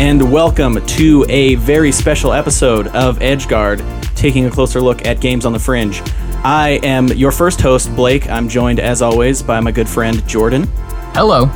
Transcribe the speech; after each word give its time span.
Hello, 0.00 0.10
and 0.10 0.32
welcome 0.32 0.86
to 0.86 1.26
a 1.28 1.56
very 1.56 1.92
special 1.92 2.32
episode 2.32 2.86
of 2.88 3.18
Edgeguard, 3.18 3.84
taking 4.14 4.46
a 4.46 4.50
closer 4.50 4.80
look 4.80 5.04
at 5.04 5.20
games 5.20 5.44
on 5.44 5.52
the 5.52 5.58
fringe. 5.58 6.00
I 6.42 6.80
am 6.82 7.08
your 7.08 7.30
first 7.30 7.60
host, 7.60 7.94
Blake. 7.94 8.26
I'm 8.30 8.48
joined, 8.48 8.80
as 8.80 9.02
always, 9.02 9.42
by 9.42 9.60
my 9.60 9.70
good 9.72 9.88
friend, 9.88 10.26
Jordan. 10.26 10.66
Hello. 11.12 11.46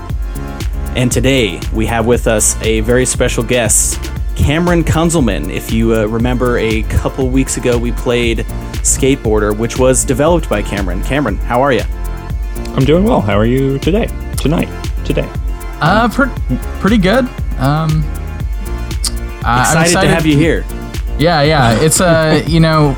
And 0.95 1.11
today 1.11 1.59
we 1.73 1.87
have 1.87 2.05
with 2.05 2.27
us 2.27 2.61
a 2.61 2.81
very 2.81 3.07
special 3.07 3.43
guest, 3.43 3.99
Cameron 4.37 4.85
Kunzelman. 4.85 5.51
If 5.51 5.73
you 5.73 5.95
uh, 5.95 6.05
remember, 6.05 6.59
a 6.59 6.83
couple 6.83 7.31
weeks 7.31 7.57
ago 7.57 7.79
we 7.79 7.93
played 7.93 8.41
Skateboarder, 8.85 9.57
which 9.57 9.79
was 9.79 10.05
developed 10.05 10.51
by 10.51 10.61
Cameron. 10.61 11.03
Cameron, 11.03 11.39
how 11.39 11.63
are 11.63 11.73
you? 11.73 11.83
I'm 12.77 12.85
doing 12.85 13.05
well. 13.05 13.23
How 13.23 13.39
are 13.39 13.47
you 13.47 13.79
today? 13.79 14.07
Tonight? 14.37 14.69
Today? 15.07 15.31
Uh, 15.81 16.11
pre- 16.11 16.59
pretty 16.81 16.99
good. 16.99 17.27
Um, 17.59 18.05
uh, 19.45 19.61
excited, 19.61 19.87
excited, 19.87 20.09
to 20.09 20.15
have 20.15 20.27
you 20.27 20.37
here. 20.37 20.65
Yeah, 21.19 21.43
yeah. 21.43 21.81
It's 21.85 22.01
a 22.01 22.07
uh, 22.07 22.47
you 22.47 22.61
know, 22.61 22.95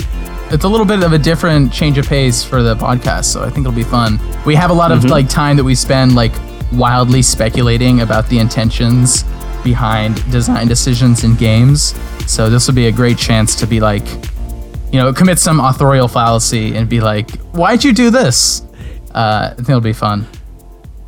it's 0.51 0.65
a 0.65 0.69
little 0.69 0.87
bit 0.87 1.03
of 1.03 1.13
a 1.13 1.19
different 1.19 1.73
change 1.73 1.99
of 1.99 2.07
pace 2.07 2.45
for 2.45 2.63
the 2.63 2.75
podcast, 2.77 3.25
so 3.25 3.43
I 3.43 3.51
think 3.51 3.67
it'll 3.67 3.73
be 3.73 3.83
fun. 3.83 4.19
We 4.45 4.55
have 4.55 4.71
a 4.71 4.75
lot 4.75 4.93
of 4.93 5.01
mm-hmm. 5.01 5.09
like 5.09 5.29
time 5.29 5.57
that 5.57 5.65
we 5.65 5.75
spend 5.75 6.15
like 6.15 6.33
wildly 6.73 7.23
speculating 7.23 8.01
about 8.01 8.29
the 8.29 8.39
intentions 8.39 9.25
behind 9.65 10.15
design 10.31 10.69
decisions 10.69 11.25
in 11.25 11.35
games. 11.35 11.95
So 12.27 12.49
this 12.49 12.67
will 12.67 12.75
be 12.75 12.87
a 12.87 12.93
great 12.93 13.19
chance 13.19 13.57
to 13.57 13.67
be 13.67 13.81
like, 13.81 14.07
you 14.93 15.01
know, 15.01 15.13
commit 15.13 15.39
some 15.39 15.59
authorial 15.59 16.09
fallacy 16.09 16.77
and 16.77 16.89
be 16.89 17.01
like, 17.01 17.31
"Why'd 17.53 17.83
you 17.83 17.93
do 17.93 18.11
this?" 18.11 18.63
Uh, 19.13 19.51
I 19.51 19.55
think 19.55 19.69
it'll 19.69 19.81
be 19.81 19.93
fun. 19.93 20.27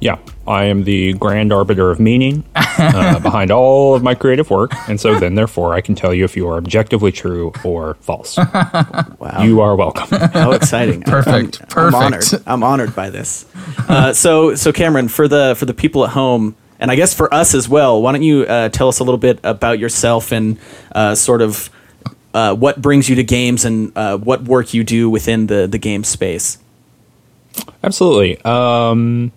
Yeah, 0.00 0.18
I 0.48 0.64
am 0.64 0.84
the 0.84 1.12
grand 1.12 1.52
arbiter 1.52 1.90
of 1.90 2.00
meaning 2.00 2.42
uh, 2.54 3.20
behind 3.20 3.50
all 3.50 3.94
of 3.94 4.02
my 4.02 4.14
creative 4.14 4.48
work, 4.48 4.72
and 4.88 4.98
so 4.98 5.18
then, 5.20 5.34
therefore, 5.34 5.74
I 5.74 5.82
can 5.82 5.94
tell 5.94 6.14
you 6.14 6.24
if 6.24 6.36
you 6.36 6.48
are 6.48 6.56
objectively 6.56 7.12
true 7.12 7.52
or 7.64 7.94
false. 8.00 8.36
wow, 8.38 9.42
you 9.42 9.60
are 9.60 9.76
welcome. 9.76 10.08
How 10.32 10.52
exciting! 10.52 11.02
Perfect, 11.02 11.60
I'm, 11.60 11.68
perfect. 11.68 11.76
I'm 11.76 11.94
honored. 11.94 12.24
I'm 12.46 12.62
honored 12.62 12.96
by 12.96 13.10
this. 13.10 13.44
Uh, 13.88 14.14
so, 14.14 14.54
so 14.54 14.72
Cameron, 14.72 15.08
for 15.08 15.28
the 15.28 15.54
for 15.58 15.66
the 15.66 15.74
people 15.74 16.02
at 16.04 16.10
home, 16.10 16.56
and 16.80 16.90
I 16.90 16.96
guess 16.96 17.12
for 17.12 17.32
us 17.32 17.54
as 17.54 17.68
well, 17.68 18.00
why 18.00 18.12
don't 18.12 18.22
you 18.22 18.44
uh, 18.44 18.70
tell 18.70 18.88
us 18.88 19.00
a 19.00 19.04
little 19.04 19.18
bit 19.18 19.40
about 19.44 19.78
yourself 19.78 20.32
and 20.32 20.58
uh, 20.92 21.14
sort 21.14 21.42
of 21.42 21.68
uh, 22.32 22.54
what 22.54 22.80
brings 22.80 23.10
you 23.10 23.16
to 23.16 23.24
games 23.24 23.66
and 23.66 23.92
uh, 23.96 24.16
what 24.16 24.44
work 24.44 24.72
you 24.72 24.82
do 24.82 25.10
within 25.10 25.48
the 25.48 25.66
the 25.66 25.78
game 25.78 26.04
space? 26.04 26.56
Absolutely. 27.82 28.40
Um, 28.44 29.32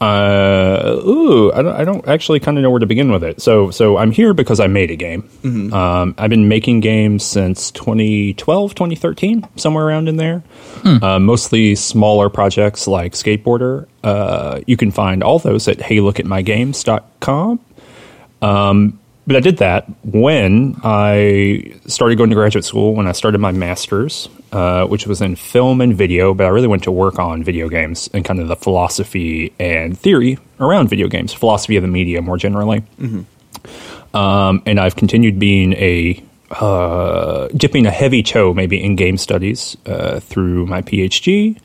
uh, 0.00 1.00
ooh, 1.06 1.52
I 1.52 1.62
don't, 1.62 1.74
I 1.74 1.84
don't 1.84 2.06
actually 2.06 2.40
kind 2.40 2.58
of 2.58 2.62
know 2.62 2.70
where 2.70 2.80
to 2.80 2.86
begin 2.86 3.10
with 3.10 3.24
it. 3.24 3.40
So, 3.40 3.70
so 3.70 3.96
I'm 3.96 4.10
here 4.10 4.34
because 4.34 4.60
I 4.60 4.66
made 4.66 4.90
a 4.90 4.96
game. 4.96 5.22
Mm-hmm. 5.42 5.72
Um, 5.72 6.14
I've 6.18 6.28
been 6.28 6.48
making 6.48 6.80
games 6.80 7.24
since 7.24 7.70
2012, 7.70 8.74
2013, 8.74 9.48
somewhere 9.56 9.86
around 9.86 10.08
in 10.08 10.16
there. 10.16 10.40
Hmm. 10.82 11.02
Uh, 11.02 11.18
mostly 11.18 11.74
smaller 11.74 12.28
projects 12.28 12.86
like 12.86 13.12
Skateboarder. 13.12 13.86
Uh, 14.04 14.60
you 14.66 14.76
can 14.76 14.90
find 14.90 15.22
all 15.22 15.38
those 15.38 15.66
at 15.66 15.78
heylookatmygames.com. 15.78 17.60
Um, 18.42 18.98
but 19.26 19.36
I 19.36 19.40
did 19.40 19.56
that 19.58 19.86
when 20.04 20.78
I 20.84 21.74
started 21.86 22.16
going 22.16 22.30
to 22.30 22.36
graduate 22.36 22.64
school, 22.64 22.94
when 22.94 23.08
I 23.08 23.12
started 23.12 23.38
my 23.38 23.50
master's, 23.50 24.28
uh, 24.56 24.86
which 24.86 25.06
was 25.06 25.20
in 25.20 25.36
film 25.36 25.82
and 25.82 25.94
video. 25.94 26.32
But 26.32 26.46
I 26.46 26.48
really 26.48 26.66
went 26.66 26.84
to 26.84 26.90
work 26.90 27.18
on 27.18 27.44
video 27.44 27.68
games 27.68 28.08
and 28.14 28.24
kind 28.24 28.40
of 28.40 28.48
the 28.48 28.56
philosophy 28.56 29.52
and 29.58 29.98
theory 29.98 30.38
around 30.58 30.88
video 30.88 31.08
games, 31.08 31.34
philosophy 31.34 31.76
of 31.76 31.82
the 31.82 31.88
media 31.88 32.22
more 32.22 32.38
generally. 32.38 32.80
Mm-hmm. 32.98 34.16
Um, 34.16 34.62
and 34.64 34.80
I've 34.80 34.96
continued 34.96 35.38
being 35.38 35.74
a 35.74 36.22
uh, 36.50 37.48
dipping 37.48 37.84
a 37.84 37.90
heavy 37.90 38.22
toe 38.22 38.54
maybe 38.54 38.82
in 38.82 38.96
game 38.96 39.18
studies 39.18 39.76
uh, 39.84 40.20
through 40.20 40.64
my 40.64 40.80
PhD 40.80 41.60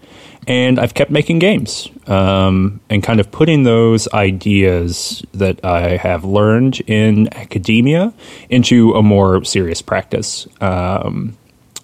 and 0.47 0.79
I've 0.79 0.93
kept 0.93 1.11
making 1.11 1.39
games 1.39 1.87
um, 2.07 2.81
and 2.89 3.03
kind 3.03 3.19
of 3.19 3.31
putting 3.31 3.63
those 3.63 4.11
ideas 4.11 5.23
that 5.33 5.63
I 5.63 5.97
have 5.97 6.25
learned 6.25 6.81
in 6.87 7.31
academia 7.33 8.11
into 8.49 8.93
a 8.93 9.03
more 9.03 9.43
serious 9.43 9.81
practice. 9.81 10.47
Um, 10.59 11.37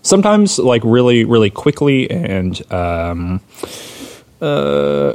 sometimes, 0.08 0.58
like 0.60 0.82
really, 0.84 1.26
really 1.26 1.50
quickly 1.50 2.10
and 2.10 2.72
um, 2.72 3.42
uh, 4.42 5.14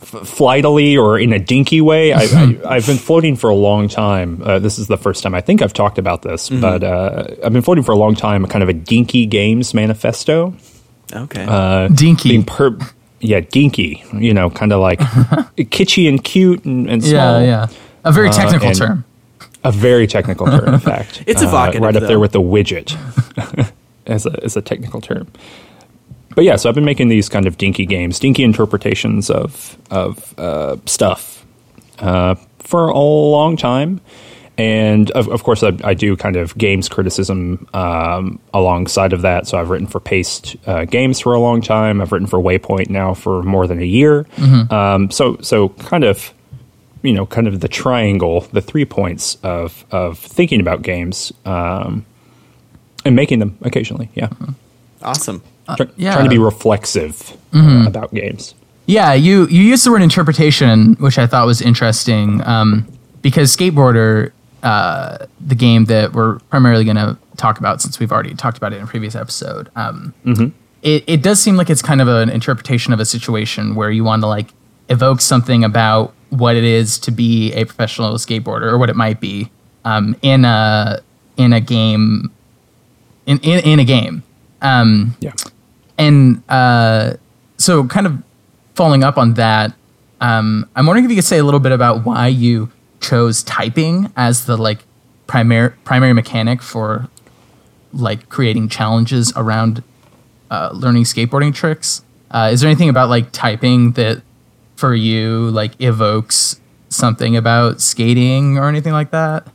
flightily 0.00 0.96
or 0.96 1.18
in 1.18 1.32
a 1.32 1.38
dinky 1.38 1.80
way. 1.80 2.12
I, 2.12 2.26
have 2.26 2.86
been 2.86 2.98
floating 2.98 3.36
for 3.36 3.50
a 3.50 3.54
long 3.54 3.88
time. 3.88 4.42
Uh, 4.42 4.58
this 4.58 4.78
is 4.78 4.86
the 4.86 4.96
first 4.96 5.22
time 5.22 5.34
I 5.34 5.40
think 5.40 5.62
I've 5.62 5.72
talked 5.72 5.98
about 5.98 6.22
this, 6.22 6.48
mm-hmm. 6.48 6.60
but 6.60 6.82
uh, 6.82 7.34
I've 7.44 7.52
been 7.52 7.62
floating 7.62 7.84
for 7.84 7.92
a 7.92 7.96
long 7.96 8.14
time. 8.14 8.46
Kind 8.46 8.62
of 8.62 8.68
a 8.68 8.72
dinky 8.74 9.26
games 9.26 9.74
manifesto. 9.74 10.54
Okay. 11.12 11.44
Uh, 11.48 11.88
dinky. 11.88 12.42
Per- 12.42 12.78
yeah, 13.20 13.40
dinky. 13.40 14.02
You 14.14 14.32
know, 14.32 14.50
kind 14.50 14.72
of 14.72 14.80
like 14.80 14.98
kitschy 15.58 16.08
and 16.08 16.22
cute 16.22 16.64
and, 16.64 16.88
and 16.88 17.02
small. 17.02 17.40
Yeah, 17.40 17.46
yeah. 17.46 17.68
A 18.04 18.12
very 18.12 18.28
uh, 18.28 18.32
technical 18.32 18.68
uh, 18.68 18.74
term. 18.74 19.04
A 19.62 19.70
very 19.70 20.06
technical 20.06 20.46
term, 20.46 20.74
in 20.74 20.80
fact. 20.80 21.22
it's 21.26 21.42
evocative. 21.42 21.82
Uh, 21.82 21.84
right 21.84 21.96
up 21.96 22.02
though. 22.02 22.06
there 22.06 22.20
with 22.20 22.32
the 22.32 22.40
widget 22.40 22.96
as, 24.06 24.26
a, 24.26 24.38
as 24.42 24.56
a 24.56 24.62
technical 24.62 25.00
term. 25.00 25.28
But 26.34 26.44
yeah, 26.44 26.56
so 26.56 26.68
I've 26.68 26.74
been 26.74 26.84
making 26.84 27.08
these 27.08 27.28
kind 27.28 27.46
of 27.46 27.58
dinky 27.58 27.86
games, 27.86 28.18
dinky 28.18 28.44
interpretations 28.44 29.30
of, 29.30 29.76
of 29.90 30.38
uh, 30.38 30.76
stuff 30.86 31.44
uh, 31.98 32.36
for 32.58 32.88
a 32.88 32.98
long 32.98 33.56
time 33.56 34.00
and 34.60 35.10
of, 35.12 35.26
of 35.28 35.42
course, 35.42 35.62
I, 35.62 35.72
I, 35.82 35.94
do 35.94 36.16
kind 36.18 36.36
of 36.36 36.56
games 36.58 36.86
criticism 36.86 37.66
um, 37.72 38.38
alongside 38.52 39.14
of 39.14 39.22
that. 39.22 39.46
So 39.46 39.58
I've 39.58 39.70
written 39.70 39.86
for 39.86 40.00
Paste 40.00 40.54
uh, 40.66 40.84
Games 40.84 41.18
for 41.18 41.32
a 41.32 41.40
long 41.40 41.62
time. 41.62 42.02
I've 42.02 42.12
written 42.12 42.26
for 42.26 42.38
Waypoint 42.38 42.90
now 42.90 43.14
for 43.14 43.42
more 43.42 43.66
than 43.66 43.80
a 43.80 43.86
year. 43.86 44.24
Mm-hmm. 44.36 44.70
Um, 44.70 45.10
so 45.10 45.38
so 45.40 45.70
kind 45.70 46.04
of 46.04 46.34
you 47.02 47.14
know 47.14 47.24
kind 47.24 47.48
of 47.48 47.60
the 47.60 47.68
triangle, 47.68 48.42
the 48.52 48.60
three 48.60 48.84
points 48.84 49.38
of 49.42 49.86
of 49.92 50.18
thinking 50.18 50.60
about 50.60 50.82
games 50.82 51.32
um, 51.46 52.04
and 53.04 53.16
making 53.16 53.38
them 53.38 53.58
occasionally. 53.62 54.10
Yeah, 54.14 54.28
mm-hmm. 54.28 54.52
awesome. 55.02 55.42
Uh, 55.68 55.76
yeah. 55.96 56.14
Trying 56.14 56.24
to 56.24 56.30
be 56.30 56.38
reflexive 56.38 57.16
mm-hmm. 57.52 57.84
uh, 57.84 57.86
about 57.86 58.12
games. 58.12 58.54
Yeah, 58.86 59.12
you 59.12 59.46
you 59.46 59.62
used 59.62 59.86
the 59.86 59.92
word 59.92 60.02
interpretation, 60.02 60.94
which 60.94 61.18
I 61.18 61.26
thought 61.26 61.46
was 61.46 61.60
interesting 61.62 62.44
um, 62.46 62.86
because 63.22 63.54
skateboarder 63.56 64.32
uh, 64.62 65.26
the 65.40 65.54
game 65.54 65.86
that 65.86 66.12
we're 66.12 66.38
primarily 66.50 66.84
going 66.84 66.96
to 66.96 67.16
talk 67.36 67.58
about 67.58 67.80
since 67.80 67.98
we've 67.98 68.12
already 68.12 68.34
talked 68.34 68.58
about 68.58 68.72
it 68.72 68.76
in 68.76 68.82
a 68.82 68.86
previous 68.86 69.14
episode. 69.14 69.70
Um, 69.74 70.12
mm-hmm. 70.24 70.48
it, 70.82 71.04
it 71.06 71.22
does 71.22 71.40
seem 71.40 71.56
like 71.56 71.70
it's 71.70 71.82
kind 71.82 72.00
of 72.00 72.08
an 72.08 72.28
interpretation 72.28 72.92
of 72.92 73.00
a 73.00 73.06
situation 73.06 73.74
where 73.74 73.90
you 73.90 74.04
want 74.04 74.22
to 74.22 74.26
like 74.26 74.52
evoke 74.90 75.20
something 75.20 75.64
about 75.64 76.12
what 76.30 76.56
it 76.56 76.64
is 76.64 76.98
to 76.98 77.10
be 77.10 77.52
a 77.54 77.64
professional 77.64 78.12
skateboarder 78.14 78.64
or 78.64 78.76
what 78.76 78.90
it 78.90 78.96
might 78.96 79.20
be 79.20 79.50
um, 79.84 80.14
in 80.22 80.44
a 80.44 81.00
in 81.36 81.52
a 81.52 81.60
game 81.60 82.30
in 83.26 83.38
in, 83.38 83.60
in 83.60 83.78
a 83.78 83.84
game. 83.84 84.22
Um, 84.62 85.16
yeah, 85.20 85.32
and 85.98 86.42
uh, 86.48 87.14
so 87.56 87.86
kind 87.86 88.06
of 88.06 88.22
following 88.74 89.04
up 89.04 89.18
on 89.18 89.34
that, 89.34 89.74
um, 90.20 90.68
I'm 90.74 90.86
wondering 90.86 91.04
if 91.04 91.10
you 91.10 91.16
could 91.16 91.24
say 91.24 91.38
a 91.38 91.44
little 91.44 91.60
bit 91.60 91.72
about 91.72 92.04
why 92.04 92.28
you 92.28 92.70
chose 93.00 93.42
typing 93.42 94.12
as 94.16 94.46
the 94.46 94.56
like 94.56 94.84
primary 95.26 95.70
primary 95.84 96.12
mechanic 96.12 96.62
for 96.62 97.08
like 97.92 98.28
creating 98.28 98.68
challenges 98.68 99.32
around 99.36 99.82
uh, 100.50 100.70
learning 100.72 101.04
skateboarding 101.04 101.54
tricks. 101.54 102.02
Uh, 102.30 102.50
is 102.52 102.60
there 102.60 102.70
anything 102.70 102.88
about 102.88 103.08
like 103.08 103.32
typing 103.32 103.92
that 103.92 104.22
for 104.76 104.94
you 104.94 105.50
like 105.50 105.72
evokes 105.80 106.60
something 106.88 107.36
about 107.36 107.80
skating 107.80 108.58
or 108.58 108.68
anything 108.68 108.92
like 108.92 109.10
that? 109.10 109.46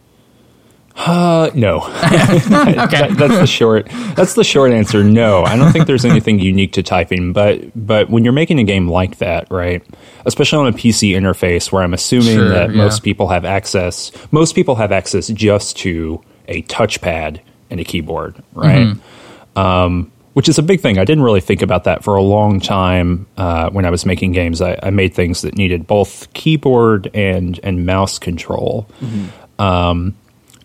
Uh, 0.97 1.51
no. 1.53 1.77
okay. 1.83 2.37
That, 2.47 3.15
that's 3.17 3.37
the 3.37 3.47
short. 3.47 3.87
That's 4.15 4.33
the 4.33 4.43
short 4.43 4.71
answer. 4.71 5.03
No, 5.03 5.43
I 5.43 5.57
don't 5.57 5.71
think 5.71 5.87
there's 5.87 6.05
anything 6.05 6.39
unique 6.39 6.73
to 6.73 6.83
typing. 6.83 7.33
But 7.33 7.61
but 7.75 8.09
when 8.09 8.23
you're 8.23 8.33
making 8.33 8.59
a 8.59 8.63
game 8.63 8.87
like 8.87 9.17
that, 9.17 9.47
right? 9.51 9.83
Especially 10.25 10.59
on 10.59 10.67
a 10.67 10.75
PC 10.75 11.11
interface, 11.11 11.71
where 11.71 11.83
I'm 11.83 11.93
assuming 11.93 12.35
sure, 12.35 12.49
that 12.49 12.69
yeah. 12.69 12.77
most 12.77 13.03
people 13.03 13.27
have 13.27 13.43
access. 13.43 14.11
Most 14.31 14.55
people 14.55 14.75
have 14.75 14.91
access 14.91 15.27
just 15.27 15.77
to 15.77 16.23
a 16.47 16.61
touchpad 16.63 17.41
and 17.69 17.79
a 17.79 17.83
keyboard, 17.83 18.41
right? 18.53 18.87
Mm-hmm. 18.87 19.59
Um, 19.59 20.11
which 20.33 20.49
is 20.49 20.57
a 20.57 20.63
big 20.63 20.81
thing. 20.81 20.97
I 20.97 21.05
didn't 21.05 21.23
really 21.23 21.39
think 21.39 21.61
about 21.61 21.85
that 21.85 22.03
for 22.03 22.15
a 22.15 22.21
long 22.21 22.59
time 22.59 23.25
uh, 23.37 23.69
when 23.69 23.85
I 23.85 23.89
was 23.89 24.05
making 24.05 24.33
games. 24.33 24.61
I, 24.61 24.77
I, 24.83 24.89
made 24.89 25.13
things 25.13 25.43
that 25.43 25.55
needed 25.55 25.87
both 25.87 26.31
keyboard 26.33 27.09
and 27.13 27.57
and 27.63 27.85
mouse 27.85 28.19
control. 28.19 28.89
Mm-hmm. 28.99 29.61
Um, 29.61 30.15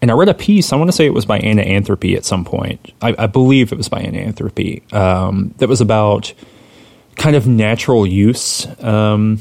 and 0.03 0.11
I 0.11 0.15
read 0.15 0.29
a 0.29 0.35
piece. 0.35 0.73
I 0.73 0.77
want 0.77 0.89
to 0.89 0.93
say 0.93 1.07
it 1.07 1.15
was 1.15 1.27
by 1.27 1.39
Anna 1.39 1.63
Anthropy 1.63 2.17
at 2.17 2.25
some 2.25 2.45
point. 2.45 2.93
I, 3.03 3.15
I 3.19 3.27
believe 3.27 3.73
it 3.73 3.77
was 3.77 3.89
by 3.89 4.01
Anna 4.01 4.19
Anthropy. 4.19 4.83
Um, 4.93 5.55
that 5.59 5.69
was 5.69 5.81
about 5.81 6.33
kind 7.17 7.37
of 7.37 7.47
natural 7.47 8.07
use 8.07 8.67
um, 8.83 9.41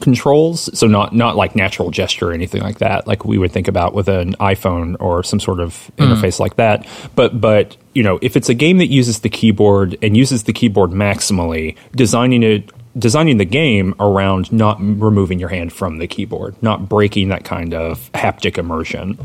controls. 0.00 0.76
So 0.78 0.86
not 0.86 1.12
not 1.14 1.36
like 1.36 1.56
natural 1.56 1.90
gesture 1.90 2.30
or 2.30 2.32
anything 2.32 2.62
like 2.62 2.78
that, 2.78 3.06
like 3.06 3.24
we 3.24 3.36
would 3.36 3.52
think 3.52 3.68
about 3.68 3.94
with 3.94 4.08
an 4.08 4.34
iPhone 4.34 4.96
or 5.00 5.22
some 5.22 5.40
sort 5.40 5.60
of 5.60 5.90
interface 5.96 6.38
like 6.38 6.56
that. 6.56 6.86
But 7.16 7.40
but 7.40 7.76
you 7.94 8.02
know, 8.02 8.18
if 8.22 8.36
it's 8.36 8.48
a 8.48 8.54
game 8.54 8.78
that 8.78 8.88
uses 8.88 9.20
the 9.20 9.28
keyboard 9.28 9.96
and 10.02 10.16
uses 10.16 10.44
the 10.44 10.52
keyboard 10.52 10.90
maximally, 10.90 11.76
designing 11.94 12.42
it 12.42 12.70
designing 12.96 13.38
the 13.38 13.44
game 13.44 13.92
around 13.98 14.52
not 14.52 14.78
removing 14.80 15.40
your 15.40 15.48
hand 15.48 15.72
from 15.72 15.98
the 15.98 16.06
keyboard, 16.06 16.54
not 16.62 16.88
breaking 16.88 17.28
that 17.28 17.44
kind 17.44 17.74
of 17.74 18.10
haptic 18.12 18.56
immersion. 18.56 19.18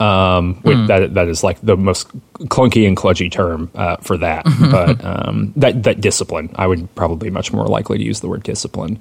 Um, 0.00 0.62
with 0.64 0.86
that 0.86 1.12
that 1.12 1.28
is 1.28 1.44
like 1.44 1.60
the 1.60 1.76
most 1.76 2.08
clunky 2.48 2.88
and 2.88 2.96
kludgy 2.96 3.30
term 3.30 3.70
uh, 3.74 3.96
for 3.98 4.16
that, 4.16 4.44
but 4.70 5.04
um, 5.04 5.52
that 5.56 5.82
that 5.82 6.00
discipline, 6.00 6.50
I 6.54 6.66
would 6.66 6.94
probably 6.94 7.28
be 7.28 7.30
much 7.30 7.52
more 7.52 7.66
likely 7.66 7.98
to 7.98 8.04
use 8.04 8.20
the 8.20 8.28
word 8.28 8.42
discipline. 8.42 8.98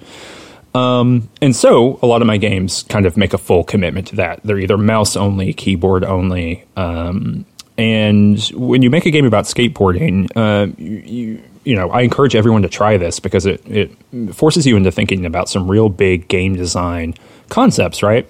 Um, 0.75 1.29
and 1.41 1.55
so 1.55 1.99
a 2.01 2.05
lot 2.05 2.21
of 2.21 2.27
my 2.27 2.37
games 2.37 2.83
kind 2.83 3.05
of 3.05 3.17
make 3.17 3.33
a 3.33 3.37
full 3.37 3.63
commitment 3.63 4.07
to 4.07 4.17
that. 4.17 4.41
They're 4.43 4.59
either 4.59 4.77
mouse 4.77 5.15
only, 5.15 5.53
keyboard 5.53 6.03
only. 6.03 6.65
Um, 6.75 7.45
and 7.77 8.39
when 8.53 8.81
you 8.81 8.89
make 8.89 9.05
a 9.05 9.11
game 9.11 9.25
about 9.25 9.45
skateboarding, 9.45 10.29
uh, 10.35 10.71
you, 10.77 11.41
you 11.63 11.75
know, 11.75 11.89
I 11.89 12.01
encourage 12.01 12.35
everyone 12.35 12.61
to 12.63 12.69
try 12.69 12.97
this 12.97 13.19
because 13.19 13.45
it, 13.45 13.65
it 13.67 13.91
forces 14.33 14.67
you 14.67 14.75
into 14.75 14.91
thinking 14.91 15.25
about 15.25 15.49
some 15.49 15.69
real 15.69 15.89
big 15.89 16.27
game 16.27 16.55
design 16.55 17.15
concepts, 17.49 18.03
right? 18.03 18.27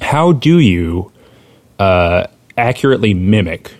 How 0.00 0.32
do 0.32 0.58
you 0.58 1.12
uh, 1.82 2.26
accurately 2.56 3.12
mimic 3.14 3.72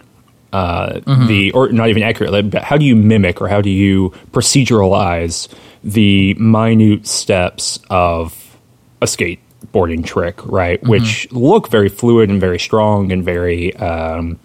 uh, 0.53 1.01
the, 1.29 1.51
or 1.53 1.69
not 1.73 1.89
even 1.89 2.03
accurately, 2.03 2.43
but 2.43 2.63
how 2.63 2.77
do 2.77 2.85
you 2.85 2.95
mimic 2.95 3.41
or 3.41 3.49
how 3.49 3.61
do 3.61 3.71
you 3.71 4.11
proceduralize 4.33 5.49
the 5.83 6.35
minute 6.35 7.07
steps 7.07 7.79
of 7.89 8.59
a 9.01 9.07
skateboarding 9.07 10.05
trick, 10.05 10.45
right? 10.45 10.83
Which 10.83 11.31
look 11.33 11.69
very 11.69 11.89
fluid 11.89 12.29
and 12.29 12.41
very 12.41 12.59
strong 12.59 13.13
and 13.13 13.25
very 13.25 13.75
um, 13.77 14.39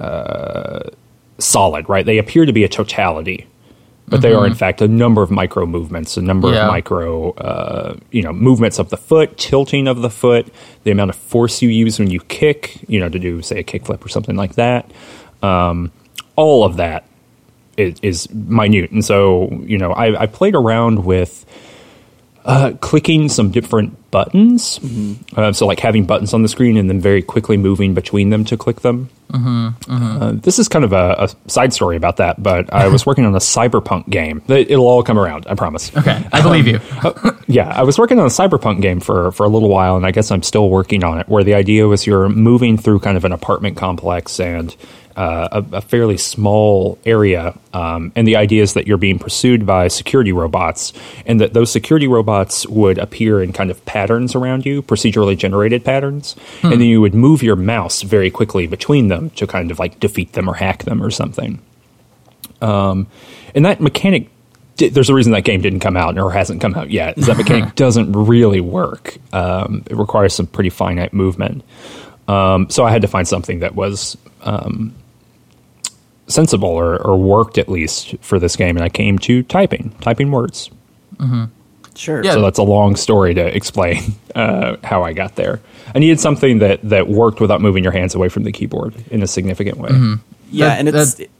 uh, 0.00 0.80
solid, 1.38 1.88
right? 1.88 2.04
They 2.04 2.18
appear 2.18 2.46
to 2.46 2.52
be 2.52 2.64
a 2.64 2.68
totality, 2.68 3.46
but 4.06 4.20
they 4.20 4.32
are 4.34 4.46
in 4.46 4.54
fact 4.54 4.80
a 4.82 4.88
number 4.88 5.22
of 5.22 5.30
micro 5.30 5.64
movements, 5.66 6.16
a 6.16 6.22
number 6.22 6.52
Yeah. 6.52 6.66
of 6.66 6.68
micro, 6.72 7.32
uh, 7.32 7.96
you 8.10 8.22
know, 8.22 8.32
movements 8.32 8.78
of 8.78 8.90
the 8.90 8.96
foot, 8.96 9.36
tilting 9.38 9.88
of 9.88 10.02
the 10.02 10.10
foot, 10.10 10.48
the 10.84 10.90
amount 10.90 11.10
of 11.10 11.16
force 11.16 11.62
you 11.62 11.68
use 11.70 11.98
when 11.98 12.10
you 12.10 12.20
kick, 12.20 12.76
you 12.86 13.00
know, 13.00 13.08
to 13.08 13.18
do 13.18 13.40
say 13.42 13.58
a 13.60 13.64
kickflip 13.64 14.04
or 14.04 14.08
something 14.08 14.36
like 14.36 14.54
that. 14.56 14.90
Um, 15.42 15.90
all 16.36 16.64
of 16.64 16.76
that 16.76 17.04
is, 17.76 17.96
is 18.02 18.30
minute, 18.32 18.90
and 18.90 19.04
so 19.04 19.50
you 19.66 19.78
know, 19.78 19.92
I, 19.92 20.22
I 20.22 20.26
played 20.26 20.54
around 20.54 21.04
with 21.04 21.44
uh, 22.44 22.72
clicking 22.80 23.28
some 23.28 23.50
different 23.50 24.10
buttons. 24.10 24.78
Uh, 25.36 25.52
so, 25.52 25.66
like 25.66 25.80
having 25.80 26.04
buttons 26.06 26.34
on 26.34 26.42
the 26.42 26.48
screen 26.48 26.76
and 26.76 26.88
then 26.90 27.00
very 27.00 27.22
quickly 27.22 27.56
moving 27.56 27.94
between 27.94 28.30
them 28.30 28.44
to 28.44 28.56
click 28.56 28.80
them. 28.82 29.08
Uh, 29.32 30.32
this 30.34 30.58
is 30.58 30.68
kind 30.68 30.84
of 30.84 30.92
a, 30.92 31.16
a 31.18 31.50
side 31.50 31.72
story 31.72 31.96
about 31.96 32.18
that, 32.18 32.40
but 32.42 32.72
I 32.72 32.88
was 32.88 33.04
working 33.06 33.24
on 33.24 33.34
a 33.34 33.38
cyberpunk 33.38 34.08
game. 34.08 34.42
It- 34.48 34.70
It'll 34.70 34.86
all 34.86 35.02
come 35.02 35.18
around, 35.18 35.46
I 35.48 35.54
promise. 35.54 35.94
Okay, 35.96 36.24
I 36.32 36.42
believe 36.42 36.66
you. 36.66 36.80
Yeah, 37.46 37.68
I 37.68 37.82
was 37.82 37.98
working 37.98 38.18
on 38.18 38.24
a 38.24 38.30
cyberpunk 38.30 38.80
game 38.80 39.00
for 39.00 39.30
for 39.32 39.44
a 39.44 39.48
little 39.50 39.68
while, 39.68 39.96
and 39.96 40.06
I 40.06 40.12
guess 40.12 40.30
I'm 40.30 40.42
still 40.42 40.70
working 40.70 41.04
on 41.04 41.20
it. 41.20 41.28
Where 41.28 41.44
the 41.44 41.52
idea 41.54 41.86
was 41.86 42.06
you're 42.06 42.30
moving 42.30 42.78
through 42.78 43.00
kind 43.00 43.18
of 43.18 43.26
an 43.26 43.32
apartment 43.32 43.76
complex 43.76 44.40
and 44.40 44.74
uh, 45.16 45.62
a, 45.72 45.76
a 45.76 45.80
fairly 45.80 46.16
small 46.16 46.98
area, 47.04 47.56
um, 47.72 48.12
and 48.16 48.26
the 48.26 48.36
idea 48.36 48.62
is 48.62 48.74
that 48.74 48.86
you're 48.86 48.98
being 48.98 49.18
pursued 49.18 49.64
by 49.64 49.88
security 49.88 50.32
robots, 50.32 50.92
and 51.26 51.40
that 51.40 51.52
those 51.52 51.70
security 51.70 52.08
robots 52.08 52.66
would 52.66 52.98
appear 52.98 53.42
in 53.42 53.52
kind 53.52 53.70
of 53.70 53.84
patterns 53.84 54.34
around 54.34 54.66
you, 54.66 54.82
procedurally 54.82 55.36
generated 55.36 55.84
patterns, 55.84 56.36
and 56.62 56.72
then 56.72 56.82
you 56.82 57.00
would 57.00 57.14
move 57.14 57.42
your 57.42 57.56
mouse 57.56 58.02
very 58.02 58.30
quickly 58.30 58.66
between 58.66 59.08
them 59.08 59.30
to 59.30 59.46
kind 59.46 59.70
of 59.70 59.78
like 59.78 60.00
defeat 60.00 60.32
them 60.32 60.48
or 60.48 60.54
hack 60.54 60.84
them 60.84 61.02
or 61.02 61.10
something. 61.10 61.60
Um, 62.60 63.06
and 63.54 63.64
that 63.64 63.80
mechanic 63.80 64.30
there's 64.76 65.08
a 65.08 65.14
reason 65.14 65.32
that 65.32 65.42
game 65.42 65.60
didn't 65.60 65.80
come 65.80 65.96
out 65.96 66.18
or 66.18 66.32
hasn't 66.32 66.60
come 66.60 66.74
out 66.74 66.90
yet. 66.90 67.16
Is 67.16 67.26
that 67.26 67.36
mechanic 67.36 67.74
doesn't 67.76 68.12
really 68.12 68.60
work. 68.60 69.16
Um, 69.32 69.84
it 69.88 69.96
requires 69.96 70.34
some 70.34 70.46
pretty 70.46 70.70
finite 70.70 71.12
movement. 71.12 71.62
Um, 72.26 72.68
so 72.70 72.84
I 72.84 72.90
had 72.90 73.02
to 73.02 73.08
find 73.08 73.28
something 73.28 73.60
that 73.60 73.74
was 73.74 74.16
um, 74.42 74.94
sensible 76.34 76.68
or, 76.68 77.00
or 77.00 77.16
worked 77.16 77.56
at 77.58 77.68
least 77.68 78.14
for 78.20 78.38
this 78.38 78.56
game, 78.56 78.76
and 78.76 78.84
I 78.84 78.88
came 78.88 79.18
to 79.20 79.42
typing, 79.44 79.90
typing 80.00 80.30
words. 80.30 80.70
Sure. 81.96 82.24
Yeah. 82.24 82.32
So 82.32 82.42
that's 82.42 82.58
a 82.58 82.62
long 82.64 82.96
story 82.96 83.34
to 83.34 83.56
explain 83.56 84.14
uh, 84.34 84.76
how 84.82 85.02
I 85.04 85.12
got 85.12 85.36
there. 85.36 85.60
I 85.94 85.98
needed 86.00 86.18
something 86.18 86.58
that 86.58 86.80
that 86.88 87.08
worked 87.08 87.40
without 87.40 87.60
moving 87.60 87.84
your 87.84 87.92
hands 87.92 88.14
away 88.16 88.28
from 88.28 88.42
the 88.42 88.50
keyboard 88.52 88.94
in 89.10 89.22
a 89.22 89.26
significant 89.28 89.78
way. 89.78 89.90
Yeah, 90.50 90.68
That- 90.68 90.78
and 90.80 90.88
it's 90.88 91.14
that- 91.14 91.30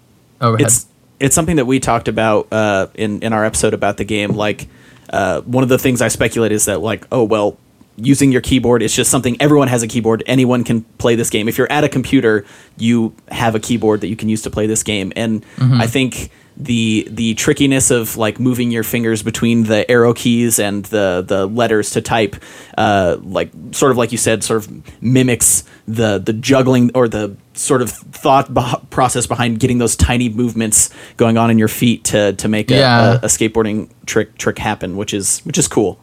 Oh, 0.40 0.54
it's 0.54 0.86
it's 1.20 1.34
something 1.34 1.56
that 1.56 1.64
we 1.66 1.80
talked 1.80 2.08
about 2.08 2.48
uh, 2.52 2.88
in 2.94 3.22
in 3.22 3.32
our 3.32 3.44
episode 3.44 3.72
about 3.72 3.96
the 3.96 4.04
game. 4.04 4.30
Like 4.32 4.66
uh, 5.10 5.40
one 5.42 5.62
of 5.62 5.68
the 5.68 5.78
things 5.78 6.02
I 6.02 6.08
speculate 6.08 6.52
is 6.52 6.64
that 6.66 6.80
like, 6.80 7.06
oh 7.12 7.24
well, 7.24 7.56
using 7.96 8.32
your 8.32 8.40
keyboard 8.40 8.82
It's 8.82 8.94
just 8.94 9.10
something 9.10 9.36
everyone 9.40 9.68
has 9.68 9.82
a 9.82 9.88
keyboard. 9.88 10.22
Anyone 10.26 10.64
can 10.64 10.82
play 10.98 11.14
this 11.14 11.30
game. 11.30 11.48
If 11.48 11.58
you're 11.58 11.70
at 11.70 11.84
a 11.84 11.88
computer, 11.88 12.44
you 12.76 13.14
have 13.30 13.54
a 13.54 13.60
keyboard 13.60 14.00
that 14.00 14.08
you 14.08 14.16
can 14.16 14.28
use 14.28 14.42
to 14.42 14.50
play 14.50 14.66
this 14.66 14.82
game. 14.82 15.12
And 15.16 15.44
I 15.60 15.86
think 15.86 16.30
the 16.56 17.08
the 17.10 17.34
trickiness 17.34 17.90
of 17.90 18.16
like 18.16 18.38
moving 18.38 18.70
your 18.70 18.84
fingers 18.84 19.24
between 19.24 19.64
the 19.64 19.88
arrow 19.90 20.14
keys 20.14 20.60
and 20.60 20.84
the 20.86 21.24
the 21.26 21.46
letters 21.46 21.90
to 21.92 22.00
type, 22.00 22.36
uh, 22.78 23.16
like 23.22 23.50
sort 23.72 23.90
of 23.90 23.98
like 23.98 24.12
you 24.12 24.18
said, 24.18 24.44
sort 24.44 24.64
of 24.64 25.02
mimics 25.02 25.64
the 25.88 26.18
the 26.18 26.32
juggling 26.32 26.90
or 26.94 27.08
the 27.08 27.36
sort 27.54 27.82
of 27.82 27.90
thought 27.90 28.54
process 28.90 29.26
behind 29.26 29.58
getting 29.60 29.78
those 29.78 29.96
tiny 29.96 30.28
movements 30.28 30.90
going 31.16 31.36
on 31.36 31.50
in 31.50 31.58
your 31.58 31.68
feet 31.68 32.04
to 32.04 32.32
to 32.34 32.46
make 32.48 32.70
a, 32.70 32.74
Yeah. 32.76 33.12
a, 33.14 33.16
a 33.16 33.26
skateboarding 33.28 33.88
trick 34.06 34.38
trick 34.38 34.58
happen, 34.58 34.96
which 34.96 35.12
is 35.12 35.40
which 35.40 35.58
is 35.58 35.66
cool. 35.68 35.98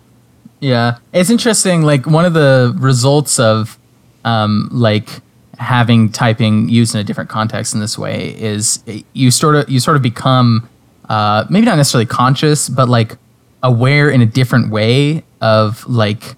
Yeah, 0.61 0.99
it's 1.11 1.31
interesting. 1.31 1.81
Like 1.81 2.05
one 2.05 2.23
of 2.23 2.33
the 2.33 2.73
results 2.77 3.39
of 3.39 3.77
um, 4.23 4.69
like 4.71 5.09
having 5.57 6.11
typing 6.11 6.69
used 6.69 6.95
in 6.95 7.01
a 7.01 7.03
different 7.03 7.29
context 7.29 7.73
in 7.73 7.79
this 7.79 7.97
way 7.97 8.35
is 8.39 8.83
you 9.13 9.31
sort 9.31 9.55
of 9.55 9.69
you 9.69 9.79
sort 9.79 9.97
of 9.97 10.03
become 10.03 10.69
uh, 11.09 11.45
maybe 11.49 11.65
not 11.65 11.77
necessarily 11.77 12.05
conscious, 12.05 12.69
but 12.69 12.87
like 12.87 13.17
aware 13.63 14.09
in 14.09 14.21
a 14.21 14.25
different 14.25 14.69
way 14.71 15.23
of 15.41 15.85
like 15.87 16.35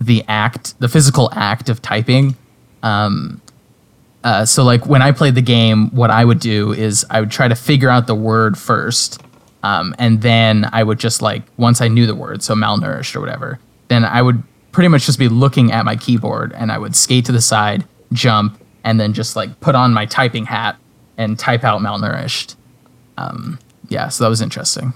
the 0.00 0.24
act, 0.26 0.78
the 0.80 0.88
physical 0.88 1.30
act 1.32 1.68
of 1.68 1.80
typing. 1.80 2.36
Um, 2.82 3.40
uh, 4.24 4.44
so 4.44 4.64
like 4.64 4.84
when 4.84 5.00
I 5.00 5.12
played 5.12 5.36
the 5.36 5.42
game, 5.42 5.90
what 5.90 6.10
I 6.10 6.24
would 6.24 6.40
do 6.40 6.72
is 6.72 7.06
I 7.08 7.20
would 7.20 7.30
try 7.30 7.46
to 7.48 7.54
figure 7.54 7.88
out 7.88 8.08
the 8.08 8.14
word 8.16 8.58
first, 8.58 9.22
um, 9.62 9.94
and 9.98 10.22
then 10.22 10.68
I 10.72 10.82
would 10.82 10.98
just 10.98 11.22
like 11.22 11.42
once 11.56 11.80
I 11.80 11.88
knew 11.88 12.06
the 12.06 12.14
word, 12.14 12.42
so 12.42 12.54
malnourished 12.54 13.14
or 13.16 13.20
whatever, 13.20 13.58
then 13.88 14.04
I 14.04 14.22
would 14.22 14.42
pretty 14.72 14.88
much 14.88 15.06
just 15.06 15.18
be 15.18 15.28
looking 15.28 15.72
at 15.72 15.84
my 15.84 15.96
keyboard 15.96 16.52
and 16.54 16.70
I 16.70 16.78
would 16.78 16.94
skate 16.96 17.24
to 17.26 17.32
the 17.32 17.40
side, 17.40 17.84
jump, 18.12 18.60
and 18.84 18.98
then 19.00 19.12
just 19.12 19.36
like 19.36 19.60
put 19.60 19.74
on 19.74 19.92
my 19.92 20.06
typing 20.06 20.46
hat 20.46 20.76
and 21.18 21.38
type 21.38 21.64
out 21.64 21.80
malnourished. 21.80 22.54
Um, 23.18 23.58
yeah, 23.88 24.08
so 24.08 24.24
that 24.24 24.30
was 24.30 24.40
interesting. 24.40 24.94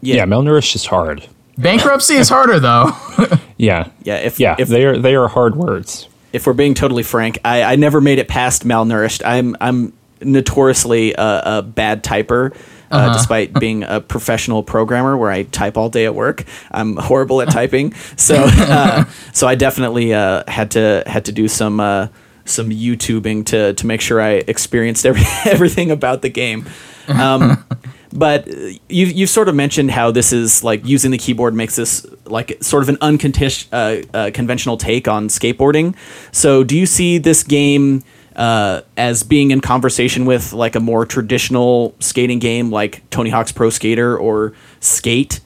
Yeah, 0.00 0.24
malnourished 0.24 0.74
is 0.76 0.86
hard. 0.86 1.28
Bankruptcy 1.58 2.14
is 2.14 2.28
harder 2.28 2.60
though. 2.60 2.92
Yeah, 3.60 3.88
Yeah, 4.04 4.18
if 4.18 4.38
yeah, 4.38 4.54
if 4.56 4.68
they 4.68 4.84
are 4.84 4.96
they 4.96 5.16
are 5.16 5.26
hard 5.26 5.56
words. 5.56 6.08
if 6.32 6.46
we're 6.46 6.52
being 6.52 6.74
totally 6.74 7.02
frank, 7.02 7.40
I, 7.44 7.64
I 7.64 7.74
never 7.74 8.00
made 8.00 8.20
it 8.20 8.28
past 8.28 8.64
malnourished. 8.64 9.20
I'm 9.26 9.56
I'm 9.60 9.92
notoriously 10.22 11.12
a, 11.14 11.42
a 11.44 11.62
bad 11.62 12.04
typer. 12.04 12.56
Uh, 12.90 13.12
despite 13.12 13.52
being 13.54 13.82
a 13.82 14.00
professional 14.00 14.62
programmer 14.62 15.16
where 15.16 15.30
I 15.30 15.42
type 15.42 15.76
all 15.76 15.90
day 15.90 16.06
at 16.06 16.14
work, 16.14 16.44
I'm 16.70 16.96
horrible 16.96 17.42
at 17.42 17.50
typing. 17.50 17.94
So, 18.16 18.34
uh, 18.36 19.04
so 19.32 19.46
I 19.46 19.54
definitely 19.54 20.12
uh, 20.12 20.42
had 20.48 20.72
to 20.72 21.02
had 21.06 21.24
to 21.26 21.32
do 21.32 21.46
some 21.46 21.78
uh, 21.78 22.08
some 22.44 22.70
YouTubing 22.70 23.46
to 23.46 23.74
to 23.74 23.86
make 23.86 24.00
sure 24.00 24.20
I 24.20 24.42
experienced 24.46 25.06
every, 25.06 25.22
everything 25.44 25.90
about 25.90 26.22
the 26.22 26.28
game. 26.28 26.66
Um, 27.08 27.64
but 28.12 28.46
you've 28.88 29.12
you've 29.12 29.30
sort 29.30 29.48
of 29.48 29.54
mentioned 29.54 29.90
how 29.90 30.10
this 30.10 30.32
is 30.32 30.64
like 30.64 30.84
using 30.84 31.10
the 31.10 31.18
keyboard 31.18 31.54
makes 31.54 31.76
this 31.76 32.06
like 32.24 32.56
sort 32.62 32.82
of 32.82 32.88
an 32.88 32.98
unconventional 33.00 33.68
uh, 33.72 34.02
uh, 34.14 34.30
conventional 34.32 34.76
take 34.76 35.08
on 35.08 35.28
skateboarding. 35.28 35.94
So 36.32 36.64
do 36.64 36.76
you 36.76 36.86
see 36.86 37.18
this 37.18 37.42
game 37.42 38.02
uh, 38.38 38.80
as 38.96 39.22
being 39.22 39.50
in 39.50 39.60
conversation 39.60 40.24
with 40.24 40.52
like 40.54 40.74
a 40.76 40.80
more 40.80 41.04
traditional 41.04 41.94
skating 42.00 42.38
game 42.38 42.70
like 42.70 43.02
Tony 43.10 43.28
Hawk's 43.30 43.52
Pro 43.52 43.68
Skater 43.68 44.16
or 44.16 44.54
Skate? 44.80 45.40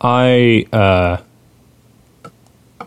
I 0.00 0.66
uh, 0.72 1.18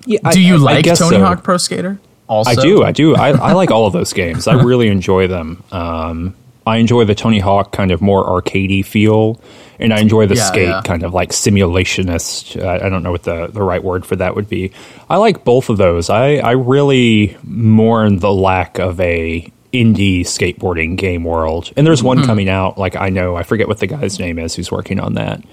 yeah, 0.05 0.19
do 0.31 0.39
I- 0.39 0.41
you 0.41 0.53
I- 0.55 0.57
I 0.57 0.61
like 0.75 0.83
guess 0.85 0.99
Tony 0.99 1.17
so. 1.17 1.25
Hawk 1.25 1.43
Pro 1.43 1.57
Skater? 1.57 1.99
Also, 2.27 2.51
I 2.51 2.55
do, 2.55 2.83
I 2.83 2.91
do. 2.91 3.15
I, 3.15 3.29
I 3.29 3.53
like 3.53 3.71
all 3.71 3.87
of 3.87 3.93
those 3.93 4.11
games. 4.11 4.47
I 4.49 4.61
really 4.61 4.89
enjoy 4.89 5.27
them. 5.27 5.63
Um, 5.71 6.35
I 6.65 6.75
enjoy 6.77 7.05
the 7.05 7.15
Tony 7.15 7.39
Hawk 7.39 7.71
kind 7.71 7.89
of 7.89 8.01
more 8.01 8.25
arcadey 8.25 8.85
feel, 8.85 9.39
and 9.79 9.93
I 9.93 9.99
enjoy 9.99 10.27
the 10.27 10.35
Yeah, 10.35 10.43
skate 10.43 10.67
yeah. 10.67 10.81
kind 10.83 11.03
of 11.03 11.13
like 11.13 11.29
simulationist. 11.29 12.61
I, 12.63 12.85
I 12.85 12.89
don't 12.89 13.03
know 13.03 13.11
what 13.11 13.23
the, 13.23 13.47
the 13.47 13.61
right 13.63 13.83
word 13.83 14.05
for 14.05 14.15
that 14.15 14.35
would 14.35 14.49
be. 14.49 14.71
I 15.09 15.17
like 15.17 15.43
both 15.43 15.69
of 15.69 15.77
those. 15.77 16.09
I, 16.09 16.35
I 16.37 16.51
really 16.51 17.37
mourn 17.43 18.19
the 18.19 18.31
lack 18.31 18.79
of 18.79 18.99
a 18.99 19.51
indie 19.73 20.21
skateboarding 20.21 20.95
game 20.97 21.23
world. 21.23 21.71
And 21.77 21.85
there's 21.85 22.01
one 22.01 22.23
coming 22.25 22.49
out. 22.49 22.77
Like 22.77 22.95
I 22.95 23.09
know 23.09 23.35
I 23.35 23.43
forget 23.43 23.67
what 23.67 23.79
the 23.79 23.87
guy's 23.87 24.19
name 24.19 24.39
is 24.39 24.55
who's 24.55 24.71
working 24.71 24.99
on 24.99 25.15
that, 25.15 25.43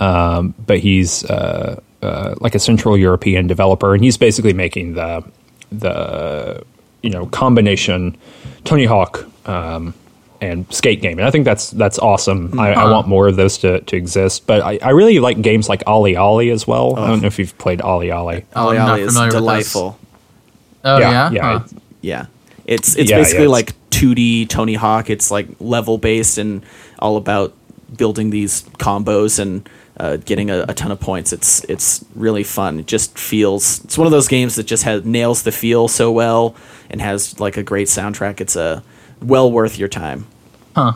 um, 0.00 0.54
but 0.66 0.80
he's 0.80 1.24
uh, 1.24 1.80
uh, 2.02 2.34
like 2.40 2.54
a 2.54 2.58
Central 2.58 2.98
European 2.98 3.46
developer, 3.46 3.94
and 3.94 4.02
he's 4.02 4.16
basically 4.18 4.52
making 4.52 4.94
the 4.94 5.24
the 5.70 6.62
you 7.02 7.10
know 7.10 7.26
combination 7.26 8.16
Tony 8.64 8.84
Hawk 8.84 9.26
um, 9.46 9.94
and 10.42 10.66
skate 10.74 11.00
game, 11.00 11.18
and 11.18 11.26
I 11.26 11.30
think 11.30 11.44
that's 11.46 11.70
that's 11.70 11.98
awesome. 11.98 12.58
I, 12.58 12.72
I 12.74 12.90
want 12.90 13.06
more 13.08 13.28
of 13.28 13.36
those 13.36 13.56
to, 13.58 13.80
to 13.80 13.96
exist, 13.96 14.46
but 14.46 14.60
I, 14.60 14.78
I 14.82 14.90
really 14.90 15.18
like 15.20 15.40
games 15.40 15.68
like 15.68 15.84
OlliOlli 15.84 16.52
as 16.52 16.66
well. 16.66 16.96
I 16.98 17.06
don't 17.06 17.20
know 17.22 17.28
if 17.28 17.38
you've 17.38 17.56
played 17.58 17.78
OlliOlli. 17.80 18.44
Oh, 18.56 18.66
Ollie 18.66 18.78
I'm 18.78 18.90
Ollie 18.90 19.02
is 19.02 19.12
familiar 19.14 19.28
with 19.28 19.32
those. 19.34 19.40
delightful. 19.40 19.98
Oh 20.84 20.98
yeah, 20.98 21.30
yeah. 21.30 21.42
Huh. 21.58 21.64
it- 21.64 21.82
Yeah. 22.02 22.26
It's 22.64 22.96
it's 22.96 23.10
Yeah, 23.10 23.16
yeah, 23.16 23.22
basically 23.22 23.44
it's- 23.44 23.50
like 23.52 23.74
2D 23.90 24.48
Tony 24.48 24.74
Hawk. 24.74 25.10
It's 25.10 25.30
like 25.30 25.46
level 25.60 25.96
based 25.98 26.38
and 26.38 26.62
all 26.98 27.16
about 27.16 27.52
building 27.96 28.30
these 28.30 28.62
combos 28.78 29.38
and 29.38 29.68
uh, 29.98 30.16
getting 30.16 30.50
a, 30.50 30.64
a 30.68 30.74
ton 30.74 30.90
of 30.90 30.98
points. 30.98 31.32
It's 31.32 31.62
it's 31.64 32.04
really 32.16 32.42
fun. 32.44 32.80
It 32.80 32.86
just 32.86 33.16
feels 33.18 33.84
it's 33.84 33.96
one 33.98 34.06
of 34.06 34.10
those 34.12 34.26
games 34.28 34.56
that 34.56 34.64
just 34.64 34.82
has 34.84 35.04
nails 35.04 35.42
the 35.42 35.52
feel 35.52 35.86
so 35.88 36.10
well 36.10 36.56
and 36.90 37.00
has 37.00 37.38
like 37.38 37.56
a 37.56 37.62
great 37.62 37.88
soundtrack. 37.88 38.40
It's 38.40 38.56
a 38.56 38.82
well 39.20 39.50
worth 39.52 39.78
your 39.78 39.88
time. 39.88 40.26
Huh. 40.74 40.92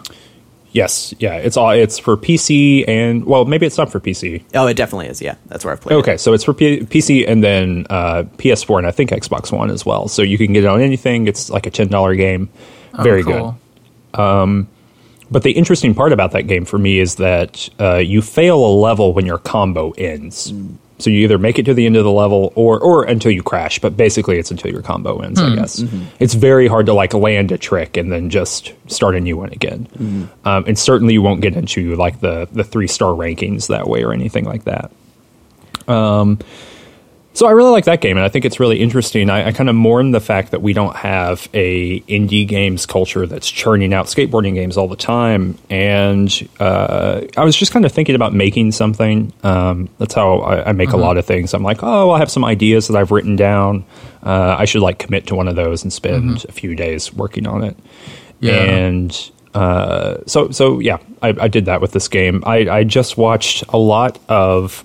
Yes, 0.72 1.14
yeah, 1.18 1.36
it's 1.36 1.56
all 1.56 1.70
it's 1.70 1.98
for 1.98 2.18
PC 2.18 2.84
and 2.86 3.24
well, 3.24 3.46
maybe 3.46 3.64
it's 3.64 3.78
not 3.78 3.90
for 3.90 3.98
PC. 3.98 4.44
Oh, 4.54 4.66
it 4.66 4.74
definitely 4.76 5.06
is. 5.06 5.22
Yeah, 5.22 5.36
that's 5.46 5.64
where 5.64 5.72
I've 5.72 5.80
played. 5.80 5.94
it. 5.96 5.98
Okay, 6.00 6.16
so 6.18 6.34
it's 6.34 6.44
for 6.44 6.52
P- 6.52 6.80
PC 6.80 7.26
and 7.26 7.42
then 7.42 7.86
uh, 7.88 8.24
PS4 8.36 8.78
and 8.78 8.86
I 8.86 8.90
think 8.90 9.08
Xbox 9.10 9.50
One 9.50 9.70
as 9.70 9.86
well. 9.86 10.06
So 10.08 10.20
you 10.20 10.36
can 10.36 10.52
get 10.52 10.64
it 10.64 10.66
on 10.66 10.82
anything. 10.82 11.28
It's 11.28 11.48
like 11.48 11.66
a 11.66 11.70
ten 11.70 11.88
dollar 11.88 12.14
game. 12.14 12.50
Oh, 12.92 13.02
Very 13.02 13.22
cool. 13.24 13.58
good. 14.12 14.66
But 15.30 15.42
the 15.42 15.52
interesting 15.52 15.94
part 15.94 16.12
about 16.12 16.32
that 16.32 16.42
game 16.42 16.64
for 16.64 16.78
me 16.78 16.98
is 17.00 17.16
that 17.16 17.68
uh, 17.80 17.96
you 17.96 18.22
fail 18.22 18.64
a 18.64 18.72
level 18.78 19.12
when 19.12 19.24
your 19.26 19.38
combo 19.38 19.90
ends. 19.92 20.52
So 20.98 21.10
you 21.10 21.24
either 21.24 21.36
make 21.36 21.58
it 21.58 21.64
to 21.64 21.74
the 21.74 21.84
end 21.84 21.96
of 21.96 22.04
the 22.04 22.10
level 22.10 22.52
or 22.54 22.80
or 22.80 23.04
until 23.04 23.30
you 23.30 23.42
crash, 23.42 23.78
but 23.78 23.96
basically 23.96 24.38
it's 24.38 24.50
until 24.50 24.70
your 24.70 24.82
combo 24.82 25.18
ends, 25.18 25.40
I 25.40 25.50
hmm. 25.50 25.54
guess. 25.56 25.80
Mm-hmm. 25.80 26.04
It's 26.20 26.34
very 26.34 26.68
hard 26.68 26.86
to 26.86 26.94
like 26.94 27.12
land 27.12 27.52
a 27.52 27.58
trick 27.58 27.96
and 27.96 28.10
then 28.10 28.30
just 28.30 28.72
start 28.86 29.14
a 29.14 29.20
new 29.20 29.36
one 29.36 29.52
again. 29.52 29.88
Mm-hmm. 29.92 30.48
Um, 30.48 30.64
and 30.66 30.78
certainly 30.78 31.12
you 31.12 31.22
won't 31.22 31.42
get 31.42 31.54
into 31.54 31.96
like 31.96 32.20
the 32.20 32.48
the 32.50 32.64
three 32.64 32.86
star 32.86 33.12
rankings 33.12 33.68
that 33.68 33.88
way 33.88 34.04
or 34.04 34.12
anything 34.12 34.44
like 34.44 34.64
that. 34.64 34.90
Um, 35.86 36.38
So 37.36 37.46
I 37.46 37.50
really 37.50 37.70
like 37.70 37.84
that 37.84 38.00
game, 38.00 38.16
and 38.16 38.24
I 38.24 38.30
think 38.30 38.46
it's 38.46 38.58
really 38.58 38.80
interesting. 38.80 39.28
I, 39.28 39.48
I 39.48 39.52
kind 39.52 39.68
of 39.68 39.76
mourn 39.76 40.12
the 40.12 40.22
fact 40.22 40.52
that 40.52 40.62
we 40.62 40.72
don't 40.72 40.96
have 40.96 41.50
a 41.52 42.00
indie 42.00 42.48
games 42.48 42.86
culture 42.86 43.26
that's 43.26 43.50
churning 43.50 43.92
out 43.92 44.06
skateboarding 44.06 44.54
games 44.54 44.78
all 44.78 44.88
the 44.88 44.96
time. 44.96 45.58
And 45.68 46.48
uh, 46.58 47.26
I 47.36 47.44
was 47.44 47.54
just 47.54 47.72
kind 47.72 47.84
of 47.84 47.92
thinking 47.92 48.14
about 48.14 48.32
making 48.32 48.72
something. 48.72 49.34
Um, 49.42 49.90
that's 49.98 50.14
how 50.14 50.38
I, 50.38 50.70
I 50.70 50.72
make 50.72 50.92
a 50.92 50.96
lot 50.96 51.18
of 51.18 51.26
things. 51.26 51.52
I'm 51.52 51.62
like, 51.62 51.82
oh, 51.82 52.10
I 52.10 52.20
have 52.20 52.30
some 52.30 52.42
ideas 52.42 52.88
that 52.88 52.96
I've 52.96 53.10
written 53.10 53.36
down. 53.36 53.84
Uh, 54.22 54.56
I 54.58 54.64
should 54.64 54.80
like 54.80 54.98
commit 54.98 55.26
to 55.26 55.34
one 55.34 55.46
of 55.46 55.56
those 55.56 55.82
and 55.82 55.92
spend 55.92 56.46
a 56.48 56.52
few 56.52 56.74
days 56.74 57.12
working 57.12 57.46
on 57.46 57.62
it. 57.62 57.76
Yeah. 58.40 58.54
And 58.54 59.30
uh, 59.52 60.20
so, 60.26 60.52
so 60.52 60.80
yeah, 60.80 60.96
I, 61.20 61.34
I 61.38 61.48
did 61.48 61.66
that 61.66 61.82
with 61.82 61.92
this 61.92 62.08
game. 62.08 62.42
I, 62.46 62.66
I 62.70 62.84
just 62.84 63.18
watched 63.18 63.62
a 63.68 63.76
lot 63.76 64.18
of 64.30 64.82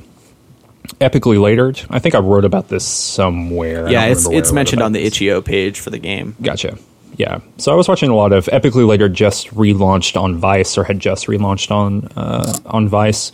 Epicly 1.00 1.40
Later'd. 1.40 1.82
I 1.90 2.00
think 2.00 2.16
I 2.16 2.20
wrote 2.20 2.46
about 2.46 2.68
this 2.70 2.86
somewhere. 2.86 3.90
Yeah, 3.90 4.06
it's 4.06 4.28
it's 4.30 4.52
mentioned 4.52 4.82
on 4.82 4.92
the 4.92 5.02
this. 5.02 5.22
itch.io 5.22 5.42
page 5.42 5.80
for 5.80 5.90
the 5.90 6.00
game. 6.00 6.36
Gotcha. 6.42 6.78
Yeah. 7.18 7.40
So 7.58 7.72
I 7.72 7.76
was 7.76 7.88
watching 7.88 8.10
a 8.10 8.16
lot 8.16 8.32
of 8.32 8.46
Epicly 8.48 8.88
Later'd 8.88 9.14
just 9.14 9.50
relaunched 9.54 10.20
on 10.20 10.38
Vice 10.38 10.78
or 10.78 10.84
had 10.84 11.00
just 11.00 11.28
relaunched 11.28 11.70
on 11.70 12.08
uh, 12.16 12.58
on 12.66 12.88
Vice 12.88 13.30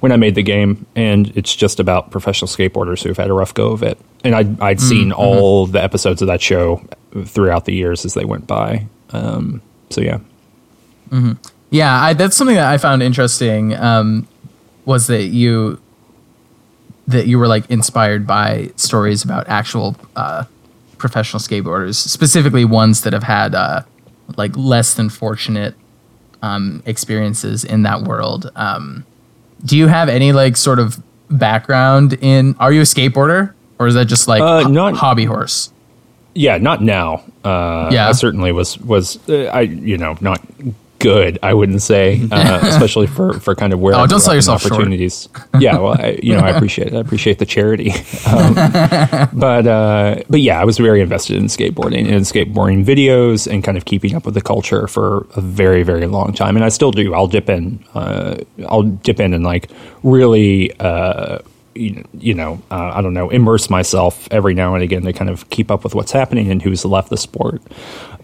when 0.00 0.12
I 0.12 0.16
made 0.16 0.34
the 0.34 0.42
game, 0.42 0.84
and 0.94 1.32
it's 1.36 1.54
just 1.54 1.80
about 1.80 2.10
professional 2.10 2.48
skateboarders 2.48 3.02
who've 3.02 3.16
had 3.16 3.30
a 3.30 3.32
rough 3.32 3.54
go 3.54 3.72
of 3.72 3.82
it. 3.82 3.98
And 4.24 4.34
I'd, 4.34 4.60
I'd 4.60 4.80
seen 4.80 5.12
all 5.12 5.66
the 5.66 5.82
episodes 5.82 6.20
of 6.20 6.28
that 6.28 6.42
show 6.42 6.82
throughout 7.24 7.64
the 7.64 7.72
years 7.72 8.04
as 8.04 8.12
they 8.12 8.26
went 8.26 8.46
by. 8.46 8.86
Um, 9.10 9.62
so 9.88 10.02
yeah. 10.02 10.18
Yeah, 11.70 12.02
I, 12.02 12.12
that's 12.12 12.36
something 12.36 12.56
that 12.56 12.70
I 12.70 12.78
found 12.78 13.02
interesting. 13.02 13.74
Um, 13.74 14.26
was 14.84 15.06
that 15.06 15.24
you 15.24 15.80
that 17.10 17.26
you 17.26 17.38
were 17.38 17.48
like 17.48 17.68
inspired 17.70 18.26
by 18.26 18.70
stories 18.76 19.24
about 19.24 19.48
actual 19.48 19.96
uh, 20.16 20.44
professional 20.98 21.40
skateboarders, 21.40 21.94
specifically 21.96 22.64
ones 22.64 23.02
that 23.02 23.12
have 23.12 23.22
had 23.24 23.54
uh, 23.54 23.82
like 24.36 24.52
less 24.56 24.94
than 24.94 25.08
fortunate 25.08 25.74
um, 26.42 26.82
experiences 26.86 27.64
in 27.64 27.82
that 27.82 28.02
world. 28.02 28.50
Um, 28.56 29.04
do 29.64 29.76
you 29.76 29.88
have 29.88 30.08
any 30.08 30.32
like 30.32 30.56
sort 30.56 30.78
of 30.78 31.02
background 31.30 32.14
in? 32.20 32.54
Are 32.58 32.72
you 32.72 32.80
a 32.80 32.84
skateboarder, 32.84 33.52
or 33.78 33.86
is 33.86 33.94
that 33.94 34.06
just 34.06 34.28
like 34.28 34.40
Uh, 34.42 34.68
not- 34.68 34.94
hobby 34.94 35.24
horse? 35.24 35.72
Yeah, 36.34 36.58
not 36.58 36.80
now. 36.80 37.24
Uh, 37.44 37.90
Yeah. 37.92 38.08
I 38.08 38.12
certainly 38.12 38.52
was 38.52 38.78
was 38.78 39.18
uh, 39.28 39.46
I 39.52 39.62
you 39.62 39.98
know 39.98 40.16
not 40.20 40.40
good. 41.00 41.38
I 41.42 41.52
wouldn't 41.54 41.82
say, 41.82 42.20
uh, 42.30 42.60
especially 42.62 43.08
for 43.08 43.40
for 43.40 43.56
kind 43.56 43.72
of 43.72 43.80
where 43.80 43.94
Oh, 43.96 44.06
don't 44.06 44.20
sell 44.20 44.34
yourself 44.34 44.62
short. 44.62 44.74
opportunities. 44.74 45.28
yeah, 45.58 45.78
well, 45.78 45.96
I, 46.00 46.20
you 46.22 46.34
know, 46.34 46.40
I 46.40 46.50
appreciate 46.50 46.88
it. 46.88 46.94
I 46.94 47.00
appreciate 47.00 47.38
the 47.40 47.46
charity, 47.46 47.90
um, 48.30 48.54
but 49.32 49.66
uh, 49.66 50.16
but 50.30 50.40
yeah, 50.40 50.60
I 50.60 50.64
was 50.64 50.78
very 50.78 51.00
invested 51.00 51.36
in 51.36 51.44
skateboarding 51.46 52.00
and 52.06 52.14
in 52.14 52.22
skateboarding 52.22 52.84
videos 52.84 53.50
and 53.50 53.64
kind 53.64 53.76
of 53.76 53.84
keeping 53.84 54.14
up 54.14 54.24
with 54.24 54.34
the 54.34 54.40
culture 54.42 54.86
for 54.86 55.26
a 55.34 55.40
very 55.40 55.82
very 55.82 56.06
long 56.06 56.32
time, 56.32 56.54
and 56.56 56.64
I 56.64 56.68
still 56.68 56.92
do. 56.92 57.14
I'll 57.14 57.26
dip 57.26 57.48
in. 57.50 57.82
Uh, 57.94 58.36
I'll 58.68 58.82
dip 58.84 59.18
in 59.20 59.34
and 59.34 59.42
like 59.44 59.70
really. 60.04 60.72
Uh, 60.78 61.38
you 61.76 62.04
you 62.18 62.34
know, 62.34 62.60
uh, 62.72 62.90
I 62.94 63.00
don't 63.00 63.14
know, 63.14 63.30
immerse 63.30 63.70
myself 63.70 64.26
every 64.32 64.54
now 64.54 64.74
and 64.74 64.82
again 64.82 65.02
to 65.02 65.12
kind 65.12 65.30
of 65.30 65.48
keep 65.50 65.70
up 65.70 65.84
with 65.84 65.94
what's 65.94 66.10
happening 66.10 66.50
and 66.50 66.60
who's 66.60 66.84
left 66.84 67.10
the 67.10 67.16
sport. 67.16 67.62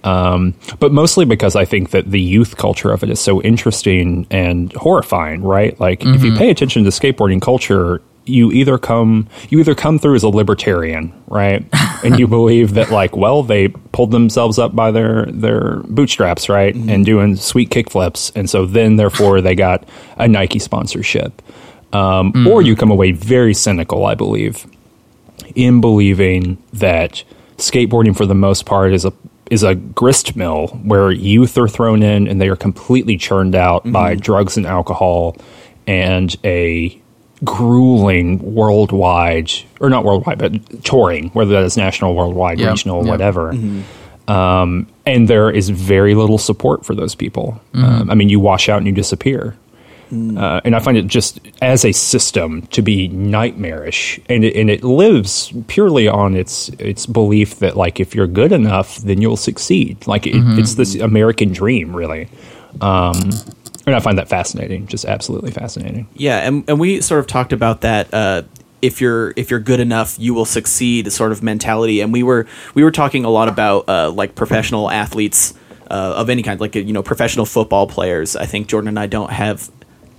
Um, 0.04 0.54
but 0.78 0.92
mostly 0.92 1.24
because 1.24 1.56
I 1.56 1.64
think 1.64 1.90
that 1.90 2.10
the 2.10 2.20
youth 2.20 2.56
culture 2.56 2.92
of 2.92 3.02
it 3.02 3.10
is 3.10 3.20
so 3.20 3.42
interesting 3.42 4.26
and 4.30 4.72
horrifying, 4.74 5.42
right? 5.42 5.78
Like 5.80 6.04
if 6.04 6.22
you 6.22 6.34
pay 6.36 6.50
attention 6.50 6.84
to 6.84 6.90
skateboarding 6.90 7.40
culture, 7.42 8.00
you 8.24 8.50
either 8.50 8.76
come 8.76 9.28
you 9.50 9.60
either 9.60 9.74
come 9.74 9.98
through 9.98 10.16
as 10.16 10.22
a 10.24 10.28
libertarian, 10.28 11.12
right? 11.28 11.64
and 12.04 12.18
you 12.18 12.26
believe 12.26 12.74
that 12.74 12.90
like, 12.90 13.16
well, 13.16 13.42
they 13.42 13.68
pulled 13.68 14.10
themselves 14.10 14.58
up 14.58 14.74
by 14.74 14.90
their 14.90 15.26
their 15.26 15.76
bootstraps, 15.88 16.48
right? 16.48 16.74
And 16.74 17.04
doing 17.06 17.36
sweet 17.36 17.70
kickflips, 17.70 18.32
and 18.34 18.50
so 18.50 18.66
then 18.66 18.96
therefore 18.96 19.40
they 19.40 19.54
got 19.54 19.88
a 20.18 20.26
Nike 20.28 20.58
sponsorship. 20.58 21.40
Um, 21.92 22.46
Or 22.48 22.62
you 22.62 22.74
come 22.76 22.90
away 22.90 23.12
very 23.12 23.54
cynical, 23.54 24.04
I 24.06 24.14
believe, 24.14 24.66
in 25.54 25.80
believing 25.80 26.58
that 26.72 27.22
skateboarding 27.58 28.14
for 28.16 28.26
the 28.26 28.34
most 28.34 28.66
part 28.66 28.92
is 28.92 29.04
a 29.04 29.12
is 29.50 29.62
a 29.62 29.74
grist 29.74 30.34
mill 30.36 30.68
where 30.82 31.10
youth 31.10 31.56
are 31.56 31.68
thrown 31.68 32.02
in 32.02 32.26
and 32.26 32.40
they 32.40 32.48
are 32.48 32.56
completely 32.56 33.16
churned 33.16 33.54
out 33.54 33.90
by 33.92 34.14
drugs 34.14 34.56
and 34.56 34.66
alcohol 34.66 35.36
and 35.86 36.36
a 36.44 37.00
grueling 37.44 38.38
worldwide 38.54 39.50
or 39.80 39.88
not 39.90 40.04
worldwide 40.04 40.38
but 40.38 40.84
touring 40.84 41.28
whether 41.30 41.52
that 41.52 41.64
is 41.64 41.76
national 41.76 42.14
worldwide 42.14 42.58
Yep, 42.58 42.70
regional 42.70 43.02
yep. 43.02 43.10
whatever. 43.10 43.54
Um, 44.26 44.88
and 45.04 45.28
there 45.28 45.50
is 45.50 45.68
very 45.68 46.14
little 46.16 46.38
support 46.38 46.84
for 46.84 46.94
those 46.94 47.14
people. 47.14 47.60
Um, 47.74 48.10
i 48.10 48.14
mean 48.14 48.28
you 48.28 48.40
wash 48.40 48.68
out 48.68 48.78
and 48.78 48.86
you 48.86 48.92
disappear 48.92 49.56
uh, 50.12 50.60
and 50.64 50.76
I 50.76 50.78
find 50.78 50.96
it 50.96 51.06
just 51.06 51.40
as 51.62 51.84
a 51.84 51.92
system 51.92 52.62
to 52.68 52.82
be 52.82 53.08
nightmarish, 53.08 54.20
and 54.28 54.44
it, 54.44 54.56
and 54.56 54.70
it 54.70 54.84
lives 54.84 55.52
purely 55.66 56.06
on 56.06 56.36
its 56.36 56.68
its 56.78 57.06
belief 57.06 57.58
that 57.58 57.76
like 57.76 57.98
if 57.98 58.14
you're 58.14 58.28
good 58.28 58.52
enough, 58.52 58.98
then 58.98 59.20
you'll 59.20 59.36
succeed. 59.36 60.06
Like 60.06 60.26
it, 60.26 60.34
it's 60.58 60.75
this 60.75 60.94
American 60.94 61.52
dream, 61.52 61.94
really. 61.94 62.28
Um, 62.80 63.32
and 63.86 63.94
I 63.94 64.00
find 64.00 64.18
that 64.18 64.28
fascinating, 64.28 64.86
just 64.86 65.04
absolutely 65.04 65.50
fascinating. 65.50 66.08
Yeah, 66.14 66.38
and, 66.38 66.64
and 66.68 66.78
we 66.78 67.00
sort 67.00 67.20
of 67.20 67.26
talked 67.26 67.52
about 67.52 67.80
that. 67.82 68.12
Uh, 68.12 68.42
if 68.82 69.00
you're 69.00 69.32
if 69.36 69.50
you're 69.50 69.60
good 69.60 69.80
enough, 69.80 70.16
you 70.18 70.34
will 70.34 70.44
succeed. 70.44 71.10
Sort 71.12 71.32
of 71.32 71.42
mentality, 71.42 72.00
and 72.00 72.12
we 72.12 72.22
were 72.22 72.46
we 72.75 72.84
were 72.84 72.90
talking 72.90 73.25
a 73.25 73.30
lot 73.30 73.48
about 73.48 73.88
uh, 73.88 74.10
like 74.10 74.34
professional 74.34 74.90
athletes 74.90 75.54
uh, 75.90 76.14
of 76.16 76.30
any 76.30 76.42
kind, 76.42 76.60
like 76.60 76.75
you 76.75 76.92
know 76.92 77.02
professional 77.02 77.46
football 77.46 77.86
players. 77.86 78.36
I 78.36 78.46
think 78.46 78.68
Jordan 78.68 78.88
and 78.88 78.98
I 78.98 79.06
don't 79.06 79.30
have 79.30 79.70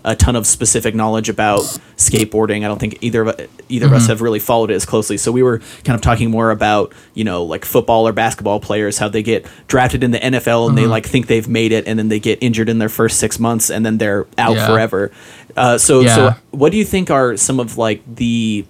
a 0.08 0.16
ton 0.16 0.36
of 0.36 0.48
specific 0.48 0.96
knowledge 0.96 1.28
about 1.30 1.60
skateboarding. 1.98 2.64
I 2.64 2.68
don't 2.70 2.80
think 2.80 2.98
either 3.02 3.22
of 3.28 3.48
either 3.70 3.86
of 3.88 3.94
us 3.94 4.08
have 4.08 4.22
really 4.22 4.40
followed 4.40 4.72
it 4.72 4.76
as 4.76 4.86
closely. 4.86 5.18
So 5.18 5.32
we 5.32 5.44
were 5.44 5.60
kind 5.84 5.96
of 5.96 6.02
talking 6.02 6.32
more 6.32 6.50
about 6.50 6.94
you 7.14 7.24
know 7.24 7.44
like 7.44 7.66
football 7.66 8.08
or 8.08 8.14
basketball 8.14 8.60
players 8.60 8.98
how 8.98 9.10
they 9.10 9.22
get 9.22 9.46
drafted 9.68 10.04
in 10.04 10.12
the 10.12 10.20
NFL 10.20 10.70
and 10.70 10.78
they 10.78 10.88
like 10.88 11.06
think 11.06 11.28
they've 11.28 11.48
made 11.48 11.72
it 11.72 11.86
and 11.88 12.00
then 12.00 12.08
they 12.08 12.20
get 12.20 12.42
injured 12.42 12.70
in 12.70 12.80
their 12.80 12.90
first 12.90 13.20
six 13.20 13.38
months 13.38 13.70
and 13.70 13.86
then 13.86 13.98
they're 13.98 14.26
out 14.38 14.56
Yeah. 14.56 14.66
forever. 14.68 15.12
Uh, 15.56 15.78
so 15.78 16.02
so 16.16 16.36
what 16.52 16.72
do 16.72 16.78
you 16.78 16.86
think 16.86 17.12
are 17.12 17.36
some 17.38 17.60
of 17.60 17.78
like 17.78 18.02
the 18.16 18.66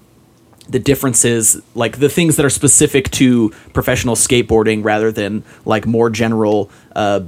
the 0.70 0.80
differences 0.80 1.62
like 1.76 2.00
the 2.00 2.10
things 2.10 2.36
that 2.36 2.46
are 2.46 2.50
specific 2.50 3.10
to 3.12 3.52
professional 3.74 4.16
skateboarding 4.16 4.84
rather 4.84 5.12
than 5.12 5.44
like 5.66 5.86
more 5.86 6.10
general 6.10 6.70
uh, 6.96 7.22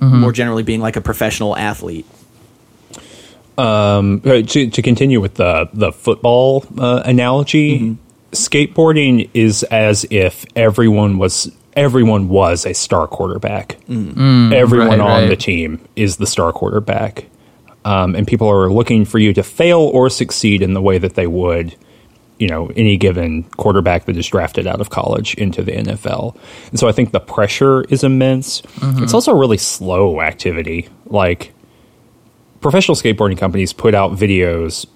more 0.00 0.32
generally 0.32 0.62
being 0.62 0.80
like 0.80 0.96
a 0.96 1.00
professional 1.00 1.56
athlete 1.56 2.04
Uh, 4.24 4.42
to, 4.42 4.70
to 4.70 4.82
continue 4.82 5.20
with 5.20 5.34
the 5.34 5.68
the 5.74 5.92
football 5.92 6.64
uh, 6.78 7.02
analogy, 7.04 7.96
skateboarding 8.32 9.28
is 9.34 9.62
as 9.64 10.06
if 10.10 10.46
everyone 10.56 11.18
was 11.18 11.52
everyone 11.74 12.28
was 12.28 12.66
a 12.66 12.72
star 12.72 13.06
quarterback. 13.06 13.78
everyone 14.52 14.88
right, 14.88 15.00
on 15.00 15.22
right. 15.22 15.28
the 15.28 15.36
team 15.36 15.86
is 15.96 16.16
the 16.16 16.26
star 16.26 16.52
quarterback, 16.52 17.26
um, 17.84 18.14
and 18.14 18.26
people 18.26 18.48
are 18.48 18.70
looking 18.70 19.04
for 19.04 19.18
you 19.18 19.32
to 19.34 19.42
fail 19.42 19.80
or 19.80 20.10
succeed 20.10 20.62
in 20.62 20.74
the 20.74 20.82
way 20.82 20.98
that 20.98 21.14
they 21.14 21.26
would. 21.26 21.76
You 22.38 22.48
know, 22.48 22.72
any 22.74 22.96
given 22.96 23.44
quarterback 23.44 24.06
that 24.06 24.16
is 24.16 24.26
drafted 24.26 24.66
out 24.66 24.80
of 24.80 24.90
college 24.90 25.34
into 25.34 25.62
the 25.62 25.72
NFL. 25.72 26.36
And 26.70 26.78
so 26.78 26.88
I 26.88 26.92
think 26.92 27.12
the 27.12 27.20
pressure 27.20 27.82
is 27.82 28.02
immense. 28.02 28.62
It's 29.04 29.14
also 29.14 29.30
a 29.30 29.36
really 29.36 29.58
slow 29.58 30.20
activity. 30.20 30.88
Like, 31.06 31.52
professional 32.62 32.96
skateboarding 32.96 33.36
companies 33.36 33.72
put 33.72 33.94
out 33.94 34.12
videos 34.12 34.86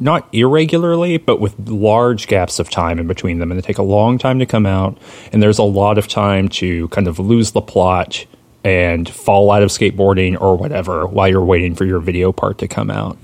not 0.00 0.26
irregularly, 0.32 1.18
but 1.18 1.40
with 1.40 1.68
large 1.68 2.26
gaps 2.26 2.58
of 2.58 2.70
time 2.70 2.98
in 2.98 3.06
between 3.06 3.38
them, 3.38 3.50
and 3.50 3.60
they 3.60 3.66
take 3.66 3.78
a 3.78 3.82
long 3.82 4.16
time 4.16 4.38
to 4.38 4.46
come 4.46 4.64
out. 4.64 4.96
And 5.30 5.42
there's 5.42 5.58
a 5.58 5.62
lot 5.62 5.98
of 5.98 6.08
time 6.08 6.48
to 6.50 6.88
kind 6.88 7.06
of 7.06 7.18
lose 7.18 7.52
the 7.52 7.60
plot 7.60 8.24
and 8.64 9.08
fall 9.08 9.50
out 9.50 9.62
of 9.62 9.70
skateboarding 9.70 10.40
or 10.40 10.56
whatever 10.56 11.06
while 11.06 11.28
you're 11.28 11.44
waiting 11.44 11.74
for 11.74 11.84
your 11.84 11.98
video 11.98 12.32
part 12.32 12.58
to 12.58 12.68
come 12.68 12.90
out. 12.90 13.16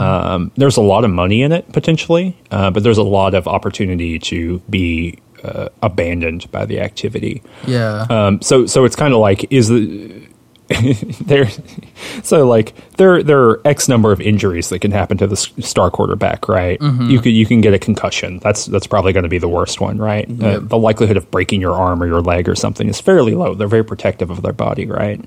Um, 0.00 0.52
there's 0.56 0.76
a 0.76 0.82
lot 0.82 1.04
of 1.04 1.10
money 1.10 1.42
in 1.42 1.52
it 1.52 1.70
potentially, 1.72 2.36
uh, 2.50 2.70
but 2.70 2.82
there's 2.82 2.98
a 2.98 3.02
lot 3.02 3.34
of 3.34 3.46
opportunity 3.46 4.18
to 4.18 4.58
be 4.70 5.18
uh, 5.44 5.68
abandoned 5.82 6.50
by 6.50 6.64
the 6.64 6.80
activity. 6.80 7.42
Yeah. 7.66 8.06
Um, 8.08 8.40
so 8.40 8.66
so 8.66 8.84
it's 8.84 8.96
kind 8.96 9.12
of 9.12 9.20
like 9.20 9.50
is 9.52 9.68
the 9.68 10.26
there 11.20 11.48
so 12.22 12.46
like 12.46 12.72
there 12.96 13.22
there 13.22 13.40
are 13.40 13.60
x 13.64 13.88
number 13.88 14.12
of 14.12 14.20
injuries 14.20 14.68
that 14.70 14.78
can 14.80 14.90
happen 14.92 15.16
to 15.18 15.26
the 15.26 15.36
star 15.36 15.90
quarterback 15.90 16.48
right? 16.48 16.80
You 16.80 17.20
could 17.20 17.32
you 17.32 17.46
can 17.46 17.60
get 17.60 17.74
a 17.74 17.78
concussion. 17.78 18.38
That's 18.38 18.66
that's 18.66 18.86
probably 18.86 19.12
going 19.12 19.24
to 19.24 19.28
be 19.28 19.38
the 19.38 19.48
worst 19.48 19.80
one 19.80 19.98
right? 19.98 20.26
Uh, 20.42 20.60
the 20.60 20.78
likelihood 20.78 21.16
of 21.16 21.30
breaking 21.30 21.60
your 21.60 21.72
arm 21.74 22.02
or 22.02 22.06
your 22.06 22.20
leg 22.20 22.48
or 22.48 22.54
something 22.54 22.88
is 22.88 23.00
fairly 23.00 23.34
low. 23.34 23.54
They're 23.54 23.66
very 23.68 23.84
protective 23.84 24.30
of 24.30 24.42
their 24.42 24.52
body 24.52 24.86
right? 24.86 25.20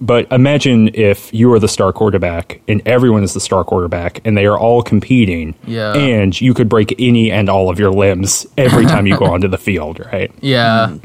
But 0.00 0.30
imagine 0.32 0.88
if 0.94 1.32
you 1.34 1.52
are 1.52 1.58
the 1.58 1.68
star 1.68 1.92
quarterback 1.92 2.60
and 2.68 2.82
everyone 2.86 3.22
is 3.22 3.34
the 3.34 3.40
star 3.40 3.64
quarterback 3.64 4.20
and 4.24 4.36
they 4.36 4.46
are 4.46 4.58
all 4.58 4.82
competing 4.82 5.54
Yeah. 5.66 5.94
and 5.94 6.38
you 6.40 6.54
could 6.54 6.68
break 6.68 6.94
any 6.98 7.30
and 7.30 7.48
all 7.48 7.68
of 7.70 7.78
your 7.78 7.90
limbs 7.92 8.46
every 8.56 8.86
time 8.86 9.06
you 9.06 9.16
go 9.18 9.26
onto 9.34 9.48
the 9.48 9.58
field 9.58 10.00
right? 10.12 10.30
Yeah. 10.40 10.96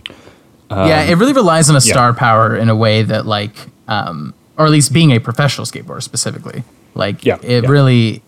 yeah, 0.70 1.04
it 1.04 1.16
really 1.16 1.34
relies 1.34 1.70
on 1.70 1.76
a 1.76 1.82
star 1.82 2.14
power 2.14 2.56
in 2.56 2.70
a 2.70 2.76
way 2.76 3.04
that 3.04 3.26
like 3.26 3.52
um 3.88 4.34
or 4.58 4.66
at 4.66 4.72
least 4.72 4.94
being 4.94 5.12
a 5.12 5.20
professional 5.20 5.66
skateboarder 5.66 6.04
specifically. 6.04 6.64
Like 6.96 7.26
Yeah, 7.26 7.38
it 7.42 7.64
yeah. 7.64 7.70
really 7.70 8.24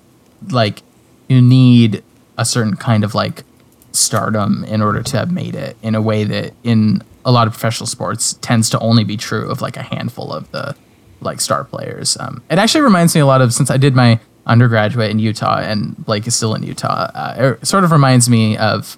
like 0.50 0.84
you 1.28 1.42
need 1.42 2.04
a 2.38 2.46
certain 2.46 2.76
kind 2.76 3.04
of 3.04 3.13
like 3.15 3.44
stardom 3.92 4.63
in 4.65 4.82
order 4.82 5.02
to 5.02 5.18
have 5.18 5.32
made 5.32 5.56
it 5.56 5.76
in 5.82 5.96
a 5.96 6.02
way 6.02 6.24
that 6.24 6.54
in 6.63 7.02
a 7.26 7.32
lot 7.32 7.48
of 7.48 7.54
professional 7.54 7.88
sports 7.88 8.34
tends 8.42 8.70
to 8.70 8.80
only 8.80 9.04
be 9.04 9.18
true 9.18 9.50
of 9.50 9.62
like 9.62 9.76
a 9.78 9.82
handful 9.82 10.32
of 10.32 10.50
the 10.52 10.76
like 11.22 11.42
star 11.42 11.63
players. 11.63 12.15
Um, 12.20 12.42
it 12.50 12.58
actually 12.58 12.82
reminds 12.82 13.13
me 13.13 13.22
a 13.22 13.26
lot 13.26 13.42
of 13.42 13.54
since 13.54 13.70
I 13.70 13.78
did 13.78 13.96
my 13.96 14.20
undergraduate 14.46 15.12
in 15.12 15.20
Utah 15.20 15.60
and 15.60 15.98
Blake 16.06 16.26
is 16.28 16.36
still 16.36 16.56
in 16.56 16.63
Utah. 16.63 17.12
Uh, 17.13 17.56
it 17.62 17.65
sort 17.68 17.84
of 17.84 17.92
reminds 17.92 18.30
me 18.30 18.58
of 18.58 18.98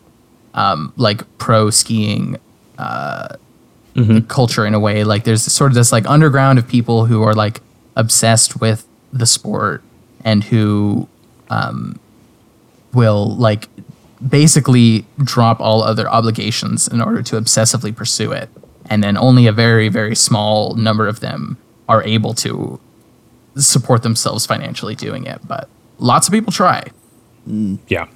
um, 0.53 0.93
like 0.97 1.23
pro 1.39 1.69
skiing 1.69 2.37
culture 4.27 4.65
in 4.65 4.73
a 4.73 4.79
way. 4.79 5.03
Like 5.03 5.23
there's 5.23 5.43
sort 5.43 5.71
of 5.71 5.75
this 5.75 5.91
like 5.91 6.05
underground 6.09 6.59
of 6.59 6.67
people 6.67 7.05
who 7.05 7.23
are 7.23 7.33
like 7.33 7.61
obsessed 7.95 8.59
with 8.61 8.85
the 9.11 9.25
sport 9.25 9.83
and 10.23 10.43
who 10.45 11.07
um, 11.49 11.99
will 12.93 13.35
like 13.35 13.67
basically 14.27 15.05
drop 15.17 15.59
all 15.59 15.81
other 15.83 16.07
obligations 16.09 16.87
in 16.87 17.01
order 17.01 17.21
to 17.23 17.35
obsessively 17.35 17.95
pursue 17.95 18.31
it. 18.31 18.49
And 18.89 19.03
then 19.03 19.17
only 19.17 19.47
a 19.47 19.51
very, 19.51 19.89
very 19.89 20.15
small 20.15 20.73
number 20.75 21.07
of 21.07 21.19
them 21.19 21.57
are 21.89 22.03
able 22.03 22.33
to 22.35 22.79
support 23.57 24.03
themselves 24.03 24.45
financially 24.45 24.95
doing 24.95 25.25
it. 25.25 25.39
But 25.47 25.67
lots 25.99 26.27
of 26.27 26.33
people 26.33 26.51
try. 26.53 26.83
yeah 27.45 28.07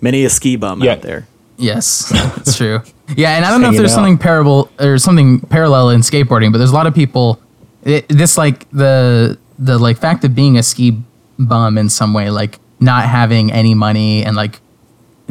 many 0.00 0.24
a 0.24 0.30
ski 0.30 0.56
bum 0.56 0.82
Yeah. 0.82 0.92
out 0.92 1.02
there 1.02 1.26
Yes, 1.60 2.10
it's 2.38 2.56
true. 2.56 2.80
Yeah, 3.16 3.36
and 3.36 3.44
I 3.44 3.50
don't 3.50 3.60
know 3.60 3.70
if 3.70 3.76
there's 3.76 3.92
out. 3.92 3.96
something 3.96 4.18
parable 4.18 4.70
or 4.80 4.98
something 4.98 5.40
parallel 5.40 5.90
in 5.90 6.00
skateboarding, 6.00 6.52
but 6.52 6.58
there's 6.58 6.70
a 6.70 6.74
lot 6.74 6.86
of 6.86 6.94
people. 6.94 7.40
It, 7.84 8.08
this 8.08 8.38
like 8.38 8.68
the 8.70 9.38
the 9.58 9.78
like 9.78 9.98
fact 9.98 10.24
of 10.24 10.34
being 10.34 10.56
a 10.58 10.62
ski 10.62 11.00
bum 11.38 11.78
in 11.78 11.88
some 11.88 12.14
way, 12.14 12.30
like 12.30 12.58
not 12.80 13.04
having 13.04 13.52
any 13.52 13.74
money 13.74 14.24
and 14.24 14.36
like 14.36 14.60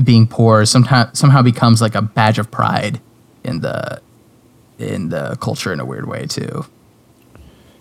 being 0.03 0.27
poor, 0.27 0.65
somehow 0.65 1.09
somehow 1.13 1.41
becomes 1.41 1.81
like 1.81 1.95
a 1.95 2.01
badge 2.01 2.39
of 2.39 2.51
pride 2.51 3.01
in 3.43 3.61
the 3.61 4.01
in 4.77 5.09
the 5.09 5.37
culture 5.41 5.73
in 5.73 5.79
a 5.79 5.85
weird 5.85 6.07
way 6.07 6.25
too. 6.25 6.65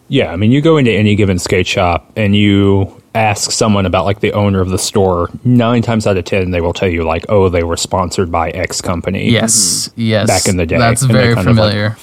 Yeah, 0.09 0.33
I 0.33 0.37
mean, 0.37 0.53
you 0.53 0.61
go 0.61 0.79
into 0.79 0.91
any 0.91 1.15
given 1.15 1.39
skate 1.39 1.67
shop 1.67 2.11
and 2.17 2.35
you 2.35 3.01
ask 3.15 3.51
someone 3.51 3.85
about 3.85 4.05
like 4.05 4.21
the 4.21 4.33
owner 4.33 4.61
of 4.61 4.71
the 4.71 4.79
store. 4.79 5.29
Nine 5.45 5.83
times 5.83 6.07
out 6.07 6.17
of 6.17 6.25
ten, 6.25 6.51
they 6.51 6.61
will 6.61 6.73
tell 6.73 6.89
you 6.89 7.05
like, 7.05 7.27
"Oh, 7.29 7.49
they 7.49 7.63
were 7.63 7.77
sponsored 7.77 8.31
by 8.31 8.51
X 8.51 8.81
company." 8.81 9.31
Yes, 9.31 9.89
mm-hmm. 9.89 10.01
yes. 10.01 10.27
Back 10.27 10.49
in 10.49 10.57
the 10.57 10.67
day, 10.67 10.79
that's 10.79 11.03
and 11.03 11.13
very 11.13 11.33
of, 11.33 11.37
like, 11.37 11.45
familiar. 11.45 11.97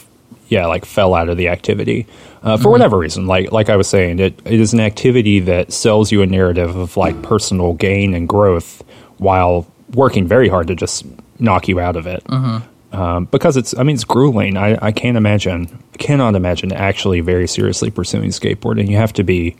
yeah, 0.49 0.67
like 0.67 0.85
fell 0.85 1.15
out 1.15 1.29
of 1.29 1.37
the 1.37 1.47
activity 1.47 2.05
uh, 2.43 2.57
for 2.57 2.63
mm-hmm. 2.63 2.71
whatever 2.71 2.97
reason. 2.97 3.25
Like 3.25 3.51
like 3.51 3.69
I 3.69 3.75
was 3.75 3.87
saying, 3.87 4.19
it, 4.19 4.39
it 4.45 4.59
is 4.59 4.73
an 4.73 4.79
activity 4.79 5.39
that 5.41 5.73
sells 5.73 6.11
you 6.11 6.21
a 6.21 6.27
narrative 6.27 6.75
of 6.75 6.97
like 6.97 7.19
personal 7.23 7.73
gain 7.73 8.13
and 8.13 8.29
growth 8.29 8.83
while 9.17 9.65
working 9.93 10.27
very 10.27 10.47
hard 10.47 10.67
to 10.67 10.75
just 10.75 11.05
knock 11.39 11.67
you 11.67 11.79
out 11.79 11.95
of 11.95 12.05
it. 12.05 12.23
Mm-hmm. 12.25 12.67
Um, 12.95 13.25
because 13.25 13.57
it's, 13.57 13.77
I 13.77 13.83
mean, 13.83 13.95
it's 13.95 14.05
grueling. 14.05 14.55
I, 14.57 14.77
I 14.81 14.91
can't 14.91 15.17
imagine, 15.17 15.83
cannot 15.97 16.35
imagine 16.35 16.71
actually 16.71 17.19
very 17.19 17.47
seriously 17.47 17.91
pursuing 17.91 18.29
skateboarding. 18.29 18.87
You 18.87 18.95
have 18.97 19.11
to 19.13 19.23
be 19.23 19.57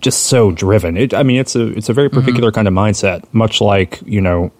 just 0.00 0.24
so 0.24 0.50
driven. 0.50 0.96
It, 0.96 1.14
I 1.14 1.22
mean, 1.22 1.38
it's 1.38 1.54
a, 1.54 1.68
it's 1.68 1.88
a 1.88 1.92
very 1.92 2.08
particular 2.10 2.50
kind 2.52 2.66
of 2.66 2.74
mindset, 2.74 3.24
much 3.32 3.60
like 3.60 4.00
you 4.04 4.20
know, 4.20 4.50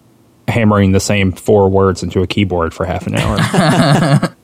hammering 0.47 0.91
the 0.91 0.99
same 0.99 1.31
four 1.31 1.69
words 1.69 2.03
into 2.03 2.21
a 2.21 2.27
keyboard 2.27 2.73
for 2.73 2.85
half 2.85 3.07
an 3.07 3.15
hour. 3.15 3.37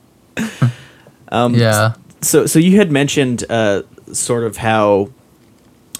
yeah, 1.54 1.94
so 2.20 2.46
so 2.46 2.58
you 2.58 2.76
had 2.76 2.90
mentioned 2.90 3.44
uh, 3.48 3.82
sort 4.12 4.44
of 4.44 4.56
how 4.56 5.10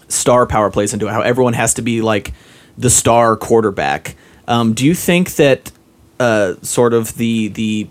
star 0.08 0.46
power 0.46 0.70
plays 0.70 0.92
into 0.92 1.06
it, 1.06 1.10
how 1.10 1.22
everyone 1.22 1.54
has 1.54 1.74
to 1.74 1.82
be 1.82 2.02
like 2.02 2.32
the 2.76 2.90
star 2.90 3.36
quarterback. 3.36 4.16
Um, 4.48 4.74
do 4.74 4.84
you 4.84 4.94
think 4.94 5.36
that 5.36 5.70
uh, 6.20 6.54
sort 6.62 6.94
of 6.94 7.16
the 7.16 7.48
the 7.48 7.88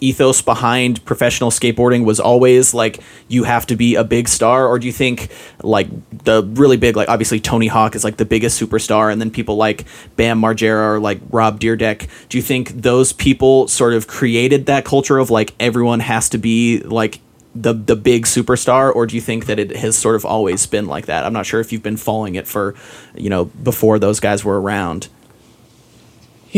ethos 0.00 0.40
behind 0.42 1.04
professional 1.04 1.50
skateboarding 1.50 2.04
was 2.04 2.20
always 2.20 2.72
like 2.72 3.00
you 3.26 3.44
have 3.44 3.66
to 3.66 3.76
be 3.76 3.94
a 3.96 4.04
big 4.04 4.28
star 4.28 4.66
or 4.66 4.78
do 4.78 4.86
you 4.86 4.92
think 4.92 5.28
like 5.62 5.88
the 6.24 6.44
really 6.54 6.76
big 6.76 6.96
like 6.96 7.08
obviously 7.08 7.40
Tony 7.40 7.66
Hawk 7.66 7.94
is 7.94 8.04
like 8.04 8.16
the 8.16 8.24
biggest 8.24 8.60
superstar 8.60 9.12
and 9.12 9.20
then 9.20 9.30
people 9.30 9.56
like 9.56 9.84
Bam 10.16 10.40
Margera 10.40 10.94
or 10.94 11.00
like 11.00 11.20
Rob 11.30 11.58
Dyrdek. 11.60 12.08
Do 12.28 12.38
you 12.38 12.42
think 12.42 12.70
those 12.70 13.12
people 13.12 13.66
sort 13.68 13.92
of 13.92 14.06
created 14.06 14.66
that 14.66 14.84
culture 14.84 15.18
of 15.18 15.30
like 15.30 15.54
everyone 15.58 16.00
has 16.00 16.28
to 16.30 16.38
be 16.38 16.78
like 16.80 17.20
the 17.54 17.72
the 17.72 17.96
big 17.96 18.24
superstar 18.24 18.94
or 18.94 19.04
do 19.04 19.16
you 19.16 19.20
think 19.20 19.46
that 19.46 19.58
it 19.58 19.74
has 19.76 19.96
sort 19.98 20.14
of 20.14 20.24
always 20.24 20.64
been 20.66 20.86
like 20.86 21.06
that? 21.06 21.24
I'm 21.24 21.32
not 21.32 21.44
sure 21.44 21.60
if 21.60 21.72
you've 21.72 21.82
been 21.82 21.96
following 21.96 22.36
it 22.36 22.46
for 22.46 22.76
you 23.16 23.30
know 23.30 23.46
before 23.46 23.98
those 23.98 24.20
guys 24.20 24.44
were 24.44 24.60
around 24.60 25.08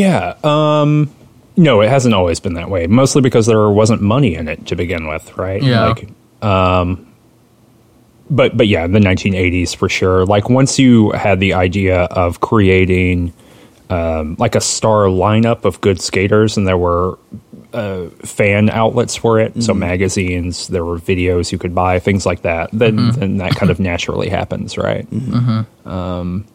Yeah. 0.00 0.34
Um 0.42 1.10
no, 1.56 1.82
it 1.82 1.88
hasn't 1.88 2.14
always 2.14 2.40
been 2.40 2.54
that 2.54 2.70
way. 2.70 2.86
Mostly 2.86 3.20
because 3.22 3.46
there 3.46 3.68
wasn't 3.68 4.00
money 4.00 4.34
in 4.34 4.48
it 4.48 4.66
to 4.66 4.76
begin 4.76 5.06
with, 5.06 5.36
right? 5.36 5.62
Yeah. 5.62 5.86
Like 5.88 6.08
um 6.42 7.06
but 8.30 8.56
but 8.56 8.68
yeah, 8.68 8.86
the 8.86 8.98
1980s 8.98 9.76
for 9.76 9.88
sure. 9.88 10.24
Like 10.24 10.48
once 10.48 10.78
you 10.78 11.10
had 11.10 11.40
the 11.40 11.54
idea 11.54 12.02
of 12.04 12.40
creating 12.40 13.32
um 13.90 14.36
like 14.38 14.54
a 14.54 14.60
star 14.60 15.06
lineup 15.06 15.64
of 15.64 15.80
good 15.80 16.00
skaters 16.00 16.56
and 16.56 16.66
there 16.66 16.78
were 16.78 17.18
uh, 17.72 18.08
fan 18.24 18.70
outlets 18.70 19.16
for 19.16 19.38
it. 19.38 19.62
So 19.62 19.74
magazines, 19.74 20.68
there 20.68 20.84
were 20.84 20.98
videos 20.98 21.52
you 21.52 21.58
could 21.58 21.74
buy, 21.74 21.98
things 21.98 22.26
like 22.26 22.42
that. 22.42 22.70
Then 22.72 23.12
then 23.12 23.36
that 23.38 23.54
kind 23.54 23.70
of 23.70 23.78
naturally 23.80 24.28
happens, 24.28 24.76
right? 24.76 25.04
Hmm. 25.04 25.88
Um, 25.88 26.46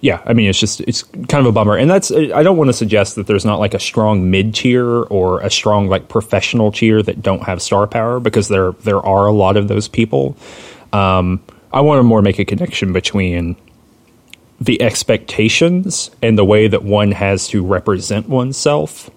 yeah, 0.00 0.22
I 0.26 0.34
mean, 0.34 0.48
it's 0.48 0.58
just 0.58 0.80
it's 0.82 1.02
kind 1.02 1.34
of 1.34 1.46
a 1.46 1.52
bummer, 1.52 1.76
and 1.76 1.90
that's 1.90 2.12
I 2.12 2.42
don't 2.42 2.56
want 2.56 2.68
to 2.68 2.74
suggest 2.74 3.16
that 3.16 3.26
there's 3.26 3.44
not 3.44 3.58
like 3.58 3.74
a 3.74 3.80
strong 3.80 4.30
mid 4.30 4.54
tier 4.54 4.86
or 4.86 5.40
a 5.40 5.50
strong 5.50 5.88
like 5.88 6.08
professional 6.08 6.70
tier 6.70 7.02
that 7.02 7.22
don't 7.22 7.42
have 7.44 7.62
star 7.62 7.86
power 7.86 8.20
because 8.20 8.48
there 8.48 8.72
there 8.72 9.00
are 9.00 9.26
a 9.26 9.32
lot 9.32 9.56
of 9.56 9.68
those 9.68 9.88
people. 9.88 10.36
Um, 10.92 11.42
I 11.72 11.80
want 11.80 11.98
to 11.98 12.02
more 12.02 12.22
make 12.22 12.38
a 12.38 12.44
connection 12.44 12.92
between 12.92 13.56
the 14.60 14.80
expectations 14.80 16.10
and 16.22 16.38
the 16.38 16.44
way 16.44 16.68
that 16.68 16.82
one 16.82 17.12
has 17.12 17.48
to 17.48 17.64
represent 17.64 18.28
oneself 18.28 19.10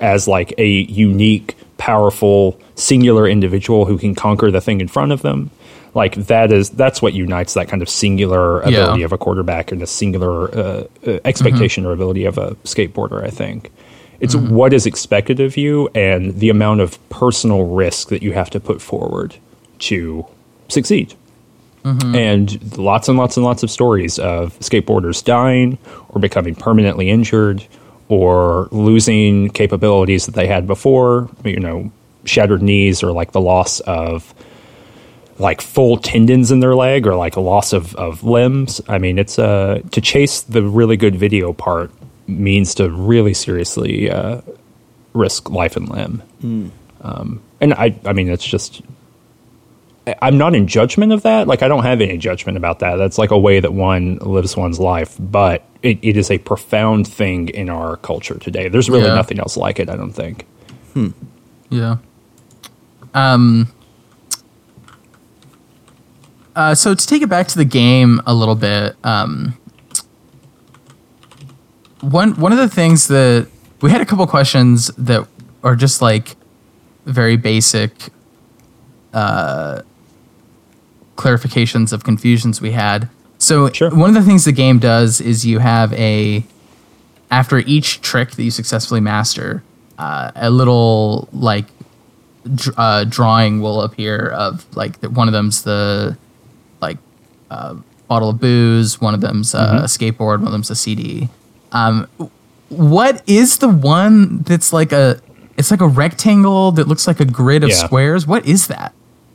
as 0.00 0.26
like 0.26 0.52
a 0.58 0.68
unique, 0.68 1.56
powerful, 1.76 2.60
singular 2.74 3.28
individual 3.28 3.84
who 3.84 3.98
can 3.98 4.14
conquer 4.14 4.50
the 4.50 4.60
thing 4.60 4.80
in 4.80 4.88
front 4.88 5.12
of 5.12 5.22
them. 5.22 5.50
Like 5.94 6.14
that 6.26 6.50
is 6.52 6.70
that's 6.70 7.00
what 7.00 7.12
unites 7.14 7.54
that 7.54 7.68
kind 7.68 7.80
of 7.82 7.88
singular 7.88 8.60
ability 8.62 9.00
Yeah. 9.00 9.04
of 9.06 9.12
a 9.12 9.18
quarterback 9.18 9.70
and 9.72 9.80
a 9.82 9.86
singular 9.86 10.52
uh, 10.54 10.84
uh, 11.06 11.18
expectation 11.24 11.86
or 11.86 11.92
ability 11.92 12.24
of 12.24 12.36
a 12.36 12.56
skateboarder. 12.64 13.22
I 13.24 13.30
think 13.30 13.70
it's 14.20 14.34
what 14.34 14.72
is 14.72 14.86
expected 14.86 15.38
of 15.40 15.56
you 15.56 15.88
and 15.94 16.34
the 16.38 16.48
amount 16.50 16.80
of 16.80 16.98
personal 17.10 17.66
risk 17.66 18.08
that 18.08 18.22
you 18.22 18.32
have 18.32 18.50
to 18.50 18.60
put 18.60 18.80
forward 18.82 19.36
to 19.80 20.26
succeed 20.68 21.14
and 21.84 22.78
lots 22.78 23.08
and 23.08 23.18
lots 23.18 23.36
and 23.36 23.44
lots 23.44 23.62
of 23.62 23.70
stories 23.70 24.18
of 24.18 24.58
skateboarders 24.60 25.22
dying 25.22 25.76
or 26.08 26.18
becoming 26.18 26.54
permanently 26.54 27.10
injured 27.10 27.62
or 28.08 28.68
losing 28.72 29.50
capabilities 29.50 30.24
that 30.24 30.34
they 30.34 30.46
had 30.46 30.66
before 30.66 31.28
you 31.44 31.60
know 31.60 31.90
shattered 32.24 32.62
knees 32.62 33.02
or 33.02 33.12
like 33.12 33.32
the 33.32 33.40
loss 33.40 33.80
of 33.80 34.32
like 35.38 35.60
full 35.60 35.96
tendons 35.96 36.50
in 36.50 36.60
their 36.60 36.74
leg 36.74 37.06
or 37.06 37.14
like 37.16 37.36
a 37.36 37.40
loss 37.40 37.72
of, 37.72 37.94
of 37.96 38.22
limbs 38.22 38.80
i 38.88 38.98
mean 38.98 39.18
it's 39.18 39.38
uh 39.38 39.80
to 39.90 40.00
chase 40.00 40.42
the 40.42 40.62
really 40.62 40.96
good 40.96 41.16
video 41.16 41.52
part 41.52 41.90
means 42.28 42.74
to 42.74 42.88
really 42.90 43.34
seriously 43.34 44.10
uh 44.10 44.40
risk 45.12 45.50
life 45.50 45.76
and 45.76 45.88
limb 45.88 46.22
um 47.02 47.42
and 47.60 47.74
i 47.74 47.94
i 48.04 48.12
mean 48.12 48.28
it's 48.28 48.44
just 48.44 48.80
I'm 50.20 50.36
not 50.36 50.54
in 50.54 50.66
judgment 50.66 51.12
of 51.12 51.22
that. 51.22 51.48
Like 51.48 51.62
I 51.62 51.68
don't 51.68 51.82
have 51.84 52.02
any 52.02 52.18
judgment 52.18 52.58
about 52.58 52.80
that. 52.80 52.96
That's 52.96 53.16
like 53.16 53.30
a 53.30 53.38
way 53.38 53.58
that 53.58 53.72
one 53.72 54.16
lives 54.18 54.54
one's 54.54 54.78
life, 54.78 55.16
but 55.18 55.64
it, 55.80 55.98
it 56.02 56.18
is 56.18 56.30
a 56.30 56.36
profound 56.36 57.08
thing 57.08 57.48
in 57.48 57.70
our 57.70 57.96
culture 57.96 58.38
today. 58.38 58.68
There's 58.68 58.90
really 58.90 59.06
Yeah. 59.06 59.14
nothing 59.14 59.38
else 59.38 59.56
like 59.56 59.80
it. 59.80 59.88
I 59.88 59.96
don't 59.96 60.12
think. 60.12 60.44
Yeah. 61.70 61.96
Um. 63.14 63.72
Uh, 66.56 66.74
so 66.74 66.94
to 66.94 67.06
take 67.06 67.22
it 67.22 67.28
back 67.28 67.48
to 67.48 67.58
the 67.58 67.64
game 67.64 68.20
a 68.26 68.34
little 68.34 68.54
bit, 68.54 68.96
um, 69.04 69.58
one 72.00 72.38
one 72.38 72.52
of 72.52 72.58
the 72.58 72.68
things 72.68 73.08
that 73.08 73.48
we 73.80 73.90
had 73.90 74.00
a 74.00 74.04
couple 74.06 74.26
questions 74.26 74.88
that 74.98 75.26
are 75.62 75.74
just 75.74 76.00
like 76.02 76.36
very 77.06 77.36
basic 77.36 77.92
uh, 79.12 79.82
clarifications 81.16 81.92
of 81.92 82.04
confusions 82.04 82.60
we 82.60 82.72
had. 82.72 83.08
So 83.38 83.70
Sure. 83.70 83.90
one 83.90 84.08
of 84.08 84.14
the 84.14 84.22
things 84.22 84.44
the 84.44 84.52
game 84.52 84.78
does 84.78 85.20
is 85.20 85.44
you 85.44 85.58
have 85.58 85.92
a 85.94 86.44
after 87.30 87.58
each 87.60 88.00
trick 88.00 88.32
that 88.32 88.42
you 88.42 88.50
successfully 88.50 89.00
master, 89.00 89.62
uh, 89.98 90.30
a 90.36 90.50
little 90.50 91.28
like 91.32 91.66
dr- 92.54 92.74
uh, 92.78 93.04
drawing 93.04 93.60
will 93.60 93.82
appear 93.82 94.28
of 94.28 94.64
like 94.76 95.00
the, 95.00 95.10
one 95.10 95.26
of 95.28 95.32
them's 95.32 95.62
the 95.62 96.16
uh, 97.50 97.76
bottle 98.08 98.30
of 98.30 98.40
booze, 98.40 99.00
one 99.00 99.14
of 99.14 99.20
them's 99.20 99.54
uh, 99.54 99.80
a 99.82 99.86
skateboard, 99.86 100.38
one 100.38 100.46
of 100.46 100.52
them's 100.52 100.70
a 100.70 100.76
CD. 100.76 101.28
Um, 101.72 102.08
what 102.68 103.22
is 103.28 103.58
the 103.58 103.68
one 103.68 104.38
that's 104.42 104.72
like 104.72 104.92
a 104.92 105.20
it's 105.56 105.70
like 105.70 105.80
a 105.80 105.86
rectangle 105.88 106.72
that 106.72 106.88
looks 106.88 107.06
like 107.06 107.20
a 107.20 107.24
grid 107.24 107.62
of 107.64 107.70
Yeah. 107.70 107.76
squares? 107.76 108.26
What 108.26 108.46
is 108.46 108.66
that? 108.68 108.92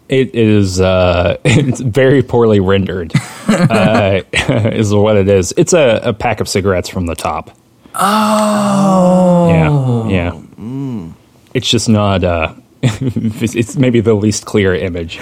It 0.09 0.33
is 0.33 0.81
uh, 0.81 1.37
it's 1.45 1.79
very 1.81 2.23
poorly 2.23 2.59
rendered. 2.59 3.13
uh, 3.47 4.21
is 4.33 4.93
what 4.93 5.17
it 5.17 5.27
is. 5.29 5.53
It's 5.57 5.73
a, 5.73 5.99
a 6.03 6.13
pack 6.13 6.39
of 6.39 6.47
cigarettes 6.49 6.89
from 6.89 7.05
the 7.05 7.15
top. 7.15 7.51
Oh, 7.95 9.49
yeah, 9.49 10.09
yeah. 10.09 11.11
It's 11.53 11.69
just 11.69 11.89
not. 11.89 12.23
Uh, 12.23 12.53
it's, 12.81 13.55
it's 13.55 13.75
maybe 13.75 13.99
the 13.99 14.13
least 14.13 14.45
clear 14.45 14.73
image. 14.75 15.17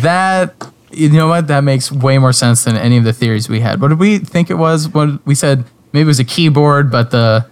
That 0.00 0.54
you 0.92 1.08
know 1.10 1.28
what? 1.28 1.46
That 1.48 1.64
makes 1.64 1.90
way 1.92 2.18
more 2.18 2.32
sense 2.32 2.64
than 2.64 2.76
any 2.76 2.96
of 2.96 3.04
the 3.04 3.12
theories 3.12 3.48
we 3.48 3.60
had. 3.60 3.80
What 3.80 3.88
did 3.88 3.98
we 3.98 4.18
think 4.18 4.50
it 4.50 4.54
was? 4.54 4.88
What 4.88 5.24
we 5.26 5.34
said 5.34 5.64
maybe 5.92 6.02
it 6.02 6.06
was 6.06 6.20
a 6.20 6.24
keyboard, 6.24 6.90
but 6.90 7.10
the 7.10 7.46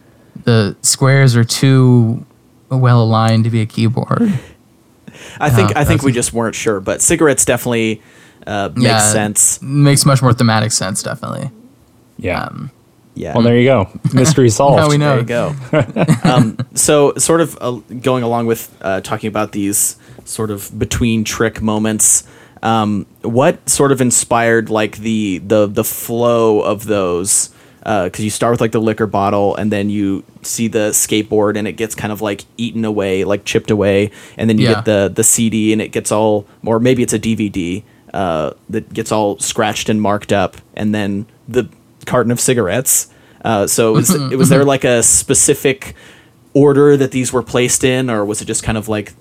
the 0.45 0.77
squares 0.83 1.37
are 1.37 1.45
too 1.45 2.25
well 2.71 3.03
aligned 3.03 3.45
to 3.45 3.51
be 3.51 3.61
a 3.61 3.67
keyboard. 3.67 4.33
I 5.39 5.51
think 5.51 5.71
Oh, 5.77 5.81
I 5.81 5.85
think 5.85 6.03
we 6.03 6.13
just 6.13 6.33
weren't 6.33 6.55
sure, 6.55 6.81
but 6.81 7.03
cigarettes 7.03 7.45
definitely 7.45 8.01
uh, 8.47 8.71
makes 8.75 8.85
Yeah. 8.85 8.99
sense. 9.13 9.61
Makes 9.61 10.07
much 10.07 10.23
more 10.23 10.33
thematic 10.33 10.73
sense, 10.73 11.03
definitely. 11.03 11.51
Yeah. 12.17 12.45
Um, 12.45 12.71
Yeah. 13.15 13.35
well, 13.35 13.43
there 13.43 13.59
you 13.59 13.65
go. 13.65 13.89
Mystery 14.15 14.49
solved. 14.51 14.77
Now 14.81 14.89
we 14.89 14.97
know. 14.97 15.23
There 15.23 15.87
you 15.87 15.93
go. 15.93 16.15
um, 16.25 16.57
so, 16.75 17.13
sort 17.19 17.41
of 17.43 17.59
uh, 17.61 17.81
going 18.01 18.23
along 18.23 18.47
with 18.47 18.75
uh, 18.81 19.01
talking 19.03 19.29
about 19.29 19.53
these 19.53 19.97
sort 20.25 20.51
of 20.51 20.71
between 20.79 21.25
trick 21.25 21.61
moments. 21.61 22.25
Um, 22.63 23.07
what 23.23 23.69
sort 23.69 23.93
of 23.93 24.01
inspired 24.01 24.69
like 24.71 24.99
the 24.99 25.39
the 25.39 25.67
the 25.67 25.85
flow 25.85 26.61
of 26.61 26.85
those? 26.87 27.51
Because 27.83 28.21
you 28.23 28.29
start 28.31 28.53
with 28.53 28.61
like 28.61 28.73
the 28.73 28.81
liquor 28.81 29.07
bottle, 29.07 29.57
and 29.57 29.73
then 29.73 29.89
you 29.89 30.23
see 30.43 30.69
the 30.69 30.91
skateboard, 30.91 31.57
and 31.57 31.67
it 31.67 31.73
gets 31.73 31.95
kind 31.95 32.13
of 32.13 32.21
like 32.21 32.45
eaten 32.59 32.85
away, 32.85 33.25
like 33.25 33.45
chipped 33.47 33.71
away, 33.71 34.11
and 34.37 34.51
then 34.51 34.59
you 34.59 34.65
Yeah. 34.69 34.75
get 34.75 34.85
the 34.85 35.13
the 35.15 35.25
CD, 35.25 35.73
and 35.73 35.81
it 35.81 35.89
gets 35.91 36.13
all, 36.13 36.45
or 36.65 36.79
maybe 36.79 37.03
it's 37.03 37.15
a 37.15 37.19
DVD 37.19 37.83
uh, 38.13 38.51
that 38.69 38.93
gets 38.93 39.11
all 39.11 39.39
scratched 39.39 39.89
and 39.89 40.01
marked 40.03 40.33
up, 40.33 40.59
and 40.75 40.95
then 40.95 41.25
the 41.49 41.69
carton 42.05 42.31
of 42.31 42.39
cigarettes. 42.41 43.09
Uh, 43.43 43.67
so 43.67 43.97
is, 43.97 44.11
was 44.37 44.51
there 44.51 44.65
like 44.65 44.85
a 44.85 45.03
specific 45.03 45.95
order 46.53 46.97
that 46.99 47.11
these 47.13 47.33
were 47.33 47.43
placed 47.43 47.83
in, 47.85 48.11
or 48.11 48.25
was 48.27 48.43
it 48.43 48.45
just 48.45 48.63
kind 48.63 48.77
of 48.77 48.89
like 48.89 49.15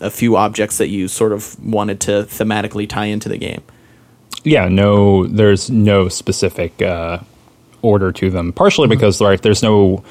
a 0.00 0.10
few 0.10 0.36
objects 0.36 0.78
that 0.78 0.88
you 0.88 1.08
sort 1.08 1.32
of 1.32 1.62
wanted 1.64 2.00
to 2.00 2.24
thematically 2.24 2.88
tie 2.88 3.06
into 3.06 3.28
the 3.28 3.38
game? 3.38 3.62
yeah, 4.44 4.68
no, 4.68 5.26
there's 5.26 5.70
no 5.70 6.08
specific 6.08 6.80
uh, 6.80 7.18
order 7.82 8.12
to 8.12 8.30
them. 8.30 8.52
Partially 8.52 8.88
because 8.88 9.18
there's 9.18 9.62
no 9.62 10.02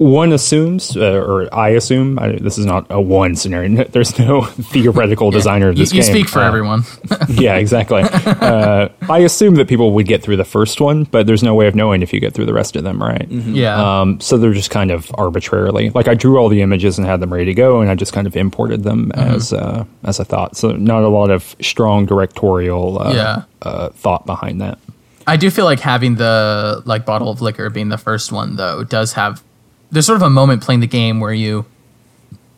one 0.00 0.32
assumes, 0.32 0.96
uh, 0.96 1.22
or 1.22 1.54
I 1.54 1.68
assume, 1.70 2.18
I, 2.18 2.32
this 2.32 2.56
is 2.56 2.64
not 2.64 2.86
a 2.88 2.98
one 2.98 3.36
scenario. 3.36 3.84
There's 3.92 4.18
no 4.18 4.40
theoretical 4.42 5.30
designer 5.30 5.68
of 5.68 5.76
You, 5.76 5.84
this 5.84 5.92
you 5.92 6.00
game. 6.02 6.10
speak 6.10 6.28
for 6.30 6.38
Uh, 6.40 6.48
everyone. 6.48 6.84
yeah, 7.28 7.56
exactly. 7.56 8.02
uh, 8.02 8.88
I 9.10 9.18
assume 9.18 9.56
that 9.56 9.68
people 9.68 9.92
would 9.92 10.06
get 10.06 10.22
through 10.22 10.38
the 10.38 10.44
first 10.46 10.80
one, 10.80 11.04
but 11.04 11.26
there's 11.26 11.42
no 11.42 11.54
way 11.54 11.66
of 11.66 11.74
knowing 11.74 12.00
if 12.00 12.14
you 12.14 12.18
get 12.20 12.32
through 12.32 12.46
the 12.46 12.54
rest 12.54 12.76
of 12.76 12.82
them, 12.82 12.98
right? 13.02 13.28
yeah. 13.30 14.00
Um, 14.00 14.18
so 14.20 14.38
they're 14.38 14.54
just 14.54 14.70
kind 14.70 14.90
of 14.90 15.10
arbitrarily. 15.18 15.90
Like 15.90 16.08
I 16.08 16.14
drew 16.14 16.38
all 16.38 16.48
the 16.48 16.62
images 16.62 16.96
and 16.96 17.06
had 17.06 17.20
them 17.20 17.30
ready 17.30 17.44
to 17.44 17.54
go, 17.54 17.82
and 17.82 17.90
I 17.90 17.94
just 17.94 18.14
kind 18.14 18.26
of 18.26 18.34
imported 18.36 18.82
them 18.84 19.12
Mm-hmm. 19.14 19.34
as 19.34 19.52
uh, 19.52 19.84
as 20.04 20.18
I 20.18 20.24
thought. 20.24 20.56
So 20.56 20.72
not 20.72 21.02
a 21.02 21.08
lot 21.08 21.30
of 21.30 21.54
strong 21.60 22.06
directorial 22.06 23.02
uh, 23.02 23.12
Yeah. 23.12 23.42
uh, 23.60 23.90
thought 23.90 24.24
behind 24.24 24.62
that. 24.62 24.78
I 25.26 25.36
do 25.36 25.50
feel 25.50 25.66
like 25.66 25.80
having 25.80 26.14
the 26.16 26.82
like 26.86 27.04
bottle 27.04 27.28
of 27.28 27.42
liquor 27.42 27.68
being 27.68 27.90
the 27.90 27.98
first 27.98 28.32
one 28.32 28.56
though 28.56 28.82
does 28.82 29.12
have 29.12 29.42
there's 29.90 30.06
sort 30.06 30.16
of 30.16 30.22
a 30.22 30.30
moment 30.30 30.62
playing 30.62 30.80
the 30.80 30.86
game 30.86 31.20
where 31.20 31.32
you 31.32 31.66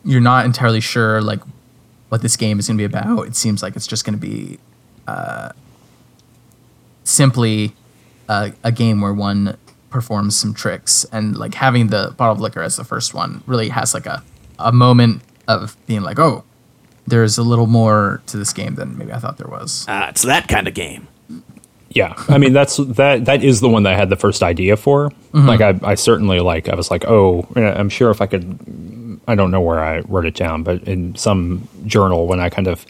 you're 0.03 0.21
not 0.21 0.45
entirely 0.45 0.81
sure 0.81 1.21
like 1.21 1.39
what 2.09 2.21
this 2.21 2.35
game 2.35 2.59
is 2.59 2.67
going 2.67 2.77
to 2.77 2.81
be 2.81 2.85
about. 2.85 3.27
It 3.27 3.35
seems 3.35 3.63
like 3.63 3.75
it's 3.75 3.87
just 3.87 4.05
going 4.05 4.19
to 4.19 4.19
be 4.19 4.59
uh, 5.07 5.51
simply 7.03 7.73
a, 8.29 8.53
a 8.63 8.71
game 8.71 9.01
where 9.01 9.13
one 9.13 9.57
performs 9.89 10.35
some 10.35 10.53
tricks 10.53 11.05
and 11.11 11.37
like 11.37 11.55
having 11.55 11.87
the 11.87 12.13
bottle 12.17 12.33
of 12.33 12.41
liquor 12.41 12.61
as 12.61 12.75
the 12.75 12.83
first 12.83 13.13
one 13.13 13.43
really 13.45 13.69
has 13.69 13.93
like 13.93 14.05
a 14.05 14.23
a 14.59 14.71
moment 14.71 15.21
of 15.47 15.75
being 15.87 16.01
like 16.01 16.17
oh 16.19 16.43
there's 17.05 17.37
a 17.37 17.43
little 17.43 17.67
more 17.67 18.21
to 18.27 18.37
this 18.37 18.53
game 18.53 18.75
than 18.75 18.97
maybe 18.97 19.11
I 19.11 19.19
thought 19.19 19.37
there 19.37 19.47
was. 19.49 19.85
Ah, 19.89 20.09
it's 20.09 20.21
that 20.21 20.47
kind 20.47 20.67
of 20.67 20.73
game. 20.73 21.07
Yeah, 21.93 22.15
I 22.27 22.39
mean 22.39 22.53
that's 22.53 22.77
that 22.77 23.25
that 23.25 23.43
is 23.43 23.61
the 23.61 23.69
one 23.69 23.83
that 23.83 23.93
I 23.93 23.95
had 23.95 24.09
the 24.09 24.15
first 24.15 24.41
idea 24.41 24.77
for. 24.77 25.09
Mm-hmm. 25.09 25.47
Like 25.47 25.61
I, 25.61 25.79
I 25.83 25.95
certainly 25.95 26.39
like 26.39 26.67
I 26.67 26.75
was 26.75 26.89
like, 26.89 27.05
oh, 27.05 27.47
I'm 27.55 27.89
sure 27.89 28.09
if 28.09 28.19
I 28.19 28.25
could, 28.25 29.19
I 29.27 29.35
don't 29.35 29.51
know 29.51 29.61
where 29.61 29.79
I 29.79 29.99
wrote 29.99 30.25
it 30.25 30.33
down, 30.33 30.63
but 30.63 30.83
in 30.83 31.15
some 31.15 31.67
journal 31.85 32.25
when 32.25 32.39
I 32.39 32.49
kind 32.49 32.67
of 32.67 32.83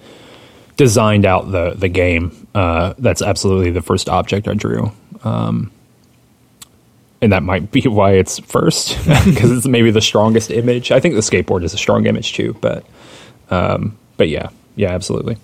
designed 0.78 1.26
out 1.26 1.52
the 1.52 1.72
the 1.72 1.90
game, 1.90 2.48
uh, 2.56 2.94
that's 2.98 3.22
absolutely 3.22 3.72
the 3.72 3.82
first 3.82 4.08
object 4.08 4.48
I 4.48 4.54
drew. 4.54 4.94
Um, 5.26 5.70
and 7.22 7.32
that 7.34 7.44
might 7.44 7.72
be 7.72 7.82
why 7.82 8.12
it's 8.12 8.40
first 8.40 8.98
because 9.26 9.52
it's 9.52 9.68
maybe 9.68 9.92
the 9.92 10.02
strongest 10.02 10.50
image. 10.50 10.92
I 10.92 11.02
think 11.02 11.16
the 11.16 11.22
skateboard 11.22 11.64
is 11.64 11.74
a 11.74 11.78
strong 11.78 12.06
image 12.06 12.34
too, 12.34 12.56
but 12.62 12.86
um, 13.50 13.98
but 14.16 14.30
yeah, 14.30 14.48
yeah, 14.78 14.92
absolutely. 14.92 15.38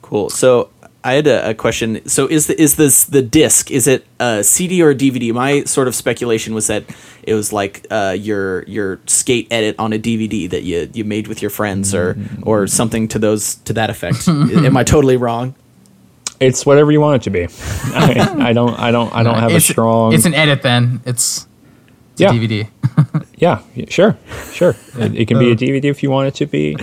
Cool. 0.00 0.30
So 0.30 0.70
I 1.04 1.14
had 1.14 1.26
a, 1.26 1.50
a 1.50 1.54
question. 1.54 2.06
So 2.08 2.26
is 2.28 2.46
the 2.46 2.60
is 2.60 2.76
this 2.76 3.04
the 3.04 3.22
disc? 3.22 3.70
Is 3.70 3.86
it 3.88 4.06
a 4.20 4.44
CD 4.44 4.82
or 4.82 4.90
a 4.90 4.94
DVD? 4.94 5.32
My 5.32 5.64
sort 5.64 5.88
of 5.88 5.94
speculation 5.94 6.54
was 6.54 6.68
that 6.68 6.84
it 7.24 7.34
was 7.34 7.52
like 7.52 7.86
uh, 7.90 8.14
your 8.18 8.62
your 8.64 9.00
skate 9.06 9.48
edit 9.50 9.76
on 9.78 9.92
a 9.92 9.98
DVD 9.98 10.48
that 10.50 10.62
you 10.62 10.88
you 10.94 11.04
made 11.04 11.26
with 11.26 11.42
your 11.42 11.50
friends 11.50 11.92
or 11.94 12.16
or 12.42 12.66
something 12.68 13.08
to 13.08 13.18
those 13.18 13.56
to 13.64 13.72
that 13.72 13.90
effect. 13.90 14.28
Am 14.28 14.76
I 14.76 14.84
totally 14.84 15.16
wrong? 15.16 15.54
It's 16.40 16.66
whatever 16.66 16.90
you 16.90 17.00
want 17.00 17.22
it 17.22 17.24
to 17.24 17.30
be. 17.30 17.46
I, 17.94 18.48
I 18.48 18.52
don't, 18.52 18.76
I 18.76 18.90
don't, 18.90 19.14
I 19.14 19.22
don't 19.22 19.38
have 19.38 19.52
a 19.52 19.60
strong. 19.60 20.12
It's 20.12 20.24
an 20.24 20.34
edit 20.34 20.62
then. 20.62 21.00
It's, 21.06 21.46
it's 22.12 22.20
Yeah. 22.20 22.30
a 22.30 22.34
DVD. 22.34 22.68
Yeah, 23.42 23.60
sure, 23.88 24.16
sure. 24.52 24.76
It, 24.96 25.16
it 25.16 25.26
can 25.26 25.36
be 25.36 25.50
a 25.50 25.56
DVD 25.56 25.86
if 25.86 26.04
you 26.04 26.12
want 26.12 26.28
it 26.28 26.34
to 26.36 26.46
be. 26.46 26.76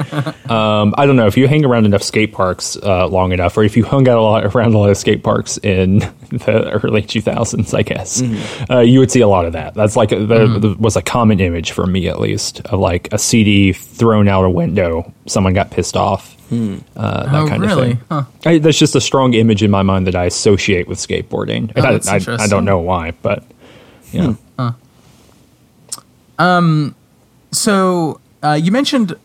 Um, 0.49 0.93
I 0.97 1.05
don't 1.05 1.15
know 1.15 1.25
if 1.25 1.37
you 1.37 1.47
hang 1.47 1.63
around 1.63 1.85
enough 1.85 2.03
skate 2.03 2.33
parks 2.33 2.75
uh, 2.83 3.07
long 3.07 3.31
enough, 3.31 3.55
or 3.55 3.63
if 3.63 3.77
you 3.77 3.85
hung 3.85 4.09
out 4.09 4.17
a 4.17 4.21
lot 4.21 4.43
around 4.43 4.73
a 4.73 4.77
lot 4.77 4.89
of 4.89 4.97
skate 4.97 5.23
parks 5.23 5.57
in 5.59 5.99
the 6.31 6.81
early 6.83 7.01
2000s, 7.01 7.73
I 7.73 7.81
guess 7.83 8.21
uh, 8.69 8.79
you 8.79 8.99
would 8.99 9.09
see 9.09 9.21
a 9.21 9.27
lot 9.29 9.45
of 9.45 9.53
that. 9.53 9.73
That's 9.73 9.95
like 9.95 10.11
a, 10.11 10.19
the, 10.19 10.47
the- 10.59 10.75
was 10.77 10.97
a 10.97 11.01
common 11.01 11.39
image 11.39 11.71
for 11.71 11.85
me 11.87 12.09
at 12.09 12.19
least 12.19 12.59
of 12.65 12.77
like 12.81 13.07
a 13.13 13.17
CD 13.17 13.71
thrown 13.71 14.27
out 14.27 14.43
a 14.43 14.49
window. 14.49 15.13
Someone 15.27 15.53
got 15.53 15.71
pissed 15.71 15.95
off. 15.95 16.35
Uh, 16.51 17.23
that 17.25 17.35
oh, 17.35 17.47
kind 17.47 17.61
really? 17.61 17.91
of 17.91 17.97
thing. 17.99 18.05
Huh. 18.11 18.23
I, 18.45 18.57
that's 18.57 18.77
just 18.77 18.95
a 18.95 19.01
strong 19.01 19.33
image 19.33 19.63
in 19.63 19.71
my 19.71 19.83
mind 19.83 20.07
that 20.07 20.15
I 20.15 20.25
associate 20.25 20.89
with 20.89 20.97
skateboarding. 20.97 21.71
Oh, 21.77 21.81
I, 21.81 22.15
I, 22.15 22.43
I 22.43 22.47
don't 22.47 22.65
know 22.65 22.79
why, 22.79 23.11
but 23.11 23.45
yeah. 24.11 24.33
So 27.51 28.19
uh, 28.43 28.53
you 28.61 28.71
mentioned 28.71 29.15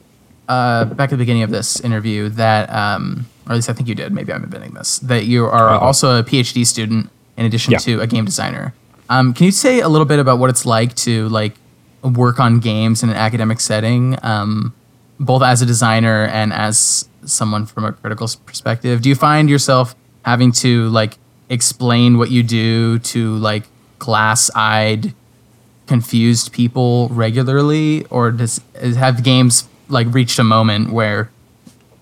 uh, 0.48 0.85
back 0.87 1.09
at 1.09 1.11
the 1.11 1.16
beginning 1.16 1.42
of 1.42 1.50
this 1.50 1.81
interview 1.81 2.29
that, 2.31 2.70
um, 2.70 3.27
or 3.46 3.53
at 3.53 3.57
least 3.57 3.70
I 3.70 3.72
think 3.72 3.88
you 3.88 3.94
did. 3.94 4.12
Maybe 4.12 4.33
I'm 4.33 4.44
inventing 4.44 4.74
this. 4.74 4.98
That 5.00 5.24
you 5.24 5.44
are 5.46 5.70
Uh-oh. 5.70 5.79
also 5.79 6.18
a 6.18 6.22
PhD 6.22 6.66
student 6.66 7.11
in 7.37 7.46
addition 7.46 7.72
Yeah. 7.72 7.79
to 7.79 8.00
a 8.00 8.07
game 8.07 8.24
designer. 8.24 8.74
Um, 9.09 9.35
can 9.35 9.44
you 9.46 9.53
say 9.53 9.81
a 9.81 9.88
little 9.88 10.07
bit 10.07 10.18
about 10.18 10.38
what 10.38 10.50
it's 10.50 10.64
like 10.64 10.94
to 10.96 11.29
like 11.29 11.55
work 12.03 12.40
on 12.40 12.59
games 12.61 13.03
in 13.03 13.11
an 13.11 13.16
academic 13.16 13.61
setting, 13.61 14.18
um, 14.22 14.72
both 15.20 15.42
as 15.42 15.61
a 15.62 15.66
designer 15.66 16.24
and 16.27 16.53
as 16.53 17.09
someone 17.24 17.66
from 17.66 17.85
a 17.85 17.92
critical 17.92 18.29
perspective? 18.46 19.03
Do 19.03 19.09
you 19.09 19.14
find 19.14 19.48
yourself 19.50 19.94
having 20.24 20.53
to 20.53 20.88
like 20.88 21.18
explain 21.50 22.16
what 22.18 22.31
you 22.31 22.42
do 22.42 22.98
to 23.00 23.37
like 23.37 23.64
glass-eyed 23.98 25.14
confused 25.87 26.53
people 26.53 27.09
regularly, 27.11 28.05
or 28.11 28.31
does 28.31 28.61
is- 28.81 28.97
have 28.97 29.23
games 29.23 29.68
like 29.88 30.12
reached 30.12 30.38
a 30.38 30.44
moment 30.44 30.92
where 30.92 31.31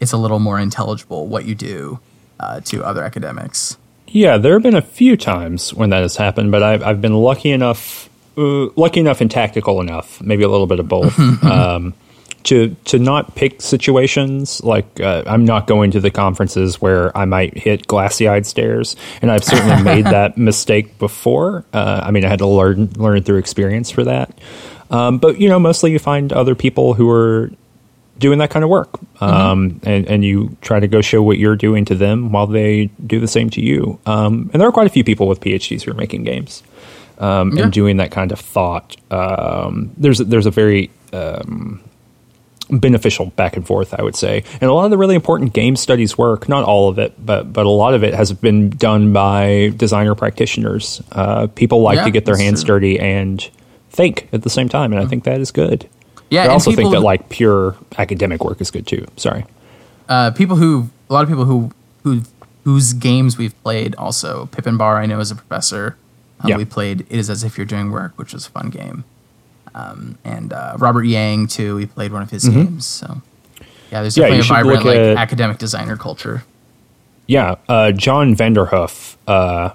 it's 0.01 0.13
a 0.13 0.17
little 0.17 0.39
more 0.39 0.59
intelligible 0.59 1.27
what 1.27 1.45
you 1.45 1.55
do 1.55 1.99
uh, 2.41 2.61
to 2.61 2.85
other 2.85 3.03
academics? 3.05 3.77
Yeah, 4.09 4.37
there 4.37 4.53
have 4.55 4.63
been 4.63 4.77
a 4.77 4.83
few 4.83 5.17
times 5.17 5.73
when 5.73 5.91
that 5.91 6.03
has 6.03 6.17
happened, 6.17 6.53
but 6.53 6.63
I've, 6.63 6.83
I've 6.83 7.01
been 7.01 7.15
lucky 7.15 7.51
enough, 7.51 8.11
uh, 8.37 8.67
lucky 8.77 9.01
enough 9.01 9.21
and 9.21 9.31
tactical 9.31 9.81
enough, 9.81 10.21
maybe 10.21 10.43
a 10.43 10.49
little 10.49 10.67
bit 10.67 10.81
of 10.81 10.89
both, 10.89 11.19
um, 11.45 11.95
to 12.45 12.75
to 12.87 12.99
not 12.99 13.35
pick 13.35 13.61
situations 13.63 14.63
like 14.65 15.01
uh, 15.01 15.23
I'm 15.27 15.45
not 15.45 15.67
going 15.67 15.91
to 15.93 16.01
the 16.01 16.11
conferences 16.11 16.81
where 16.81 17.17
I 17.17 17.25
might 17.25 17.57
hit 17.57 17.87
glassy 17.87 18.29
eyed 18.29 18.47
stares, 18.47 18.97
and 19.21 19.31
I've 19.31 19.45
certainly 19.45 19.83
made 19.95 20.05
that 20.07 20.37
mistake 20.39 20.99
before. 20.99 21.65
Uh, 21.73 22.01
I 22.05 22.11
mean, 22.11 22.25
I 22.25 22.29
had 22.29 22.39
to 22.41 22.47
learn 22.47 22.91
learn 22.97 23.23
through 23.23 23.39
experience 23.39 23.91
for 23.91 24.05
that. 24.05 24.37
Um, 24.91 25.19
but 25.19 25.41
you 25.41 25.49
know, 25.49 25.59
mostly 25.59 25.93
you 25.93 25.99
find 25.99 26.33
other 26.33 26.55
people 26.55 26.95
who 26.95 27.09
are 27.11 27.51
doing 28.19 28.39
that 28.39 28.51
kind 28.51 28.63
of 28.63 28.71
work. 28.71 29.01
Um, 29.21 29.81
and, 29.85 30.07
and 30.07 30.25
you 30.25 30.57
try 30.61 30.79
to 30.81 30.87
go 30.87 31.01
show 31.01 31.23
what 31.23 31.39
you're 31.39 31.57
doing 31.57 31.85
to 31.87 31.95
them 31.95 32.31
while 32.31 32.47
they 32.47 32.87
do 33.05 33.19
the 33.19 33.27
same 33.27 33.51
to 33.51 33.61
you. 33.61 33.99
Um, 34.07 34.49
and 34.53 34.61
there 34.61 34.69
are 34.69 34.73
quite 34.73 34.87
a 34.87 34.91
few 34.91 35.03
people 35.03 35.27
with 35.27 35.41
PhDs 35.41 35.83
who 35.83 35.91
are 35.93 35.95
making 35.95 36.23
games 36.25 36.63
um, 37.19 37.51
Yeah. 37.57 37.65
and 37.65 37.73
doing 37.73 37.97
that 37.97 38.11
kind 38.13 38.31
of 38.31 38.39
thought. 38.39 38.97
Um, 39.11 39.91
there's, 39.97 40.19
there's 40.19 40.47
a 40.47 40.51
very 40.53 40.91
um, 41.13 41.81
beneficial 42.81 43.27
back 43.27 43.57
and 43.57 43.67
forth, 43.67 43.93
I 43.95 44.03
would 44.03 44.17
say. 44.17 44.45
And 44.61 44.71
a 44.71 44.73
lot 44.73 44.85
of 44.87 44.91
the 44.91 44.99
really 44.99 45.15
important 45.15 45.53
game 45.53 45.77
studies 45.77 46.17
work, 46.17 46.49
not 46.49 46.65
all 46.65 46.89
of 46.89 46.99
it, 46.99 47.15
but, 47.25 47.53
but 47.53 47.67
a 47.67 47.71
lot 47.71 47.95
of 47.95 48.03
it 48.03 48.15
has 48.15 48.33
been 48.33 48.71
done 48.71 49.13
by 49.13 49.73
designer 49.77 50.15
practitioners. 50.15 51.03
Uh, 51.13 51.47
people 51.49 51.83
like 51.83 51.97
Yeah, 51.97 52.05
to 52.05 52.11
get 52.11 52.25
their 52.25 52.37
hands 52.37 52.63
true. 52.65 52.75
dirty 52.77 52.99
and 52.99 53.49
think 53.91 54.29
at 54.33 54.43
the 54.43 54.51
same 54.51 54.69
time. 54.69 54.93
And 54.93 55.01
I 55.03 55.07
think 55.07 55.25
that 55.25 55.41
is 55.41 55.51
good. 55.51 55.89
Yeah, 56.31 56.45
I 56.45 56.49
also 56.49 56.73
think 56.73 56.93
that 56.93 57.01
like 57.01 57.29
pure 57.29 57.77
academic 57.99 58.43
work 58.43 58.61
is 58.63 58.71
good 58.71 58.87
too. 58.87 59.07
Sorry. 59.19 59.45
Uh, 60.09 60.31
people 60.31 60.57
who 60.57 60.89
a 61.11 61.13
lot 61.13 61.23
of 61.23 61.29
people 61.29 61.45
who 61.45 61.71
who 62.05 62.23
whose 62.65 62.95
games 62.95 63.37
we've 63.37 63.61
played 63.63 63.95
also 63.97 64.47
Pippin 64.47 64.79
Barr 64.79 64.97
I 64.99 65.05
know 65.07 65.21
is 65.21 65.31
a 65.31 65.35
professor. 65.35 65.97
Um, 66.41 66.49
Yeah. 66.49 66.57
We 66.57 66.65
played 66.65 67.03
It 67.03 67.19
Is 67.19 67.29
As 67.29 67.45
If 67.45 67.59
You're 67.59 67.67
Doing 67.67 67.91
Work, 67.91 68.15
which 68.17 68.33
was 68.33 68.47
a 68.47 68.51
fun 68.51 68.71
game. 68.71 69.05
Um, 69.75 70.19
and 70.25 70.53
uh, 70.53 70.77
Robert 70.79 71.05
Yang 71.05 71.49
too. 71.49 71.77
He 71.77 71.87
played 71.87 72.13
one 72.13 72.23
of 72.23 72.31
his 72.31 72.49
games. 72.49 72.87
So 72.87 73.23
yeah, 73.91 74.03
there's 74.03 74.15
Mm-hmm. 74.15 74.23
Yeah, 74.23 74.39
definitely 74.39 74.39
a 74.39 74.43
vibrant 74.43 74.85
like 74.85 74.97
at- 74.97 75.17
academic 75.17 75.59
designer 75.59 75.97
culture. 75.97 76.45
Yeah, 77.27 77.55
uh, 77.69 77.93
John 77.93 78.35
Vanderhoef 78.35 79.17
uh, 79.27 79.71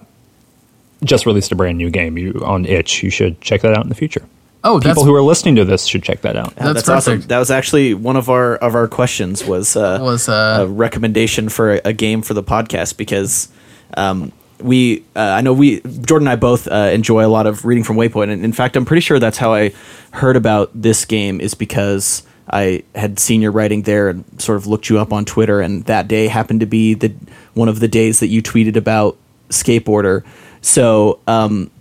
just 1.04 1.26
released 1.26 1.52
a 1.52 1.56
brand 1.56 1.78
new 1.78 1.90
game 1.90 2.18
you, 2.18 2.34
on 2.46 2.66
itch. 2.66 3.02
You 3.04 3.10
should 3.10 3.40
check 3.42 3.62
that 3.62 3.74
out 3.74 3.84
in 3.84 3.90
the 3.90 3.96
future. 3.96 4.26
Oh, 4.64 4.80
that's 4.80 4.94
People 4.94 5.06
who 5.06 5.16
are 5.16 5.22
listening 5.22 5.56
to 5.56 5.66
this 5.66 5.86
should 5.86 6.04
check 6.04 6.22
that 6.22 6.36
out. 6.36 6.54
Yeah, 6.58 6.74
That's 6.74 6.86
that's, 6.86 7.08
awesome. 7.08 7.22
That 7.22 7.38
was 7.38 7.50
actually 7.50 7.94
one 7.94 8.18
of 8.18 8.30
our 8.30 8.56
of 8.58 8.76
our 8.76 8.88
questions 8.88 9.46
was 9.46 9.76
uh, 9.76 10.00
was 10.02 10.28
a 10.28 10.62
uh, 10.62 10.66
recommendation 10.66 11.48
for 11.48 11.76
a, 11.76 11.82
a 11.86 11.94
game 11.94 12.22
for 12.22 12.34
the 12.34 12.44
podcast 12.44 12.98
because 12.98 13.50
um, 13.96 14.32
we 14.60 15.04
uh, 15.15 15.20
I 15.20 15.41
know 15.41 15.54
we 15.54 15.82
Jordan 15.82 16.28
and 16.28 16.34
I 16.34 16.36
both 16.36 16.67
uh, 16.67 16.91
enjoy 16.93 17.26
a 17.26 17.28
lot 17.28 17.48
of 17.48 17.65
reading 17.65 17.84
from 17.84 17.98
Waypoint, 17.98 18.32
and 18.32 18.43
in 18.43 18.54
fact, 18.54 18.76
I'm 18.76 18.86
pretty 18.86 19.02
sure 19.02 19.20
that's 19.20 19.38
how 19.38 19.54
I 19.54 19.74
heard 20.12 20.36
about 20.36 20.72
this 20.74 21.06
game 21.06 21.39
is 21.41 21.54
because 21.54 22.24
I 22.50 22.84
had 22.96 23.20
seen 23.20 23.41
your 23.41 23.52
writing 23.52 23.84
there 23.84 24.10
and 24.10 24.24
sort 24.41 24.58
of 24.58 24.67
looked 24.67 24.89
you 24.89 25.00
up 25.00 25.12
on 25.13 25.26
Twitter, 25.26 25.62
and 25.62 25.84
that 25.86 26.08
day 26.08 26.28
happened 26.28 26.62
to 26.62 26.65
be 26.65 26.93
the 26.93 27.13
one 27.54 27.70
of 27.70 27.80
the 27.80 27.88
days 27.88 28.20
that 28.20 28.28
you 28.28 28.41
tweeted 28.41 28.76
about 28.76 29.17
skateboarder. 29.50 30.24
So 30.62 31.20
um, 31.28 31.72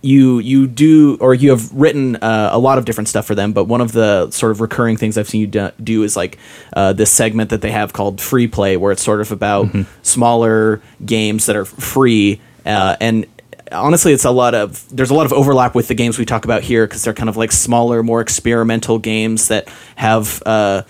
you 0.00 0.38
you 0.38 0.66
do 0.66 1.16
or 1.20 1.34
you 1.34 1.50
have 1.50 1.72
written 1.72 2.16
uh, 2.16 2.50
a 2.52 2.58
lot 2.58 2.78
of 2.78 2.84
different 2.84 3.08
stuff 3.08 3.26
for 3.26 3.34
them 3.34 3.52
but 3.52 3.64
one 3.64 3.80
of 3.80 3.92
the 3.92 4.30
sort 4.30 4.52
of 4.52 4.60
recurring 4.60 4.96
things 4.96 5.18
i've 5.18 5.28
seen 5.28 5.40
you 5.40 5.46
do, 5.46 5.70
do 5.82 6.02
is 6.02 6.16
like 6.16 6.38
uh, 6.74 6.92
this 6.92 7.10
segment 7.10 7.50
that 7.50 7.62
they 7.62 7.70
have 7.70 7.92
called 7.92 8.20
free 8.20 8.46
play 8.46 8.76
where 8.76 8.92
it's 8.92 9.02
sort 9.02 9.20
of 9.20 9.32
about 9.32 9.66
smaller 10.02 10.80
games 11.04 11.46
that 11.46 11.56
are 11.56 11.64
free 11.64 12.40
uh, 12.64 12.96
and 13.00 13.26
honestly 13.72 14.12
it's 14.12 14.24
a 14.24 14.30
lot 14.30 14.54
of 14.54 14.88
there's 14.94 15.10
a 15.10 15.14
lot 15.14 15.26
of 15.26 15.32
overlap 15.32 15.74
with 15.74 15.88
the 15.88 15.94
games 15.94 16.18
we 16.18 16.24
talk 16.24 16.44
about 16.44 16.62
here 16.62 16.86
because 16.86 17.02
they're 17.02 17.14
kind 17.14 17.28
of 17.28 17.36
like 17.36 17.50
smaller 17.50 18.02
more 18.02 18.20
experimental 18.20 18.98
games 18.98 19.48
that 19.48 19.68
have 19.96 20.42
uh, 20.46 20.82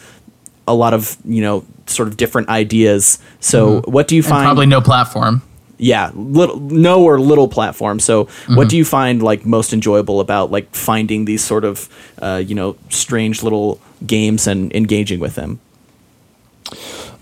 a 0.67 0.75
lot 0.75 0.93
of 0.95 1.17
you 1.25 1.43
know 1.43 1.65
sort 1.87 2.09
of 2.09 2.17
different 2.17 2.49
ideas. 2.49 3.19
So 3.41 3.81
what 3.83 4.09
do 4.09 4.15
you 4.15 4.23
and 4.23 4.29
find 4.29 4.45
probably 4.45 4.67
no 4.67 4.81
platform. 4.81 5.43
Yeah 5.79 6.11
little 6.15 6.61
no 6.61 7.03
or 7.03 7.21
little 7.21 7.49
platform. 7.49 8.01
So 8.01 8.29
what 8.49 8.69
do 8.69 8.77
you 8.77 8.85
find 8.85 9.23
like 9.23 9.47
most 9.47 9.73
enjoyable 9.73 10.21
about 10.21 10.51
like 10.51 10.75
finding 10.75 11.25
these 11.25 11.43
sort 11.43 11.65
of 11.65 11.89
uh, 12.21 12.43
you 12.45 12.55
know 12.55 12.77
strange 12.91 13.43
little 13.43 13.81
games 14.07 14.47
and 14.47 14.73
engaging 14.75 15.19
with 15.21 15.35
them 15.35 15.61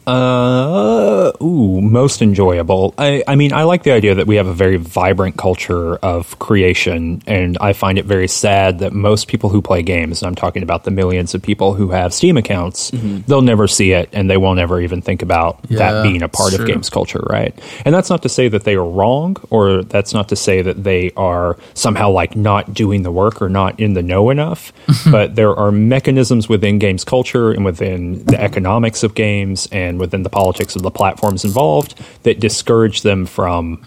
Uh, 0.07 1.33
ooh, 1.43 1.81
most 1.81 2.23
enjoyable. 2.23 2.95
I, 2.97 3.25
I 3.27 3.35
mean, 3.35 3.53
I 3.53 3.65
like 3.65 3.83
the 3.83 3.91
idea 3.91 4.15
that 4.15 4.27
we 4.27 4.37
have 4.37 4.47
a 4.47 4.53
very 4.55 4.77
vibrant 4.77 5.37
culture 5.37 5.97
of 5.97 6.39
creation, 6.39 7.23
and 7.27 7.59
I 7.61 7.73
find 7.73 7.99
it 7.99 8.05
very 8.05 8.29
sad 8.29 8.79
that 8.79 8.93
most 8.93 9.27
people 9.27 9.51
who 9.51 9.61
play 9.61 9.83
games, 9.83 10.23
and 10.23 10.29
I'm 10.29 10.35
talking 10.37 10.63
about 10.63 10.85
the 10.85 10.93
millions 10.93 11.35
of 11.35 11.43
people 11.43 11.75
who 11.75 11.91
have 11.91 12.15
Steam 12.15 12.37
accounts, 12.37 12.91
they'll 13.27 13.43
never 13.43 13.67
see 13.67 13.93
it, 13.93 14.09
and 14.13 14.31
they 14.31 14.37
won't 14.37 14.61
ever 14.61 14.81
even 14.81 15.03
think 15.03 15.23
about 15.23 15.59
Yeah, 15.69 15.79
that 15.79 16.03
being 16.05 16.23
a 16.23 16.29
part 16.29 16.53
of 16.53 16.59
true. 16.61 16.67
games 16.69 16.89
culture, 16.89 17.25
right? 17.29 17.53
And 17.85 17.93
that's 17.95 18.09
not 18.09 18.23
to 18.23 18.29
say 18.29 18.49
that 18.49 18.63
they 18.65 18.75
are 18.77 18.87
wrong, 18.89 19.37
or 19.51 19.83
that's 19.83 20.15
not 20.15 20.29
to 20.29 20.37
say 20.37 20.63
that 20.63 20.85
they 20.85 21.11
are 21.17 21.57
somehow 21.75 22.11
like 22.11 22.37
not 22.37 22.73
doing 22.73 23.03
the 23.03 23.11
work 23.13 23.43
or 23.43 23.49
not 23.49 23.81
in 23.81 23.95
the 23.95 24.03
know 24.03 24.31
enough. 24.31 24.73
but 25.11 25.35
there 25.35 25.55
are 25.57 25.73
mechanisms 25.73 26.49
within 26.49 26.79
games 26.79 27.03
culture 27.03 27.51
and 27.51 27.65
within 27.65 28.25
the 28.25 28.41
economics 28.41 29.03
of 29.03 29.15
games 29.15 29.67
and 29.73 29.96
within 29.99 30.23
the 30.23 30.31
politics 30.31 30.77
of 30.77 30.83
the 30.83 30.91
platforms 30.91 31.45
involved 31.45 31.95
that 32.23 32.41
discourage 32.41 33.03
them 33.03 33.27
from 33.27 33.81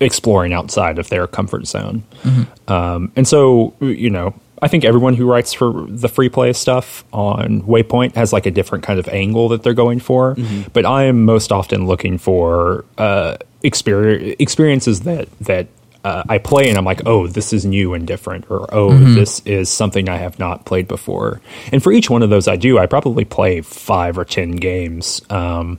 exploring 0.00 0.52
outside 0.52 0.98
of 0.98 1.08
their 1.08 1.26
comfort 1.26 1.66
zone. 1.66 2.02
Um, 2.68 3.12
and 3.14 3.26
so, 3.28 3.74
you 3.80 4.10
know, 4.10 4.34
I 4.60 4.68
think 4.68 4.84
everyone 4.84 5.14
who 5.14 5.26
writes 5.28 5.52
for 5.52 5.86
the 5.88 6.08
free 6.08 6.28
play 6.28 6.52
stuff 6.52 7.04
on 7.12 7.62
Waypoint 7.62 8.14
has 8.14 8.32
like 8.32 8.46
a 8.46 8.50
different 8.50 8.84
kind 8.84 8.98
of 9.00 9.08
angle 9.08 9.48
that 9.48 9.64
they're 9.64 9.74
going 9.74 9.98
for. 9.98 10.34
But 10.72 10.86
I 10.86 11.04
am 11.04 11.24
most 11.24 11.50
often 11.50 11.86
looking 11.86 12.16
for 12.18 12.84
uh, 12.96 13.38
experiences 13.64 15.00
that 15.00 15.28
that 15.40 15.66
uh, 16.04 16.24
I 16.28 16.38
play 16.38 16.68
and 16.68 16.76
I'm 16.76 16.84
like, 16.84 17.06
oh, 17.06 17.26
this 17.26 17.52
is 17.52 17.64
new 17.64 17.94
and 17.94 18.06
different, 18.06 18.50
or 18.50 18.66
oh, 18.74 18.96
this 18.96 19.40
is 19.44 19.70
something 19.70 20.08
I 20.08 20.16
have 20.16 20.38
not 20.38 20.64
played 20.64 20.88
before. 20.88 21.40
And 21.70 21.82
for 21.82 21.92
each 21.92 22.10
one 22.10 22.22
of 22.22 22.30
those, 22.30 22.48
I 22.48 22.56
do. 22.56 22.78
I 22.78 22.86
probably 22.86 23.24
play 23.24 23.60
five 23.60 24.18
or 24.18 24.24
ten 24.24 24.52
games. 24.52 25.22
Um, 25.30 25.78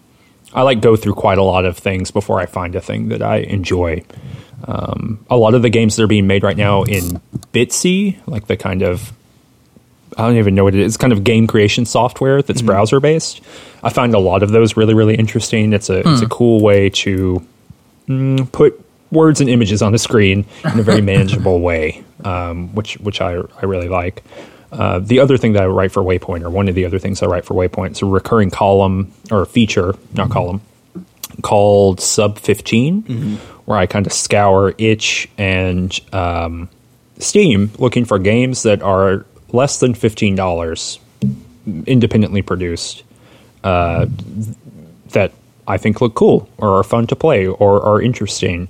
I 0.54 0.62
like 0.62 0.82
go 0.82 0.96
through 0.96 1.16
quite 1.16 1.40
a 1.40 1.44
lot 1.44 1.66
of 1.66 1.78
things 1.78 2.12
before 2.12 2.40
I 2.40 2.46
find 2.46 2.76
a 2.76 2.82
thing 2.82 3.10
that 3.10 3.22
I 3.22 3.38
enjoy. 3.38 4.04
Um, 4.66 5.26
a 5.30 5.36
lot 5.36 5.56
of 5.56 5.62
the 5.62 5.70
games 5.70 5.96
that 5.96 6.04
are 6.04 6.08
being 6.08 6.28
made 6.28 6.44
right 6.44 6.56
now 6.56 6.84
in 6.84 7.20
Bitsy, 7.52 8.18
like 8.28 8.48
the 8.48 8.56
kind 8.56 8.82
of 8.82 9.12
I 10.18 10.28
don't 10.28 10.38
even 10.38 10.56
know 10.56 10.64
what 10.64 10.76
it 10.76 10.80
is. 10.80 10.94
It's 10.94 10.98
kind 10.98 11.12
of 11.12 11.24
game 11.24 11.48
creation 11.48 11.86
software 11.86 12.42
that's 12.42 12.62
browser 12.62 13.00
based. 13.00 13.42
I 13.84 13.90
find 13.90 14.14
a 14.14 14.20
lot 14.20 14.44
of 14.44 14.52
those 14.52 14.78
really, 14.78 14.94
really 14.94 15.16
interesting. 15.16 15.74
It's 15.74 15.90
a 15.90 16.08
it's 16.08 16.22
a 16.22 16.28
cool 16.28 16.62
way 16.62 16.90
to 16.92 17.46
mm, 18.08 18.52
put 18.52 18.80
words 19.14 19.42
and 19.42 19.50
images 19.50 19.82
on 19.82 19.92
the 19.92 19.98
screen 19.98 20.46
in 20.66 20.80
a 20.80 20.84
very 20.84 21.02
manageable 21.14 21.62
way, 21.62 22.04
um, 22.24 22.74
which 22.76 22.96
which 23.00 23.22
I 23.22 23.42
I 23.62 23.66
really 23.66 23.90
like. 23.90 24.24
Uh, 24.72 24.98
the 25.00 25.20
other 25.20 25.38
thing 25.38 25.54
that 25.54 25.64
I 25.64 25.68
write 25.68 25.92
for 25.92 26.02
Waypoint, 26.02 26.42
or 26.42 26.50
one 26.50 26.68
of 26.68 26.74
the 26.74 26.86
other 26.86 26.98
things 26.98 27.22
I 27.22 27.28
write 27.28 27.46
for 27.46 27.54
Waypoint, 27.54 27.92
is 27.92 28.02
a 28.02 28.08
recurring 28.08 28.50
column 28.50 29.14
or 29.30 29.44
a 29.44 29.46
feature, 29.46 29.94
not 30.14 30.32
column, 30.32 30.62
called 31.44 32.02
Sub 32.02 32.40
15, 32.40 33.04
where 33.66 33.78
I 33.78 33.86
kind 33.86 34.08
of 34.08 34.14
scour 34.14 34.74
itch 34.80 35.30
and 35.38 35.98
um, 36.12 36.70
Steam 37.20 37.72
looking 37.78 38.04
for 38.04 38.18
games 38.18 38.64
that 38.64 38.82
are 38.82 39.28
less 39.50 39.80
than 39.80 39.94
$15 39.94 41.00
independently 41.86 42.42
produced 42.42 43.04
uh, 43.64 44.08
that 45.10 45.32
I 45.68 45.78
think 45.78 46.02
look 46.02 46.16
cool 46.16 46.50
or 46.58 46.80
are 46.80 46.84
fun 46.84 47.08
to 47.08 47.16
play 47.16 47.48
or 47.48 47.82
are 47.82 48.02
interesting. 48.02 48.68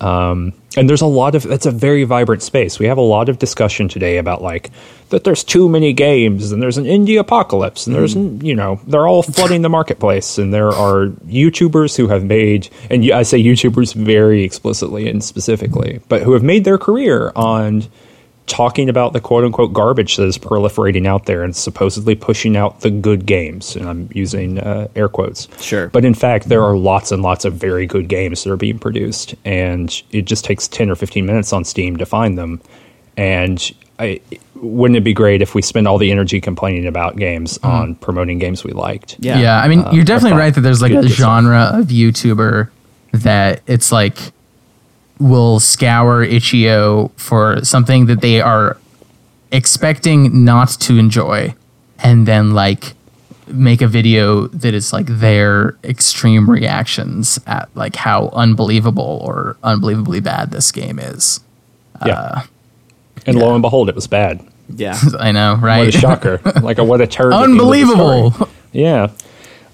Um, 0.00 0.52
and 0.76 0.88
there's 0.88 1.02
a 1.02 1.06
lot 1.06 1.34
of 1.34 1.44
it's 1.46 1.66
a 1.66 1.70
very 1.70 2.04
vibrant 2.04 2.42
space. 2.42 2.78
We 2.78 2.86
have 2.86 2.98
a 2.98 3.02
lot 3.02 3.28
of 3.28 3.38
discussion 3.38 3.88
today 3.88 4.16
about 4.18 4.42
like 4.42 4.70
that 5.10 5.24
there's 5.24 5.44
too 5.44 5.68
many 5.68 5.92
games 5.92 6.52
and 6.52 6.62
there's 6.62 6.78
an 6.78 6.84
indie 6.84 7.18
apocalypse 7.18 7.86
and 7.86 7.94
there's 7.94 8.14
you 8.14 8.54
know 8.54 8.80
they're 8.86 9.06
all 9.06 9.22
flooding 9.22 9.62
the 9.62 9.68
marketplace 9.68 10.38
and 10.38 10.52
there 10.52 10.68
are 10.68 11.06
YouTubers 11.26 11.96
who 11.96 12.08
have 12.08 12.24
made 12.24 12.68
and 12.90 13.10
I 13.10 13.22
say 13.24 13.42
YouTubers 13.42 13.94
very 13.94 14.42
explicitly 14.42 15.08
and 15.08 15.22
specifically, 15.22 16.00
but 16.08 16.22
who 16.22 16.32
have 16.32 16.42
made 16.42 16.64
their 16.64 16.78
career 16.78 17.32
on 17.36 17.84
talking 18.48 18.88
about 18.88 19.12
the 19.12 19.20
quote 19.20 19.44
unquote 19.44 19.72
garbage 19.72 20.16
that 20.16 20.26
is 20.26 20.38
proliferating 20.38 21.06
out 21.06 21.26
there 21.26 21.42
and 21.42 21.54
supposedly 21.54 22.14
pushing 22.14 22.56
out 22.56 22.80
the 22.80 22.90
good 22.90 23.26
games. 23.26 23.76
And 23.76 23.88
I'm 23.88 24.08
using 24.12 24.58
uh, 24.58 24.88
air 24.96 25.08
quotes. 25.08 25.48
Sure. 25.62 25.88
But 25.88 26.04
in 26.04 26.14
fact, 26.14 26.48
there 26.48 26.62
are 26.62 26.76
lots 26.76 27.12
and 27.12 27.22
lots 27.22 27.44
of 27.44 27.54
very 27.54 27.86
good 27.86 28.08
games 28.08 28.44
that 28.44 28.50
are 28.50 28.56
being 28.56 28.78
produced. 28.78 29.34
And 29.44 30.02
it 30.10 30.22
just 30.22 30.44
takes 30.44 30.66
10 30.68 30.90
or 30.90 30.96
15 30.96 31.24
minutes 31.24 31.52
on 31.52 31.64
Steam 31.64 31.96
to 31.98 32.06
find 32.06 32.36
them. 32.36 32.60
And 33.16 33.72
I, 33.98 34.20
wouldn't 34.54 34.96
it 34.96 35.04
be 35.04 35.12
great 35.12 35.42
if 35.42 35.54
we 35.54 35.62
spend 35.62 35.88
all 35.88 35.98
the 35.98 36.10
energy 36.10 36.40
complaining 36.40 36.86
about 36.86 37.16
games 37.16 37.58
on 37.62 37.96
promoting 37.96 38.38
games 38.38 38.64
we 38.64 38.72
liked? 38.72 39.16
Yeah. 39.18 39.38
Yeah, 39.38 39.60
I 39.60 39.68
mean, 39.68 39.84
you're 39.92 40.04
definitely 40.04 40.38
right 40.38 40.54
that 40.54 40.60
there's 40.60 40.82
like 40.82 40.92
a 40.92 41.06
genre 41.08 41.70
of 41.74 41.86
YouTuber 41.86 42.70
that 43.12 43.62
it's 43.66 43.90
like 43.90 44.32
will 45.18 45.60
scour 45.60 46.22
itch.io 46.22 47.10
for 47.16 47.64
something 47.64 48.06
that 48.06 48.20
they 48.20 48.40
are 48.40 48.76
expecting 49.50 50.44
not 50.44 50.68
to 50.68 50.98
enjoy 50.98 51.54
and 51.98 52.26
then 52.26 52.52
like 52.52 52.94
make 53.46 53.80
a 53.80 53.88
video 53.88 54.46
that 54.48 54.74
is 54.74 54.92
like 54.92 55.06
their 55.06 55.76
extreme 55.82 56.48
reactions 56.48 57.38
at 57.46 57.68
like 57.74 57.96
how 57.96 58.28
unbelievable 58.28 59.20
or 59.24 59.56
unbelievably 59.62 60.20
bad 60.20 60.50
this 60.50 60.70
game 60.70 60.98
is. 60.98 61.40
Yeah. 62.04 62.18
Uh, 62.18 62.42
and 63.26 63.38
lo 63.38 63.54
and 63.54 63.62
behold, 63.62 63.88
it 63.88 63.94
was 63.94 64.06
bad. 64.06 64.46
Yeah. 64.68 64.98
I 65.18 65.32
know, 65.32 65.56
right? 65.56 65.86
What 65.86 65.88
a 65.94 65.98
shocker. 65.98 66.40
like, 66.62 66.78
a, 66.78 66.84
what 66.84 67.00
a 67.00 67.06
turd. 67.06 67.32
at 67.32 67.38
the 67.38 67.42
end 67.44 67.52
of 67.52 67.58
the 67.58 67.62
Unbelievable. 67.62 68.48
Yeah. 68.72 69.10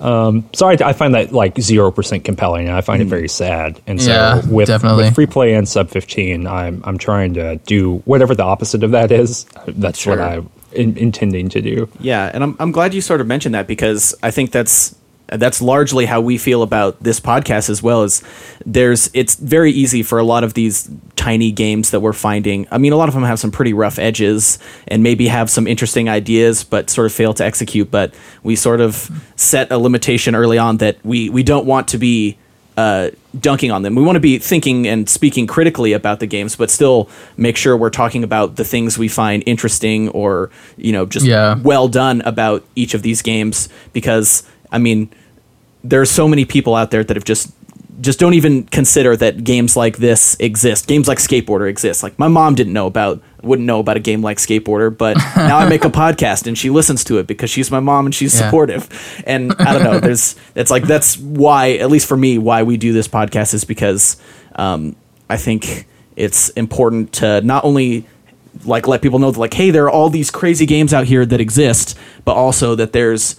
Um, 0.04 0.48
so 0.52 0.68
I, 0.68 0.76
I 0.84 0.92
find 0.92 1.14
that 1.14 1.32
like 1.32 1.58
zero 1.60 1.90
percent 1.90 2.24
compelling, 2.24 2.66
and 2.68 2.76
I 2.76 2.82
find 2.82 3.00
it 3.00 3.06
very 3.06 3.28
sad. 3.28 3.80
And 3.86 4.00
so 4.00 4.10
Yeah, 4.10 4.46
with, 4.48 4.68
definitely. 4.68 5.04
with 5.04 5.14
free 5.14 5.26
play 5.26 5.54
and 5.54 5.68
sub 5.68 5.88
fifteen, 5.88 6.46
I'm 6.46 6.82
I'm 6.84 6.98
trying 6.98 7.34
to 7.34 7.56
do 7.66 7.96
whatever 8.04 8.34
the 8.34 8.42
opposite 8.44 8.82
of 8.84 8.90
that 8.92 9.10
is. 9.10 9.46
That's 9.66 9.98
Sure. 9.98 10.16
what 10.16 10.24
I'm 10.24 10.50
in, 10.72 10.96
intending 10.98 11.48
to 11.50 11.62
do. 11.62 11.88
Yeah, 12.00 12.30
and 12.34 12.44
I'm 12.44 12.56
I'm 12.60 12.70
glad 12.70 12.92
you 12.94 13.00
sort 13.00 13.20
of 13.22 13.26
mentioned 13.26 13.54
that 13.54 13.66
because 13.66 14.14
I 14.22 14.30
think 14.30 14.50
that's 14.50 14.94
that's 15.36 15.60
largely 15.62 16.06
how 16.06 16.20
we 16.20 16.38
feel 16.38 16.62
about 16.62 17.02
this 17.02 17.20
podcast 17.20 17.68
as 17.70 17.82
well 17.82 18.02
as 18.02 18.22
there's 18.66 19.10
it's 19.14 19.34
very 19.36 19.72
easy 19.72 20.02
for 20.02 20.18
a 20.18 20.24
lot 20.24 20.44
of 20.44 20.54
these 20.54 20.88
tiny 21.16 21.50
games 21.50 21.90
that 21.90 22.00
we're 22.00 22.12
finding. 22.12 22.66
I 22.70 22.78
mean, 22.78 22.92
a 22.92 22.96
lot 22.96 23.08
of 23.08 23.14
them 23.14 23.24
have 23.24 23.38
some 23.38 23.50
pretty 23.50 23.72
rough 23.72 23.98
edges 23.98 24.58
and 24.88 25.02
maybe 25.02 25.28
have 25.28 25.48
some 25.50 25.66
interesting 25.66 26.08
ideas 26.08 26.64
but 26.64 26.90
sort 26.90 27.06
of 27.06 27.12
fail 27.12 27.32
to 27.34 27.44
execute, 27.44 27.90
but 27.90 28.14
we 28.42 28.56
sort 28.56 28.80
of 28.80 29.10
set 29.36 29.70
a 29.72 29.78
limitation 29.78 30.34
early 30.34 30.58
on 30.58 30.78
that 30.78 30.96
we 31.04 31.28
we 31.30 31.42
don't 31.42 31.66
want 31.66 31.88
to 31.88 31.98
be 31.98 32.36
uh, 32.76 33.10
dunking 33.38 33.70
on 33.70 33.82
them. 33.82 33.94
We 33.94 34.02
want 34.02 34.16
to 34.16 34.20
be 34.20 34.38
thinking 34.38 34.88
and 34.88 35.08
speaking 35.08 35.46
critically 35.46 35.92
about 35.92 36.18
the 36.18 36.26
games, 36.26 36.56
but 36.56 36.70
still 36.70 37.08
make 37.36 37.56
sure 37.56 37.76
we're 37.76 37.88
talking 37.90 38.24
about 38.24 38.56
the 38.56 38.64
things 38.64 38.98
we 38.98 39.06
find 39.06 39.44
interesting 39.46 40.08
or 40.08 40.50
you 40.76 40.90
know 40.92 41.06
just 41.06 41.24
Yeah. 41.24 41.56
well 41.62 41.86
done 41.86 42.20
about 42.22 42.64
each 42.74 42.92
of 42.94 43.02
these 43.02 43.22
games. 43.22 43.68
Because 43.92 44.42
I 44.72 44.78
mean, 44.78 45.08
there 45.84 46.00
are 46.00 46.06
so 46.06 46.26
many 46.26 46.44
people 46.44 46.74
out 46.74 46.90
there 46.90 47.04
that 47.04 47.16
have 47.16 47.24
just 47.24 47.52
just 48.00 48.18
don't 48.18 48.34
even 48.34 48.64
consider 48.64 49.16
that 49.16 49.44
games 49.44 49.76
like 49.76 49.98
this 49.98 50.36
exist. 50.40 50.88
Games 50.88 51.06
like 51.06 51.18
Skateboarder 51.18 51.68
exist. 51.68 52.02
Like 52.02 52.18
my 52.18 52.26
mom 52.26 52.56
didn't 52.56 52.72
know 52.72 52.86
about 52.88 53.22
wouldn't 53.42 53.66
know 53.66 53.78
about 53.78 53.96
a 53.96 54.00
game 54.00 54.20
like 54.20 54.38
Skateboarder, 54.38 54.96
but 54.96 55.16
now 55.36 55.58
I 55.58 55.68
make 55.68 55.84
a 55.84 55.90
podcast 55.90 56.48
and 56.48 56.58
she 56.58 56.70
listens 56.70 57.04
to 57.04 57.18
it 57.18 57.28
because 57.28 57.50
she's 57.50 57.70
my 57.70 57.78
mom 57.80 58.06
and 58.06 58.14
she's 58.14 58.34
Yeah. 58.34 58.46
supportive. 58.46 58.88
And 59.26 59.52
I 59.60 59.72
don't 59.74 59.84
know, 59.84 60.00
there's 60.00 60.34
it's 60.56 60.70
like 60.72 60.84
that's 60.84 61.16
why 61.18 61.72
at 61.74 61.88
least 61.90 62.08
for 62.08 62.16
me 62.16 62.36
why 62.36 62.64
we 62.64 62.76
do 62.76 62.92
this 62.92 63.06
podcast 63.06 63.54
is 63.54 63.64
because 63.64 64.16
um, 64.56 64.96
I 65.30 65.36
think 65.36 65.86
it's 66.16 66.48
important 66.50 67.12
to 67.14 67.42
not 67.42 67.64
only 67.64 68.06
like 68.64 68.88
let 68.88 69.02
people 69.02 69.18
know 69.20 69.30
that 69.30 69.38
like 69.38 69.54
hey 69.54 69.70
there 69.70 69.84
are 69.84 69.90
all 69.90 70.08
these 70.10 70.30
crazy 70.32 70.66
games 70.66 70.92
out 70.92 71.04
here 71.06 71.24
that 71.24 71.40
exist, 71.40 71.96
but 72.24 72.34
also 72.34 72.74
that 72.74 72.92
there's 72.92 73.36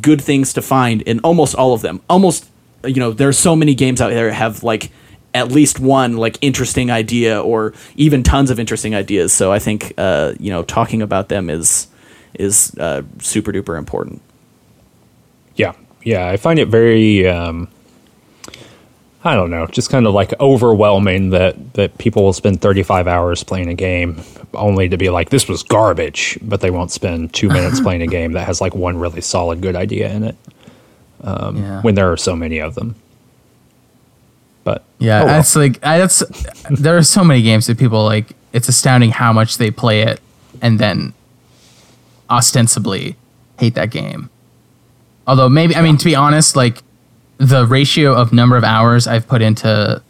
good 0.00 0.20
things 0.20 0.52
to 0.54 0.62
find 0.62 1.02
in 1.02 1.20
almost 1.20 1.54
all 1.54 1.72
of 1.72 1.82
them. 1.82 2.00
Almost 2.08 2.48
you 2.84 3.00
know, 3.00 3.12
there's 3.12 3.38
so 3.38 3.56
many 3.56 3.74
games 3.74 4.00
out 4.00 4.10
there 4.10 4.28
that 4.28 4.34
have 4.34 4.62
like 4.62 4.90
at 5.32 5.50
least 5.50 5.80
one 5.80 6.16
like 6.16 6.38
interesting 6.40 6.90
idea 6.90 7.40
or 7.40 7.74
even 7.96 8.22
tons 8.22 8.50
of 8.50 8.60
interesting 8.60 8.94
ideas. 8.94 9.32
So 9.32 9.52
I 9.52 9.58
think 9.58 9.92
uh, 9.98 10.34
you 10.38 10.50
know 10.50 10.62
talking 10.62 11.02
about 11.02 11.28
them 11.28 11.50
is 11.50 11.88
is 12.34 12.74
uh, 12.78 13.02
super 13.18 13.52
duper 13.52 13.78
important. 13.78 14.22
Yeah, 15.56 15.72
yeah. 16.02 16.28
I 16.28 16.36
find 16.36 16.58
it 16.58 16.68
very. 16.68 17.26
Um, 17.28 17.68
I 19.26 19.34
don't 19.34 19.50
know, 19.50 19.66
just 19.66 19.88
kind 19.88 20.06
of 20.06 20.12
like 20.12 20.38
overwhelming 20.38 21.30
that 21.30 21.74
that 21.74 21.96
people 21.96 22.22
will 22.22 22.34
spend 22.34 22.60
35 22.60 23.08
hours 23.08 23.42
playing 23.42 23.68
a 23.68 23.74
game 23.74 24.20
only 24.52 24.88
to 24.88 24.98
be 24.98 25.08
like 25.08 25.30
this 25.30 25.48
was 25.48 25.62
garbage, 25.62 26.38
but 26.42 26.60
they 26.60 26.70
won't 26.70 26.90
spend 26.90 27.32
2 27.32 27.48
minutes 27.48 27.80
playing 27.82 28.02
a 28.02 28.06
game 28.06 28.32
that 28.32 28.46
has 28.46 28.60
like 28.60 28.74
one 28.74 28.98
really 28.98 29.22
solid 29.22 29.62
good 29.62 29.76
idea 29.76 30.10
in 30.10 30.24
it 30.24 30.36
um, 31.22 31.56
yeah. 31.56 31.80
when 31.80 31.94
there 31.94 32.12
are 32.12 32.16
so 32.16 32.36
many 32.36 32.58
of 32.58 32.74
them. 32.74 32.94
But 34.62 34.84
Yeah, 34.98 35.22
oh 35.22 35.26
well. 35.26 35.34
that's 35.34 35.56
like 35.56 35.84
I, 35.84 35.98
that's. 35.98 36.22
There 36.70 36.96
are 36.96 37.02
so 37.02 37.24
many 37.24 37.42
games 37.42 37.66
that 37.66 37.78
people 37.78 38.04
like. 38.04 38.34
It's 38.52 38.68
astounding 38.68 39.10
how 39.10 39.32
much 39.32 39.58
they 39.58 39.70
play 39.70 40.02
it, 40.02 40.20
and 40.62 40.78
then 40.78 41.12
ostensibly 42.30 43.16
hate 43.58 43.74
that 43.74 43.90
game. 43.90 44.30
Although 45.26 45.48
maybe 45.48 45.76
I 45.76 45.82
mean 45.82 45.96
to 45.98 46.04
be 46.04 46.14
honest, 46.14 46.56
like 46.56 46.82
the 47.38 47.66
ratio 47.66 48.14
of 48.14 48.32
number 48.32 48.56
of 48.56 48.64
hours 48.64 49.06
I've 49.06 49.26
put 49.26 49.42
into 49.42 50.02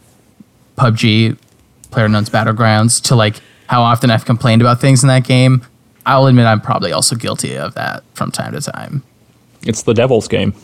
PUBG, 0.77 1.37
PlayerUnknown's 1.91 2.29
Battlegrounds, 2.29 3.01
to 3.03 3.15
like 3.15 3.41
how 3.67 3.81
often 3.81 4.09
I've 4.11 4.25
complained 4.25 4.61
about 4.61 4.79
things 4.79 5.03
in 5.03 5.07
that 5.07 5.23
game. 5.23 5.65
I'll 6.05 6.27
admit 6.27 6.45
I'm 6.45 6.61
probably 6.61 6.91
also 6.91 7.15
guilty 7.15 7.57
of 7.57 7.73
that 7.75 8.03
from 8.13 8.31
time 8.31 8.53
to 8.53 8.61
time. 8.61 9.03
it's 9.63 9.83
the 9.83 9.93
devil's 9.93 10.27
game. 10.27 10.53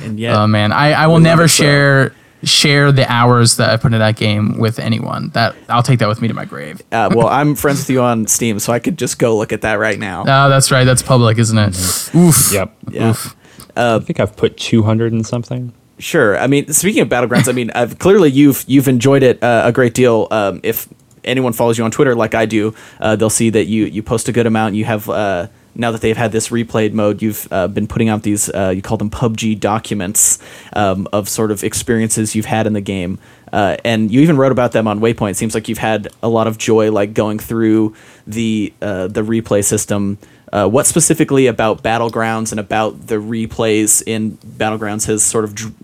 And 0.00 0.18
yet, 0.18 0.34
Oh 0.34 0.48
man, 0.48 0.72
I, 0.72 0.92
I 0.92 1.06
will 1.06 1.20
never 1.20 1.44
it 1.44 1.48
so. 1.50 1.62
share 1.62 2.14
share 2.42 2.90
the 2.90 3.08
hours 3.10 3.56
that 3.58 3.70
I 3.70 3.76
put 3.76 3.92
in 3.92 4.00
that 4.00 4.16
game 4.16 4.58
with 4.58 4.80
anyone. 4.80 5.28
That 5.28 5.54
I'll 5.68 5.84
take 5.84 6.00
that 6.00 6.08
with 6.08 6.20
me 6.20 6.26
to 6.26 6.34
my 6.34 6.44
grave. 6.44 6.82
uh, 6.90 7.08
well, 7.14 7.28
I'm 7.28 7.54
friends 7.54 7.80
with 7.80 7.90
you 7.90 8.02
on 8.02 8.26
Steam, 8.26 8.58
so 8.58 8.72
I 8.72 8.80
could 8.80 8.98
just 8.98 9.20
go 9.20 9.36
look 9.36 9.52
at 9.52 9.60
that 9.60 9.74
right 9.74 9.98
now. 9.98 10.22
Oh, 10.22 10.48
that's 10.48 10.72
right. 10.72 10.82
That's 10.82 11.02
public, 11.02 11.38
isn't 11.38 11.56
it? 11.56 12.10
Oof. 12.16 12.52
yep. 12.52 12.74
yeah. 12.90 13.10
Oof. 13.10 13.36
I 13.76 13.98
think 14.00 14.20
I've 14.20 14.36
put 14.36 14.56
200 14.56 15.12
and 15.12 15.26
something. 15.26 15.72
Sure. 15.98 16.36
I 16.36 16.46
mean, 16.46 16.72
speaking 16.72 17.02
of 17.02 17.08
battlegrounds, 17.08 17.48
I 17.48 17.52
mean, 17.52 17.70
I've, 17.74 17.98
clearly 17.98 18.30
you've 18.30 18.64
you've 18.66 18.88
enjoyed 18.88 19.22
it 19.22 19.42
uh, 19.42 19.62
a 19.66 19.72
great 19.72 19.94
deal. 19.94 20.26
Um, 20.30 20.60
if 20.62 20.88
anyone 21.24 21.52
follows 21.52 21.78
you 21.78 21.84
on 21.84 21.90
Twitter 21.90 22.14
like 22.14 22.34
I 22.34 22.46
do, 22.46 22.74
uh, 23.00 23.16
they'll 23.16 23.30
see 23.30 23.50
that 23.50 23.66
you 23.66 23.84
you 23.84 24.02
post 24.02 24.28
a 24.28 24.32
good 24.32 24.46
amount. 24.46 24.74
You 24.74 24.84
have 24.84 25.08
uh, 25.08 25.46
now 25.74 25.90
that 25.90 26.00
they've 26.00 26.16
had 26.16 26.32
this 26.32 26.48
replayed 26.48 26.92
mode, 26.92 27.22
you've 27.22 27.46
uh, 27.50 27.68
been 27.68 27.86
putting 27.86 28.08
out 28.08 28.22
these 28.22 28.48
uh, 28.50 28.72
you 28.74 28.82
call 28.82 28.96
them 28.96 29.10
PUBG 29.10 29.58
documents 29.60 30.38
um, 30.72 31.06
of 31.12 31.28
sort 31.28 31.50
of 31.50 31.62
experiences 31.62 32.34
you've 32.34 32.46
had 32.46 32.66
in 32.66 32.72
the 32.72 32.80
game, 32.80 33.18
uh, 33.52 33.76
and 33.84 34.10
you 34.10 34.20
even 34.20 34.36
wrote 34.36 34.52
about 34.52 34.72
them 34.72 34.88
on 34.88 35.00
Waypoint. 35.00 35.30
It 35.30 35.36
seems 35.36 35.54
like 35.54 35.68
you've 35.68 35.78
had 35.78 36.08
a 36.22 36.28
lot 36.28 36.46
of 36.46 36.58
joy 36.58 36.90
like 36.90 37.14
going 37.14 37.38
through 37.38 37.94
the 38.26 38.72
uh, 38.82 39.06
the 39.08 39.22
replay 39.22 39.64
system. 39.64 40.18
Uh, 40.52 40.68
what 40.68 40.86
specifically 40.86 41.46
about 41.46 41.82
Battlegrounds 41.82 42.50
and 42.50 42.60
about 42.60 43.06
the 43.06 43.14
replays 43.14 44.02
in 44.06 44.36
Battlegrounds 44.36 45.06
has 45.06 45.22
sort 45.22 45.44
of 45.44 45.54
dr- 45.54 45.74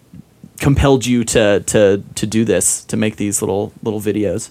compelled 0.59 1.07
you 1.07 1.25
to 1.25 1.61
to 1.61 2.03
to 2.15 2.27
do 2.27 2.45
this 2.45 2.85
to 2.85 2.97
make 2.97 3.17
these 3.17 3.41
little 3.41 3.73
little 3.83 4.01
videos? 4.01 4.51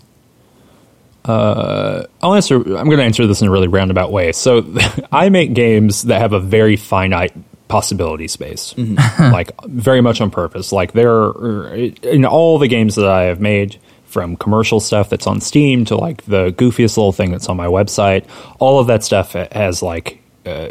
I'll 2.21 2.33
answer. 2.33 2.55
I'm 2.55 2.85
going 2.85 2.97
to 2.97 3.03
answer 3.03 3.27
this 3.27 3.41
in 3.41 3.47
a 3.47 3.51
really 3.51 3.67
roundabout 3.67 4.11
way. 4.11 4.31
So, 4.31 4.65
I 5.11 5.29
make 5.29 5.53
games 5.53 6.03
that 6.03 6.19
have 6.19 6.33
a 6.33 6.39
very 6.39 6.77
finite 6.77 7.33
possibility 7.67 8.27
space, 8.27 8.73
like 9.19 9.51
very 9.65 10.01
much 10.01 10.21
on 10.21 10.31
purpose. 10.31 10.71
Like 10.71 10.93
there, 10.93 11.11
are, 11.11 11.75
in 11.75 12.25
all 12.25 12.57
the 12.59 12.67
games 12.67 12.95
that 12.95 13.07
I 13.07 13.23
have 13.23 13.41
made, 13.41 13.77
from 14.17 14.35
commercial 14.37 14.79
stuff 14.79 15.11
that's 15.11 15.27
on 15.27 15.39
Steam 15.39 15.85
to 15.85 15.95
like 15.95 16.23
the 16.25 16.51
goofiest 16.53 16.97
little 16.97 17.11
thing 17.11 17.29
that's 17.29 17.47
on 17.49 17.55
my 17.55 17.67
website, 17.67 18.25
all 18.57 18.79
of 18.79 18.87
that 18.87 19.03
stuff 19.03 19.33
has 19.33 19.83
like. 19.83 20.19
Uh, 20.43 20.69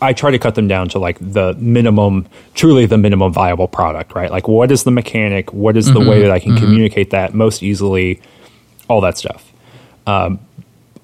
I 0.00 0.12
try 0.12 0.32
to 0.32 0.38
cut 0.38 0.56
them 0.56 0.66
down 0.66 0.88
to 0.90 0.98
like 0.98 1.18
the 1.20 1.54
minimum, 1.54 2.28
truly 2.54 2.86
the 2.86 2.98
minimum 2.98 3.32
viable 3.32 3.68
product, 3.68 4.14
right? 4.14 4.30
Like, 4.30 4.48
what 4.48 4.72
is 4.72 4.82
the 4.84 4.90
mechanic? 4.90 5.52
What 5.52 5.76
is 5.76 5.92
the 5.92 6.00
way 6.00 6.22
that 6.22 6.30
I 6.30 6.38
can 6.38 6.56
communicate 6.56 7.10
that 7.10 7.34
most 7.34 7.62
easily? 7.62 8.20
All 8.88 9.00
that 9.02 9.16
stuff 9.18 9.52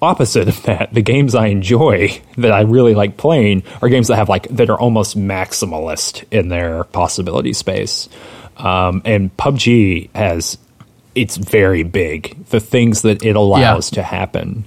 opposite 0.01 0.47
of 0.47 0.63
that, 0.63 0.93
the 0.93 1.01
games 1.01 1.35
I 1.35 1.47
enjoy 1.47 2.21
that 2.37 2.51
I 2.51 2.61
really 2.61 2.95
like 2.95 3.17
playing 3.17 3.63
are 3.81 3.89
games 3.89 4.07
that 4.07 4.15
have 4.15 4.29
like 4.29 4.47
that 4.49 4.69
are 4.69 4.79
almost 4.79 5.17
maximalist 5.17 6.23
in 6.31 6.49
their 6.49 6.83
possibility 6.85 7.53
space. 7.53 8.09
Um, 8.57 9.01
and 9.05 9.35
PUBG 9.37 10.09
has 10.15 10.57
it's 11.19 11.37
very 11.37 11.83
big. 11.83 12.45
The 12.45 12.59
things 12.59 13.01
that 13.01 13.23
it 13.23 13.35
allows 13.35 13.91
to 13.91 14.03
happen. 14.03 14.65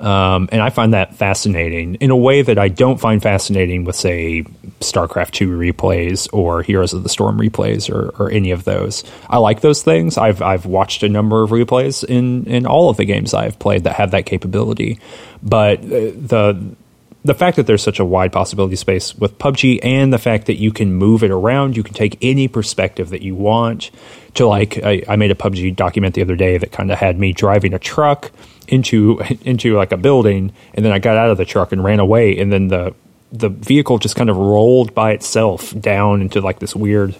Um, 0.00 0.50
and 0.52 0.60
I 0.60 0.68
find 0.68 0.92
that 0.92 1.14
fascinating 1.14 1.94
in 1.94 2.10
a 2.10 2.16
way 2.16 2.42
that 2.42 2.58
I 2.58 2.68
don't 2.68 3.00
find 3.00 3.22
fascinating 3.22 3.84
with, 3.84 3.96
say, 3.96 4.42
StarCraft 4.80 5.30
2 5.30 5.48
replays 5.48 6.28
or 6.32 6.62
Heroes 6.62 6.92
of 6.92 7.04
the 7.04 7.08
Storm 7.08 7.38
replays 7.38 7.88
or, 7.88 8.10
or 8.18 8.30
any 8.30 8.50
of 8.50 8.64
those. 8.64 9.02
I 9.30 9.38
like 9.38 9.62
those 9.62 9.82
things. 9.82 10.18
I've, 10.18 10.42
I've 10.42 10.66
watched 10.66 11.02
a 11.04 11.08
number 11.08 11.42
of 11.42 11.50
replays 11.50 12.04
in, 12.04 12.44
in 12.44 12.66
all 12.66 12.90
of 12.90 12.98
the 12.98 13.06
games 13.06 13.32
I've 13.32 13.58
played 13.58 13.84
that 13.84 13.94
have 13.94 14.10
that 14.10 14.26
capability. 14.26 14.98
But 15.42 15.78
uh, 15.80 16.12
the 16.16 16.76
the 17.24 17.34
fact 17.34 17.56
that 17.56 17.66
there's 17.66 17.82
such 17.82 17.98
a 17.98 18.04
wide 18.04 18.32
possibility 18.32 18.76
space 18.76 19.14
with 19.14 19.38
PUBG 19.38 19.80
and 19.82 20.12
the 20.12 20.18
fact 20.18 20.46
that 20.46 20.56
you 20.56 20.70
can 20.70 20.92
move 20.92 21.24
it 21.24 21.30
around, 21.30 21.74
you 21.74 21.82
can 21.82 21.94
take 21.94 22.18
any 22.20 22.48
perspective 22.48 23.08
that 23.10 23.22
you 23.22 23.34
want. 23.34 23.90
To 24.34 24.46
like, 24.46 24.82
I, 24.82 25.02
I 25.08 25.16
made 25.16 25.30
a 25.30 25.34
PUBG 25.34 25.74
document 25.74 26.14
the 26.14 26.22
other 26.22 26.36
day 26.36 26.58
that 26.58 26.70
kind 26.70 26.90
of 26.90 26.98
had 26.98 27.18
me 27.18 27.32
driving 27.32 27.72
a 27.72 27.78
truck 27.78 28.30
into 28.68 29.20
into 29.42 29.76
like 29.76 29.92
a 29.92 29.96
building, 29.96 30.52
and 30.74 30.84
then 30.84 30.92
I 30.92 30.98
got 30.98 31.16
out 31.16 31.30
of 31.30 31.38
the 31.38 31.44
truck 31.44 31.72
and 31.72 31.82
ran 31.82 31.98
away, 31.98 32.38
and 32.38 32.52
then 32.52 32.68
the 32.68 32.94
the 33.32 33.48
vehicle 33.48 33.98
just 33.98 34.16
kind 34.16 34.30
of 34.30 34.36
rolled 34.36 34.94
by 34.94 35.12
itself 35.12 35.78
down 35.80 36.20
into 36.20 36.40
like 36.40 36.58
this 36.58 36.76
weird 36.76 37.16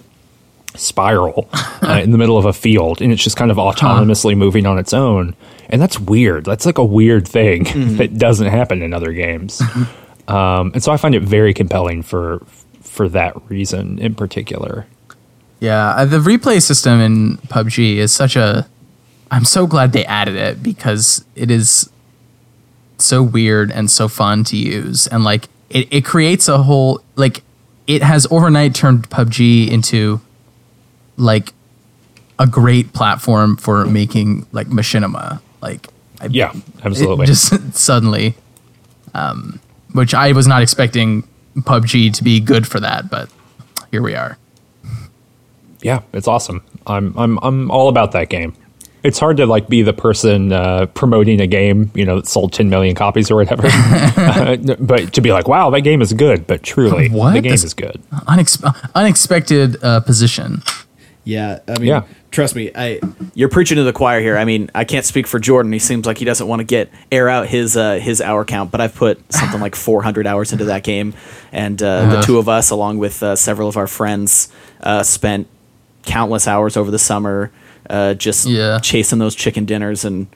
spiral 0.77 1.49
uh, 1.53 1.99
in 2.03 2.11
the 2.11 2.17
middle 2.17 2.37
of 2.37 2.45
a 2.45 2.53
field 2.53 3.01
and 3.01 3.11
it's 3.11 3.23
just 3.23 3.37
kind 3.37 3.51
of 3.51 3.57
autonomously 3.57 4.35
moving 4.35 4.65
on 4.65 4.77
its 4.77 4.93
own. 4.93 5.35
And 5.69 5.81
that's 5.81 5.99
weird. 5.99 6.45
That's 6.45 6.65
like 6.65 6.77
a 6.77 6.85
weird 6.85 7.27
thing 7.27 7.63
that 7.97 8.17
doesn't 8.17 8.47
happen 8.47 8.81
in 8.81 8.93
other 8.93 9.13
games. 9.13 9.61
Um, 10.27 10.71
and 10.73 10.83
so 10.83 10.91
i 10.91 10.97
find 10.97 11.13
it 11.13 11.21
very 11.21 11.53
compelling 11.53 12.01
for 12.01 12.43
for 12.81 13.07
that 13.09 13.35
reason 13.49 13.99
in 13.99 14.15
particular. 14.15 14.87
Yeah, 15.59 15.89
uh, 15.89 16.05
the 16.05 16.17
replay 16.17 16.61
system 16.61 16.99
in 16.99 17.37
PUBG 17.47 17.97
is 17.97 18.13
such 18.13 18.35
a. 18.35 18.67
I'm 19.31 19.45
so 19.45 19.67
glad 19.67 19.91
they 19.91 20.05
added 20.05 20.35
it 20.35 20.63
because 20.63 21.25
it 21.35 21.51
is 21.51 21.89
so 22.97 23.21
weird 23.21 23.71
and 23.71 23.91
so 23.91 24.07
fun 24.07 24.43
to 24.45 24.57
use, 24.57 25.07
and 25.07 25.23
like 25.23 25.47
it, 25.69 25.87
it 25.91 26.05
creates 26.05 26.47
a 26.47 26.63
whole 26.63 27.01
like 27.15 27.43
it 27.87 28.01
has 28.01 28.27
overnight 28.31 28.73
turned 28.73 29.09
PUBG 29.09 29.69
into 29.69 30.21
like 31.17 31.53
a 32.39 32.47
great 32.47 32.93
platform 32.93 33.55
for 33.57 33.85
making 33.85 34.45
like 34.51 34.67
machinima. 34.67 35.39
Like 35.61 35.87
I, 36.21 36.27
yeah 36.27 36.53
absolutely 36.83 37.25
just 37.33 37.73
suddenly, 37.75 38.35
um, 39.13 39.59
which 39.93 40.13
I 40.13 40.31
was 40.33 40.47
not 40.47 40.61
expecting 40.61 41.23
PUBG 41.57 42.13
to 42.13 42.23
be 42.23 42.39
good 42.39 42.67
for 42.67 42.79
that, 42.81 43.09
but 43.09 43.29
here 43.91 44.01
we 44.01 44.13
are. 44.15 44.37
yeah 45.81 46.01
it's 46.13 46.27
awesome 46.27 46.61
i'm 46.87 47.13
i'm 47.17 47.37
i'm 47.43 47.69
all 47.71 47.87
about 47.89 48.11
that 48.11 48.27
game 48.29 48.53
it's 49.03 49.19
hard 49.19 49.37
to 49.37 49.45
like 49.45 49.67
be 49.67 49.83
the 49.83 49.93
person 49.93 50.51
uh, 50.51 50.85
promoting 50.95 51.39
a 51.39 51.47
game 51.47 51.91
you 51.93 52.03
know 52.05 52.15
that 52.15 52.27
sold 52.27 52.51
10 52.53 52.69
million 52.69 52.95
copies 52.95 53.29
or 53.29 53.35
whatever 53.35 53.67
Uh, 53.67 54.55
but 54.79 55.13
to 55.13 55.21
be 55.21 55.31
like 55.31 55.47
wow 55.47 55.69
that 55.69 55.81
game 55.81 56.01
is 56.01 56.11
good 56.13 56.47
but 56.47 56.63
truly 56.63 57.09
What? 57.09 57.33
the 57.33 57.41
game 57.41 57.51
This- 57.51 57.63
is 57.63 57.73
good 57.73 58.01
Unex- 58.27 58.89
unexpected 58.95 59.81
uh, 59.83 59.99
position. 60.01 60.63
Yeah, 61.25 61.59
I 61.67 61.79
mean, 61.79 61.87
Yeah. 61.89 62.03
trust 62.31 62.55
me, 62.55 62.71
I 62.75 63.01
you're 63.33 63.49
preaching 63.49 63.77
to 63.77 63.83
the 63.83 63.91
choir 63.91 64.21
here. 64.21 64.37
I 64.37 64.45
mean, 64.45 64.69
I 64.75 64.83
can't 64.85 65.03
speak 65.05 65.25
for 65.27 65.39
Jordan. 65.39 65.73
He 65.73 65.79
seems 65.79 66.05
like 66.05 66.19
he 66.19 66.25
doesn't 66.25 66.47
want 66.47 66.59
to 66.59 66.63
get 66.63 66.89
air 67.11 67.27
out 67.27 67.47
his 67.47 67.75
uh, 67.75 67.95
his 67.95 68.21
hour 68.21 68.45
count, 68.45 68.69
but 68.71 68.79
I've 68.79 68.93
put 68.95 69.19
something 69.33 69.59
like 69.59 69.75
400 69.87 70.27
hours 70.27 70.53
into 70.53 70.65
that 70.65 70.83
game, 70.83 71.13
and 71.51 71.81
uh, 71.81 72.05
the 72.15 72.21
two 72.21 72.37
of 72.37 72.47
us, 72.47 72.69
along 72.69 72.99
with 72.99 73.21
uh, 73.23 73.35
several 73.35 73.67
of 73.67 73.75
our 73.75 73.87
friends, 73.87 74.49
uh, 74.81 75.01
spent 75.03 75.47
countless 76.03 76.47
hours 76.47 76.77
over 76.77 76.91
the 76.91 76.99
summer 76.99 77.51
uh, 77.89 78.13
just 78.13 78.45
Yeah. 78.45 78.77
chasing 78.79 79.17
those 79.19 79.33
chicken 79.35 79.65
dinners 79.65 80.05
and 80.05 80.27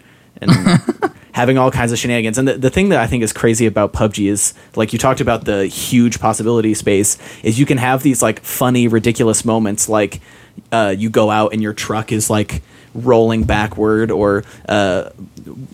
and 0.41 0.51
having 1.33 1.57
all 1.57 1.69
kinds 1.69 1.91
of 1.91 1.99
shenanigans. 1.99 2.37
And 2.37 2.47
the, 2.47 2.57
the 2.57 2.69
thing 2.69 2.89
that 2.89 2.99
I 2.99 3.05
think 3.07 3.23
is 3.23 3.31
crazy 3.33 3.65
about 3.65 3.93
PUBG 3.93 4.27
is 4.29 4.53
like 4.75 4.93
you 4.93 4.99
talked 4.99 5.21
about 5.21 5.45
the 5.45 5.65
huge 5.67 6.19
possibility 6.19 6.73
space 6.73 7.17
is 7.43 7.59
you 7.59 7.65
can 7.65 7.77
have 7.77 8.01
these 8.03 8.21
like 8.21 8.39
funny, 8.41 8.87
ridiculous 8.87 9.43
moments 9.45 9.87
like 9.89 10.21
uh, 10.71 10.93
you 10.97 11.09
go 11.09 11.29
out 11.29 11.53
and 11.53 11.61
your 11.61 11.73
truck 11.73 12.11
is 12.11 12.29
like 12.29 12.61
rolling 12.93 13.43
backward 13.43 14.11
or 14.11 14.43
uh, 14.67 15.09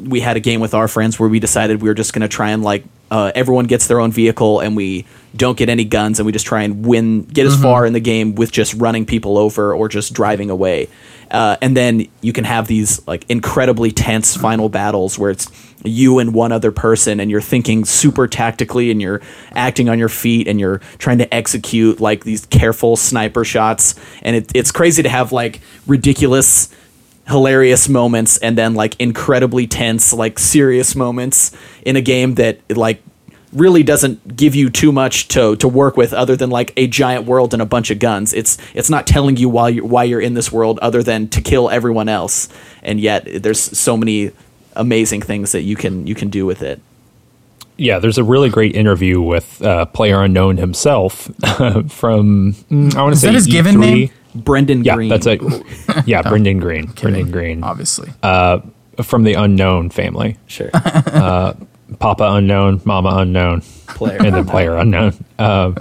we 0.01 0.19
had 0.19 0.37
a 0.37 0.39
game 0.39 0.59
with 0.59 0.73
our 0.73 0.87
friends 0.87 1.19
where 1.19 1.29
we 1.29 1.39
decided 1.39 1.81
we 1.81 1.89
were 1.89 1.95
just 1.95 2.13
going 2.13 2.21
to 2.21 2.27
try 2.27 2.49
and 2.49 2.63
like 2.63 2.83
uh, 3.11 3.31
everyone 3.35 3.65
gets 3.65 3.87
their 3.87 3.99
own 3.99 4.11
vehicle 4.11 4.59
and 4.59 4.75
we 4.75 5.05
don't 5.35 5.57
get 5.57 5.69
any 5.69 5.85
guns 5.85 6.19
and 6.19 6.25
we 6.25 6.31
just 6.31 6.45
try 6.45 6.63
and 6.63 6.85
win 6.85 7.23
get 7.23 7.45
as 7.45 7.61
far 7.61 7.85
in 7.85 7.93
the 7.93 7.99
game 7.99 8.35
with 8.35 8.51
just 8.51 8.73
running 8.75 9.05
people 9.05 9.37
over 9.37 9.73
or 9.73 9.87
just 9.87 10.13
driving 10.13 10.49
away. 10.49 10.87
Uh, 11.29 11.57
and 11.61 11.75
then 11.75 12.07
you 12.21 12.33
can 12.33 12.43
have 12.43 12.67
these 12.67 13.05
like 13.07 13.25
incredibly 13.29 13.91
tense 13.91 14.35
final 14.35 14.69
battles 14.69 15.19
where 15.19 15.31
it's 15.31 15.49
you 15.85 16.19
and 16.19 16.33
one 16.33 16.51
other 16.51 16.71
person 16.71 17.19
and 17.19 17.29
you're 17.31 17.41
thinking 17.41 17.85
super 17.85 18.27
tactically 18.27 18.91
and 18.91 19.01
you're 19.01 19.21
acting 19.53 19.89
on 19.89 19.99
your 19.99 20.09
feet 20.09 20.47
and 20.47 20.59
you're 20.59 20.79
trying 20.97 21.17
to 21.17 21.33
execute 21.33 21.99
like 21.99 22.23
these 22.23 22.45
careful 22.47 22.95
sniper 22.95 23.43
shots. 23.43 23.95
And 24.21 24.35
it, 24.35 24.51
it's 24.53 24.71
crazy 24.71 25.03
to 25.03 25.09
have 25.09 25.31
like 25.31 25.61
ridiculous 25.87 26.73
hilarious 27.27 27.89
moments 27.89 28.37
and 28.37 28.55
then 28.55 28.75
like 28.75 28.99
incredibly 28.99 29.65
tense 29.65 30.13
like 30.13 30.37
serious 30.37 30.95
moments 30.95 31.51
in 31.83 31.95
a 31.95 32.01
game 32.01 32.35
that 32.35 32.59
like 32.77 33.01
really 33.55 33.83
doesn't 33.83 34.35
give 34.35 34.53
you 34.53 34.69
too 34.69 34.91
much 34.91 35.27
to 35.29 35.55
to 35.55 35.67
work 35.67 35.97
with 35.97 36.13
other 36.13 36.35
than 36.35 36.49
like 36.49 36.73
a 36.77 36.87
giant 36.87 37.25
world 37.25 37.53
and 37.53 37.61
a 37.61 37.65
bunch 37.65 37.89
of 37.89 37.99
guns. 37.99 38.33
It's 38.33 38.57
it's 38.73 38.89
not 38.89 39.07
telling 39.07 39.37
you 39.37 39.49
why 39.49 39.69
you 39.69 39.85
why 39.85 40.03
you're 40.03 40.21
in 40.21 40.33
this 40.33 40.51
world 40.51 40.77
other 40.79 41.01
than 41.01 41.29
to 41.29 41.41
kill 41.41 41.69
everyone 41.69 42.09
else. 42.09 42.49
And 42.83 42.99
yet 42.99 43.27
there's 43.41 43.59
so 43.59 43.97
many 43.97 44.31
amazing 44.75 45.21
things 45.21 45.51
that 45.51 45.61
you 45.61 45.75
can 45.75 46.05
you 46.07 46.15
can 46.15 46.29
do 46.29 46.45
with 46.45 46.61
it 46.61 46.79
Yeah, 47.77 47.99
there's 47.99 48.17
a 48.17 48.23
really 48.23 48.49
great 48.49 48.75
interview 48.75 49.21
with 49.21 49.61
uh, 49.61 49.85
Player 49.85 50.21
Unknown 50.23 50.57
himself 50.57 51.13
from 51.89 52.53
mm, 52.71 52.95
I 52.95 53.01
want 53.01 53.13
to 53.15 53.19
say 53.19 53.27
that 53.27 53.33
his 53.33 53.47
given 53.47 53.75
E3. 53.75 53.79
name? 53.79 54.09
brendan 54.35 54.83
Yeah, 54.83 54.95
green 54.95 55.09
that's 55.09 55.25
it. 55.27 55.41
Yeah, 56.05 56.21
Brendan 56.21 56.59
Greene. 56.59 56.87
Brendan 56.87 57.31
Greene 57.31 57.63
obviously. 57.63 58.09
uh, 58.23 58.59
from 59.03 59.23
the 59.23 59.33
Unknown 59.35 59.89
family. 59.89 60.37
sure 60.47 60.69
Papa 61.99 62.23
Unknown, 62.33 62.81
Mama 62.83 63.09
Unknown, 63.17 63.61
player 63.87 64.17
and 64.17 64.35
then 64.35 64.45
Player 64.45 64.75
Unknown. 64.75 65.13
Um, 65.39 65.77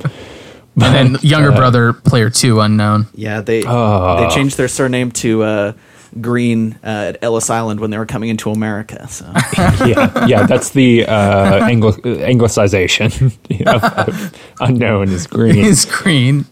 and 0.77 1.15
then 1.15 1.17
younger 1.23 1.51
brother, 1.53 1.93
player 1.93 2.29
two, 2.31 2.61
unknown. 2.61 3.07
yeah 3.15 3.41
they 3.41 3.65
Oh. 3.67 4.21
they 4.21 4.35
changed 4.35 4.57
their 4.57 4.69
surname 4.69 5.11
to 5.13 5.43
uh 5.43 5.73
green 6.21 6.79
uh, 6.85 7.13
at 7.15 7.23
ellis 7.23 7.51
island 7.51 7.81
when 7.81 7.91
they 7.91 7.99
were 7.99 8.07
coming 8.07 8.29
into 8.29 8.51
america 8.51 9.07
so 9.09 9.25
yeah, 9.87 10.27
yeah, 10.27 10.47
that's 10.47 10.71
the 10.71 11.05
uh, 11.07 11.67
Anglo- 11.67 11.93
anglicization 11.93 13.33
of, 13.67 13.85
of 14.09 14.39
Unknown 14.61 15.09
is 15.11 15.27
green. 15.27 15.57
Is 15.65 15.85
green. 15.85 16.47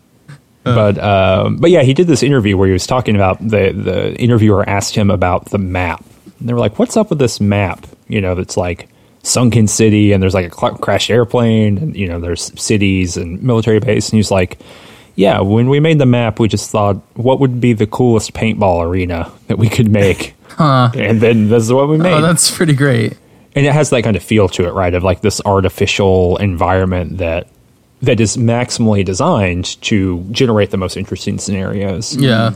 but 0.64 0.98
um, 0.98 1.56
but 1.56 1.70
yeah, 1.70 1.82
he 1.82 1.94
did 1.94 2.06
this 2.06 2.22
interview 2.22 2.56
where 2.56 2.66
he 2.66 2.72
was 2.72 2.86
talking 2.86 3.14
about 3.14 3.38
the 3.40 3.72
the 3.72 4.14
interviewer 4.16 4.68
asked 4.68 4.94
him 4.94 5.10
about 5.10 5.46
the 5.50 5.58
map. 5.58 6.04
And 6.40 6.48
they 6.48 6.52
were 6.52 6.60
like, 6.60 6.78
"What's 6.78 6.96
up 6.96 7.10
with 7.10 7.18
this 7.18 7.40
map? 7.40 7.86
You 8.08 8.20
know, 8.20 8.34
that's 8.34 8.56
like 8.56 8.88
sunken 9.22 9.66
city, 9.68 10.12
and 10.12 10.22
there's 10.22 10.34
like 10.34 10.52
a 10.52 10.54
cl- 10.54 10.78
crashed 10.78 11.10
airplane, 11.10 11.78
and 11.78 11.96
you 11.96 12.06
know 12.08 12.20
there's 12.20 12.52
cities 12.60 13.16
and 13.16 13.42
military 13.42 13.80
base, 13.80 14.10
and 14.10 14.18
he's 14.18 14.30
like, 14.30 14.58
yeah, 15.14 15.40
when 15.40 15.68
we 15.68 15.80
made 15.80 15.98
the 15.98 16.06
map, 16.06 16.38
we 16.40 16.48
just 16.48 16.70
thought, 16.70 16.96
what 17.14 17.40
would 17.40 17.60
be 17.60 17.72
the 17.72 17.86
coolest 17.86 18.32
paintball 18.32 18.84
arena 18.84 19.30
that 19.48 19.58
we 19.58 19.68
could 19.68 19.88
make, 19.90 20.34
huh. 20.48 20.90
and 20.94 21.20
then 21.20 21.48
this 21.48 21.64
is 21.64 21.72
what 21.72 21.88
we 21.88 21.98
made 21.98 22.12
Oh, 22.14 22.20
that's 22.22 22.50
pretty 22.50 22.74
great. 22.74 23.16
and 23.54 23.66
it 23.66 23.72
has 23.72 23.90
that 23.90 24.02
kind 24.04 24.16
of 24.16 24.22
feel 24.22 24.48
to 24.50 24.66
it, 24.66 24.72
right? 24.72 24.94
Of 24.94 25.02
like 25.02 25.20
this 25.20 25.40
artificial 25.44 26.36
environment 26.38 27.18
that 27.18 27.46
that 28.00 28.18
is 28.20 28.36
maximally 28.36 29.04
designed 29.04 29.80
to 29.82 30.20
generate 30.32 30.70
the 30.72 30.76
most 30.76 30.96
interesting 30.96 31.38
scenarios. 31.38 32.16
Yeah. 32.16 32.54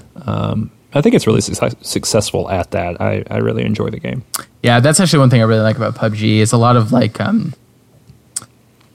I 0.94 1.02
think 1.02 1.14
it's 1.14 1.26
really 1.26 1.40
success- 1.42 1.74
successful 1.82 2.48
at 2.50 2.70
that. 2.70 2.98
I, 3.00 3.22
I 3.30 3.36
really 3.36 3.64
enjoy 3.64 3.90
the 3.90 4.00
game. 4.00 4.24
Yeah, 4.62 4.80
that's 4.80 4.98
actually 4.98 5.18
one 5.18 5.28
thing 5.30 5.42
I 5.42 5.44
really 5.44 5.60
like 5.60 5.76
about 5.76 5.94
PUBG. 5.94 6.40
It's 6.40 6.52
a 6.52 6.56
lot 6.56 6.76
of 6.76 6.90
like 6.90 7.20
um 7.20 7.52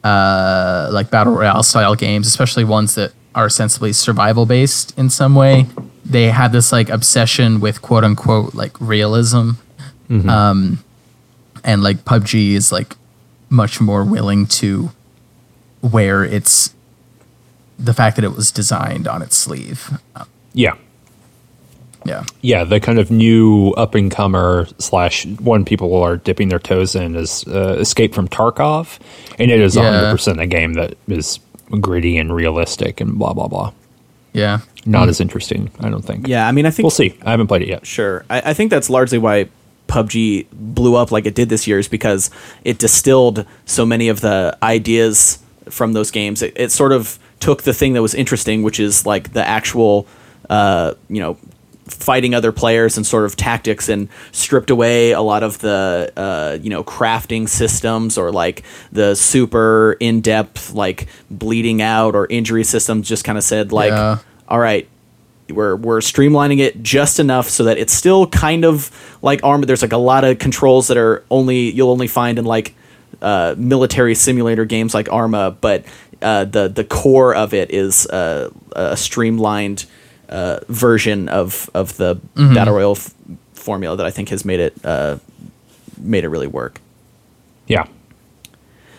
uh 0.03 0.89
like 0.91 1.09
battle 1.11 1.33
royale 1.33 1.63
style 1.63 1.95
games, 1.95 2.27
especially 2.27 2.63
ones 2.63 2.95
that 2.95 3.13
are 3.35 3.49
sensibly 3.49 3.93
survival 3.93 4.45
based 4.45 4.97
in 4.97 5.09
some 5.09 5.35
way. 5.35 5.65
They 6.05 6.29
have 6.31 6.51
this 6.51 6.71
like 6.71 6.89
obsession 6.89 7.59
with 7.59 7.81
quote 7.81 8.03
unquote 8.03 8.53
like 8.53 8.79
realism. 8.81 9.51
Um 10.09 10.83
and 11.63 11.83
like 11.83 12.03
PUBG 12.05 12.53
is 12.53 12.71
like 12.71 12.95
much 13.49 13.79
more 13.79 14.03
willing 14.03 14.45
to 14.47 14.91
wear 15.81 16.23
its 16.25 16.73
the 17.79 17.93
fact 17.93 18.15
that 18.17 18.25
it 18.25 18.35
was 18.35 18.51
designed 18.51 19.07
on 19.07 19.21
its 19.21 19.35
sleeve. 19.37 19.97
Yeah, 20.53 20.73
Yeah. 22.05 22.23
yeah. 22.41 22.63
The 22.63 22.79
kind 22.79 22.99
of 22.99 23.09
new 23.09 23.71
up 23.77 23.95
and 23.95 24.11
comer 24.11 24.67
slash 24.79 25.25
one 25.25 25.63
people 25.65 25.95
are 26.03 26.17
dipping 26.17 26.49
their 26.49 26.59
toes 26.59 26.93
in 26.95 27.15
is 27.15 27.43
uh, 27.47 27.77
Escape 27.79 28.13
from 28.13 28.27
Tarkov, 28.27 28.99
and 29.39 29.49
it 29.49 29.59
is 29.59 29.75
Yeah. 29.75 29.83
hundred 29.91 30.11
percent 30.11 30.39
a 30.41 30.47
game 30.47 30.73
that 30.73 30.95
is 31.07 31.39
gritty 31.79 32.17
and 32.17 32.33
realistic 32.33 33.01
and 33.01 33.17
blah 33.17 33.33
blah 33.33 33.47
blah. 33.47 33.73
Yeah. 34.33 34.59
Not 34.85 35.09
as 35.09 35.19
interesting, 35.19 35.69
I 35.79 35.89
don't 35.89 36.03
think. 36.03 36.27
Yeah, 36.27 36.47
I 36.47 36.51
mean, 36.51 36.65
I 36.65 36.71
think 36.71 36.85
we'll 36.85 36.91
see. 36.91 37.17
I 37.23 37.31
haven't 37.31 37.47
played 37.47 37.61
it 37.63 37.67
yet. 37.67 37.85
Sure. 37.85 38.25
I, 38.29 38.51
I 38.51 38.53
think 38.53 38.71
that's 38.71 38.89
largely 38.89 39.17
why 39.17 39.49
PUBG 39.87 40.47
blew 40.51 40.95
up 40.95 41.11
like 41.11 41.25
it 41.25 41.35
did 41.35 41.49
this 41.49 41.67
year 41.67 41.77
is 41.77 41.87
because 41.87 42.31
it 42.63 42.79
distilled 42.79 43.45
so 43.65 43.85
many 43.85 44.07
of 44.07 44.21
the 44.21 44.57
ideas 44.63 45.39
from 45.69 45.93
those 45.93 46.11
games. 46.11 46.41
It, 46.41 46.53
it 46.55 46.71
sort 46.71 46.93
of 46.93 47.19
took 47.39 47.63
the 47.63 47.73
thing 47.73 47.93
that 47.93 48.01
was 48.01 48.15
interesting, 48.15 48.63
which 48.63 48.79
is 48.79 49.05
like 49.05 49.33
the 49.33 49.45
actual, 49.45 50.07
uh, 50.49 50.93
you 51.09 51.19
know, 51.19 51.37
fighting 51.93 52.33
other 52.33 52.51
players 52.51 52.97
and 52.97 53.05
sort 53.05 53.25
of 53.25 53.35
tactics 53.35 53.89
and 53.89 54.07
stripped 54.31 54.69
away 54.69 55.11
a 55.11 55.21
lot 55.21 55.43
of 55.43 55.59
the 55.59 56.11
uh, 56.17 56.57
you 56.61 56.69
know 56.69 56.83
crafting 56.83 57.47
systems 57.47 58.17
or 58.17 58.31
like 58.31 58.63
the 58.91 59.15
super 59.15 59.97
in-depth 59.99 60.73
like 60.73 61.07
bleeding 61.29 61.81
out 61.81 62.15
or 62.15 62.27
injury 62.29 62.63
systems 62.63 63.07
just 63.07 63.23
kind 63.23 63.37
of 63.37 63.43
said 63.43 63.71
like 63.71 63.91
Yeah. 63.91 64.17
all 64.47 64.59
right 64.59 64.87
we're 65.49 65.75
we're 65.75 65.99
streamlining 65.99 66.59
it 66.59 66.81
just 66.81 67.19
enough 67.19 67.49
so 67.49 67.65
that 67.65 67.77
it's 67.77 67.91
still 67.93 68.25
kind 68.27 68.63
of 68.63 68.89
like 69.21 69.43
Arma. 69.43 69.65
There's 69.65 69.81
like 69.81 69.91
a 69.91 69.97
lot 69.97 70.23
of 70.23 70.39
controls 70.39 70.87
that 70.87 70.95
are 70.97 71.25
only 71.29 71.69
you'll 71.71 71.89
only 71.91 72.07
find 72.07 72.39
in 72.39 72.45
like 72.45 72.73
uh, 73.21 73.53
military 73.57 74.15
simulator 74.15 74.63
games 74.63 74.93
like 74.93 75.11
Arma, 75.11 75.51
but 75.59 75.83
uh, 76.21 76.45
the 76.45 76.69
the 76.69 76.85
core 76.85 77.35
of 77.35 77.53
it 77.53 77.69
is 77.71 78.07
uh, 78.07 78.49
a 78.77 78.95
streamlined 78.95 79.85
uh, 80.31 80.59
version 80.67 81.29
of 81.29 81.69
of 81.73 81.97
the 81.97 82.15
battle 82.35 82.73
royale 82.73 82.91
f- 82.91 83.13
formula 83.53 83.95
that 83.97 84.05
I 84.05 84.11
think 84.11 84.29
has 84.29 84.43
made 84.45 84.59
it 84.59 84.73
uh, 84.83 85.17
made 85.99 86.23
it 86.23 86.29
really 86.29 86.47
work. 86.47 86.79
Yeah. 87.67 87.85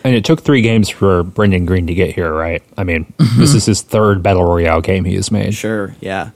And 0.03 0.15
it 0.15 0.25
took 0.25 0.41
three 0.41 0.61
games 0.61 0.89
for 0.89 1.23
Brendan 1.23 1.65
Greene 1.65 1.87
to 1.87 1.93
get 1.93 2.13
here, 2.13 2.33
right? 2.33 2.61
I 2.77 2.83
mean, 2.83 3.13
this 3.37 3.53
is 3.53 3.65
his 3.65 3.81
third 3.81 4.21
battle 4.21 4.43
royale 4.43 4.81
game 4.81 5.05
he 5.05 5.15
has 5.15 5.31
made. 5.31 5.53
Sure. 5.53 5.95
Yeah. 6.01 6.31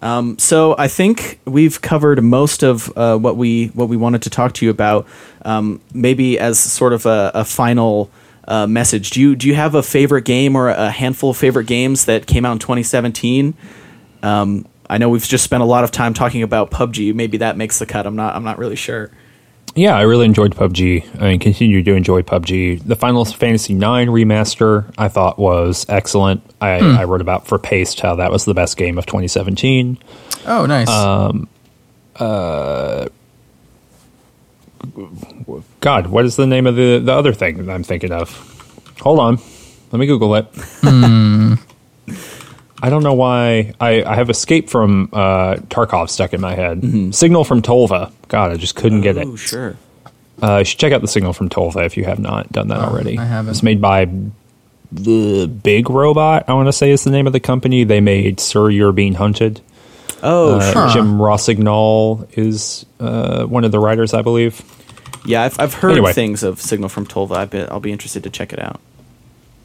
Um, 0.00 0.36
so 0.38 0.74
I 0.78 0.88
think 0.88 1.38
we've 1.44 1.80
covered 1.80 2.22
most 2.22 2.62
of 2.62 2.92
uh, 2.96 3.16
what 3.16 3.36
we 3.36 3.66
what 3.68 3.88
we 3.88 3.96
wanted 3.96 4.22
to 4.22 4.30
talk 4.30 4.52
to 4.54 4.64
you 4.64 4.70
about. 4.70 5.06
Um, 5.44 5.80
maybe 5.94 6.38
as 6.38 6.58
sort 6.58 6.92
of 6.92 7.06
a, 7.06 7.30
a 7.34 7.44
final 7.44 8.10
uh, 8.48 8.66
message, 8.66 9.10
do 9.10 9.20
you 9.20 9.36
do 9.36 9.46
you 9.46 9.54
have 9.54 9.74
a 9.76 9.82
favorite 9.82 10.24
game 10.24 10.56
or 10.56 10.68
a 10.68 10.90
handful 10.90 11.30
of 11.30 11.36
favorite 11.36 11.66
games 11.66 12.04
that 12.06 12.26
came 12.26 12.44
out 12.44 12.52
in 12.52 12.58
2017? 12.58 13.54
Um, 14.22 14.66
I 14.88 14.98
know 14.98 15.08
we've 15.08 15.22
just 15.22 15.44
spent 15.44 15.62
a 15.62 15.66
lot 15.66 15.84
of 15.84 15.90
time 15.90 16.14
talking 16.14 16.42
about 16.42 16.70
PUBG. 16.70 17.14
Maybe 17.14 17.38
that 17.38 17.56
makes 17.56 17.78
the 17.78 17.86
cut. 17.86 18.06
I'm 18.06 18.16
not. 18.16 18.34
I'm 18.36 18.44
not 18.44 18.58
really 18.58 18.76
sure. 18.76 19.10
Yeah, 19.74 19.96
I 19.96 20.02
really 20.02 20.26
enjoyed 20.26 20.54
PUBG. 20.54 21.20
I 21.20 21.30
mean, 21.30 21.38
continue 21.38 21.82
to 21.82 21.94
enjoy 21.94 22.20
PUBG. 22.22 22.86
The 22.86 22.96
Final 22.96 23.24
Fantasy 23.24 23.72
IX 23.74 24.10
remaster 24.10 24.92
I 24.98 25.08
thought 25.08 25.38
was 25.38 25.86
excellent. 25.88 26.42
I, 26.60 26.72
I 27.00 27.04
wrote 27.04 27.22
about 27.22 27.46
for 27.46 27.58
Paste 27.58 28.00
how 28.00 28.16
that 28.16 28.30
was 28.30 28.44
the 28.44 28.52
best 28.52 28.76
game 28.76 28.98
of 28.98 29.06
2017. 29.06 29.96
Oh, 30.46 30.66
nice. 30.66 30.90
Um, 30.90 31.48
uh, 32.16 33.08
God, 35.80 36.08
what 36.08 36.26
is 36.26 36.36
the 36.36 36.46
name 36.46 36.66
of 36.66 36.76
the, 36.76 36.98
the 36.98 37.12
other 37.12 37.32
thing 37.32 37.64
that 37.64 37.72
I'm 37.72 37.82
thinking 37.82 38.12
of? 38.12 38.28
Hold 39.00 39.20
on. 39.20 39.38
Let 39.90 40.00
me 40.00 40.06
Google 40.06 40.34
it. 40.34 40.46
I 42.84 42.90
don't 42.90 43.04
know 43.04 43.14
why. 43.14 43.72
I, 43.80 44.02
I 44.02 44.16
have 44.16 44.28
Escape 44.28 44.68
from 44.68 45.08
uh, 45.12 45.54
Tarkov 45.68 46.10
stuck 46.10 46.34
in 46.34 46.40
my 46.40 46.54
head. 46.56 47.14
Signal 47.14 47.44
from 47.44 47.62
Tolva. 47.62 48.10
God, 48.28 48.50
I 48.50 48.56
just 48.56 48.74
couldn't 48.74 49.02
get 49.02 49.16
it. 49.16 49.26
Oh, 49.26 49.36
sure. 49.36 49.76
Uh, 50.42 50.58
you 50.58 50.64
should 50.64 50.80
check 50.80 50.92
out 50.92 51.00
the 51.00 51.06
Signal 51.08 51.32
from 51.32 51.48
Tolva 51.48 51.86
if 51.86 51.96
you 51.96 52.04
have 52.04 52.18
not 52.18 52.50
done 52.50 52.66
that 52.68 52.80
already. 52.80 53.16
I 53.18 53.24
haven't. 53.24 53.52
It's 53.52 53.62
made 53.62 53.80
by 53.80 54.10
the 54.90 55.46
Big 55.46 55.88
Robot. 55.90 56.44
I 56.48 56.54
want 56.54 56.66
to 56.66 56.72
say 56.72 56.90
is 56.90 57.04
the 57.04 57.10
name 57.10 57.28
of 57.28 57.32
the 57.32 57.40
company. 57.40 57.84
They 57.84 58.00
made 58.00 58.40
Sir, 58.40 58.68
You're 58.68 58.92
Being 58.92 59.14
Hunted. 59.14 59.60
Oh, 60.24 60.56
Uh, 60.58 60.72
sure. 60.72 60.88
Jim 60.90 61.22
Rossignol 61.22 62.26
is 62.32 62.84
uh, 62.98 63.44
one 63.44 63.62
of 63.64 63.70
the 63.72 63.78
writers, 63.78 64.12
I 64.12 64.22
believe. 64.22 64.60
Yeah, 65.24 65.42
I've, 65.44 65.60
I've 65.60 65.74
heard 65.74 65.92
Anyway. 65.92 66.12
things 66.12 66.42
of 66.42 66.60
Signal 66.60 66.88
from 66.88 67.06
Tolva. 67.06 67.36
I 67.36 67.44
bet 67.44 67.70
I'll 67.70 67.78
be 67.80 67.92
interested 67.92 68.24
to 68.24 68.30
check 68.30 68.52
it 68.52 68.58
out. 68.58 68.80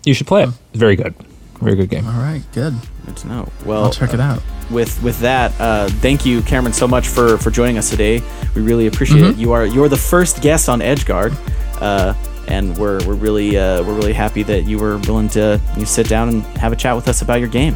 You 0.05 0.13
should 0.13 0.27
play 0.27 0.43
it. 0.43 0.49
It's 0.49 0.79
very 0.79 0.95
good. 0.95 1.15
Very 1.61 1.75
good 1.75 1.89
game. 1.89 2.05
All 2.05 2.19
right, 2.19 2.41
good. 2.53 2.75
Good 3.05 3.17
to 3.17 3.27
know. 3.27 3.49
Well, 3.65 3.85
I'll 3.85 3.91
check 3.91 4.13
it 4.13 4.19
out. 4.19 4.41
with 4.69 5.01
with 5.01 5.19
that, 5.21 5.53
uh, 5.59 5.87
thank 6.01 6.25
you, 6.25 6.41
Cameron, 6.43 6.73
so 6.73 6.87
much 6.87 7.07
for 7.07 7.37
for 7.37 7.49
joining 7.51 7.77
us 7.77 7.89
today. 7.89 8.21
We 8.55 8.61
really 8.61 8.87
appreciate 8.87 9.21
Mm-hmm. 9.21 9.31
it. 9.31 9.37
You 9.37 9.51
are 9.53 9.65
you're 9.65 9.89
the 9.89 9.97
first 9.97 10.41
guest 10.41 10.69
on 10.69 10.79
EdgeGuard, 10.81 11.33
uh, 11.81 12.13
and 12.47 12.77
we're 12.77 13.05
we're 13.07 13.15
really 13.15 13.57
uh, 13.57 13.83
we're 13.83 13.95
really 13.95 14.13
happy 14.13 14.43
that 14.43 14.63
you 14.65 14.77
were 14.77 14.97
willing 14.99 15.29
to 15.29 15.59
you 15.77 15.85
sit 15.85 16.07
down 16.09 16.29
and 16.29 16.43
have 16.57 16.71
a 16.71 16.75
chat 16.75 16.95
with 16.95 17.07
us 17.07 17.21
about 17.21 17.39
your 17.39 17.49
game. 17.49 17.75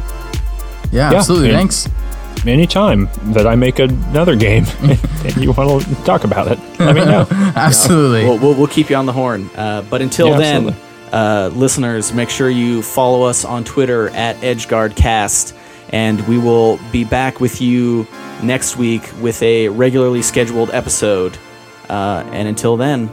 Yeah, 0.92 1.10
Yeah, 1.10 1.16
absolutely. 1.18 1.48
and- 1.50 1.58
Thanks. 1.58 1.88
Anytime 2.44 3.08
that 3.34 3.46
I 3.46 3.54
make 3.54 3.78
another 3.78 4.34
game 4.34 4.64
and 4.80 5.36
you 5.36 5.52
want 5.52 5.82
to 5.84 5.94
talk 6.04 6.24
about 6.24 6.50
it, 6.50 6.58
let 6.80 6.96
me 6.96 7.04
know. 7.04 7.24
Absolutely. 7.30 8.24
We'll, 8.24 8.38
we'll, 8.38 8.54
we'll 8.54 8.66
keep 8.66 8.90
you 8.90 8.96
on 8.96 9.06
the 9.06 9.12
horn. 9.12 9.48
Uh, 9.54 9.82
but 9.88 10.02
until 10.02 10.30
Yeah, 10.30 10.38
then, 10.38 10.56
absolutely. 10.68 10.91
Uh, 11.12 11.50
listeners, 11.52 12.12
make 12.12 12.30
sure 12.30 12.48
you 12.48 12.82
follow 12.82 13.22
us 13.22 13.44
on 13.44 13.64
Twitter 13.64 14.08
at 14.10 14.36
EdgeGuardCast, 14.36 15.54
and 15.90 16.26
we 16.26 16.38
will 16.38 16.78
be 16.90 17.04
back 17.04 17.40
with 17.40 17.60
you 17.60 18.06
next 18.42 18.76
week 18.76 19.02
with 19.20 19.42
a 19.42 19.68
regularly 19.68 20.22
scheduled 20.22 20.70
episode. 20.70 21.36
Uh, 21.88 22.24
and 22.32 22.48
until 22.48 22.76
then, 22.76 23.10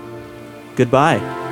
goodbye. 0.75 1.48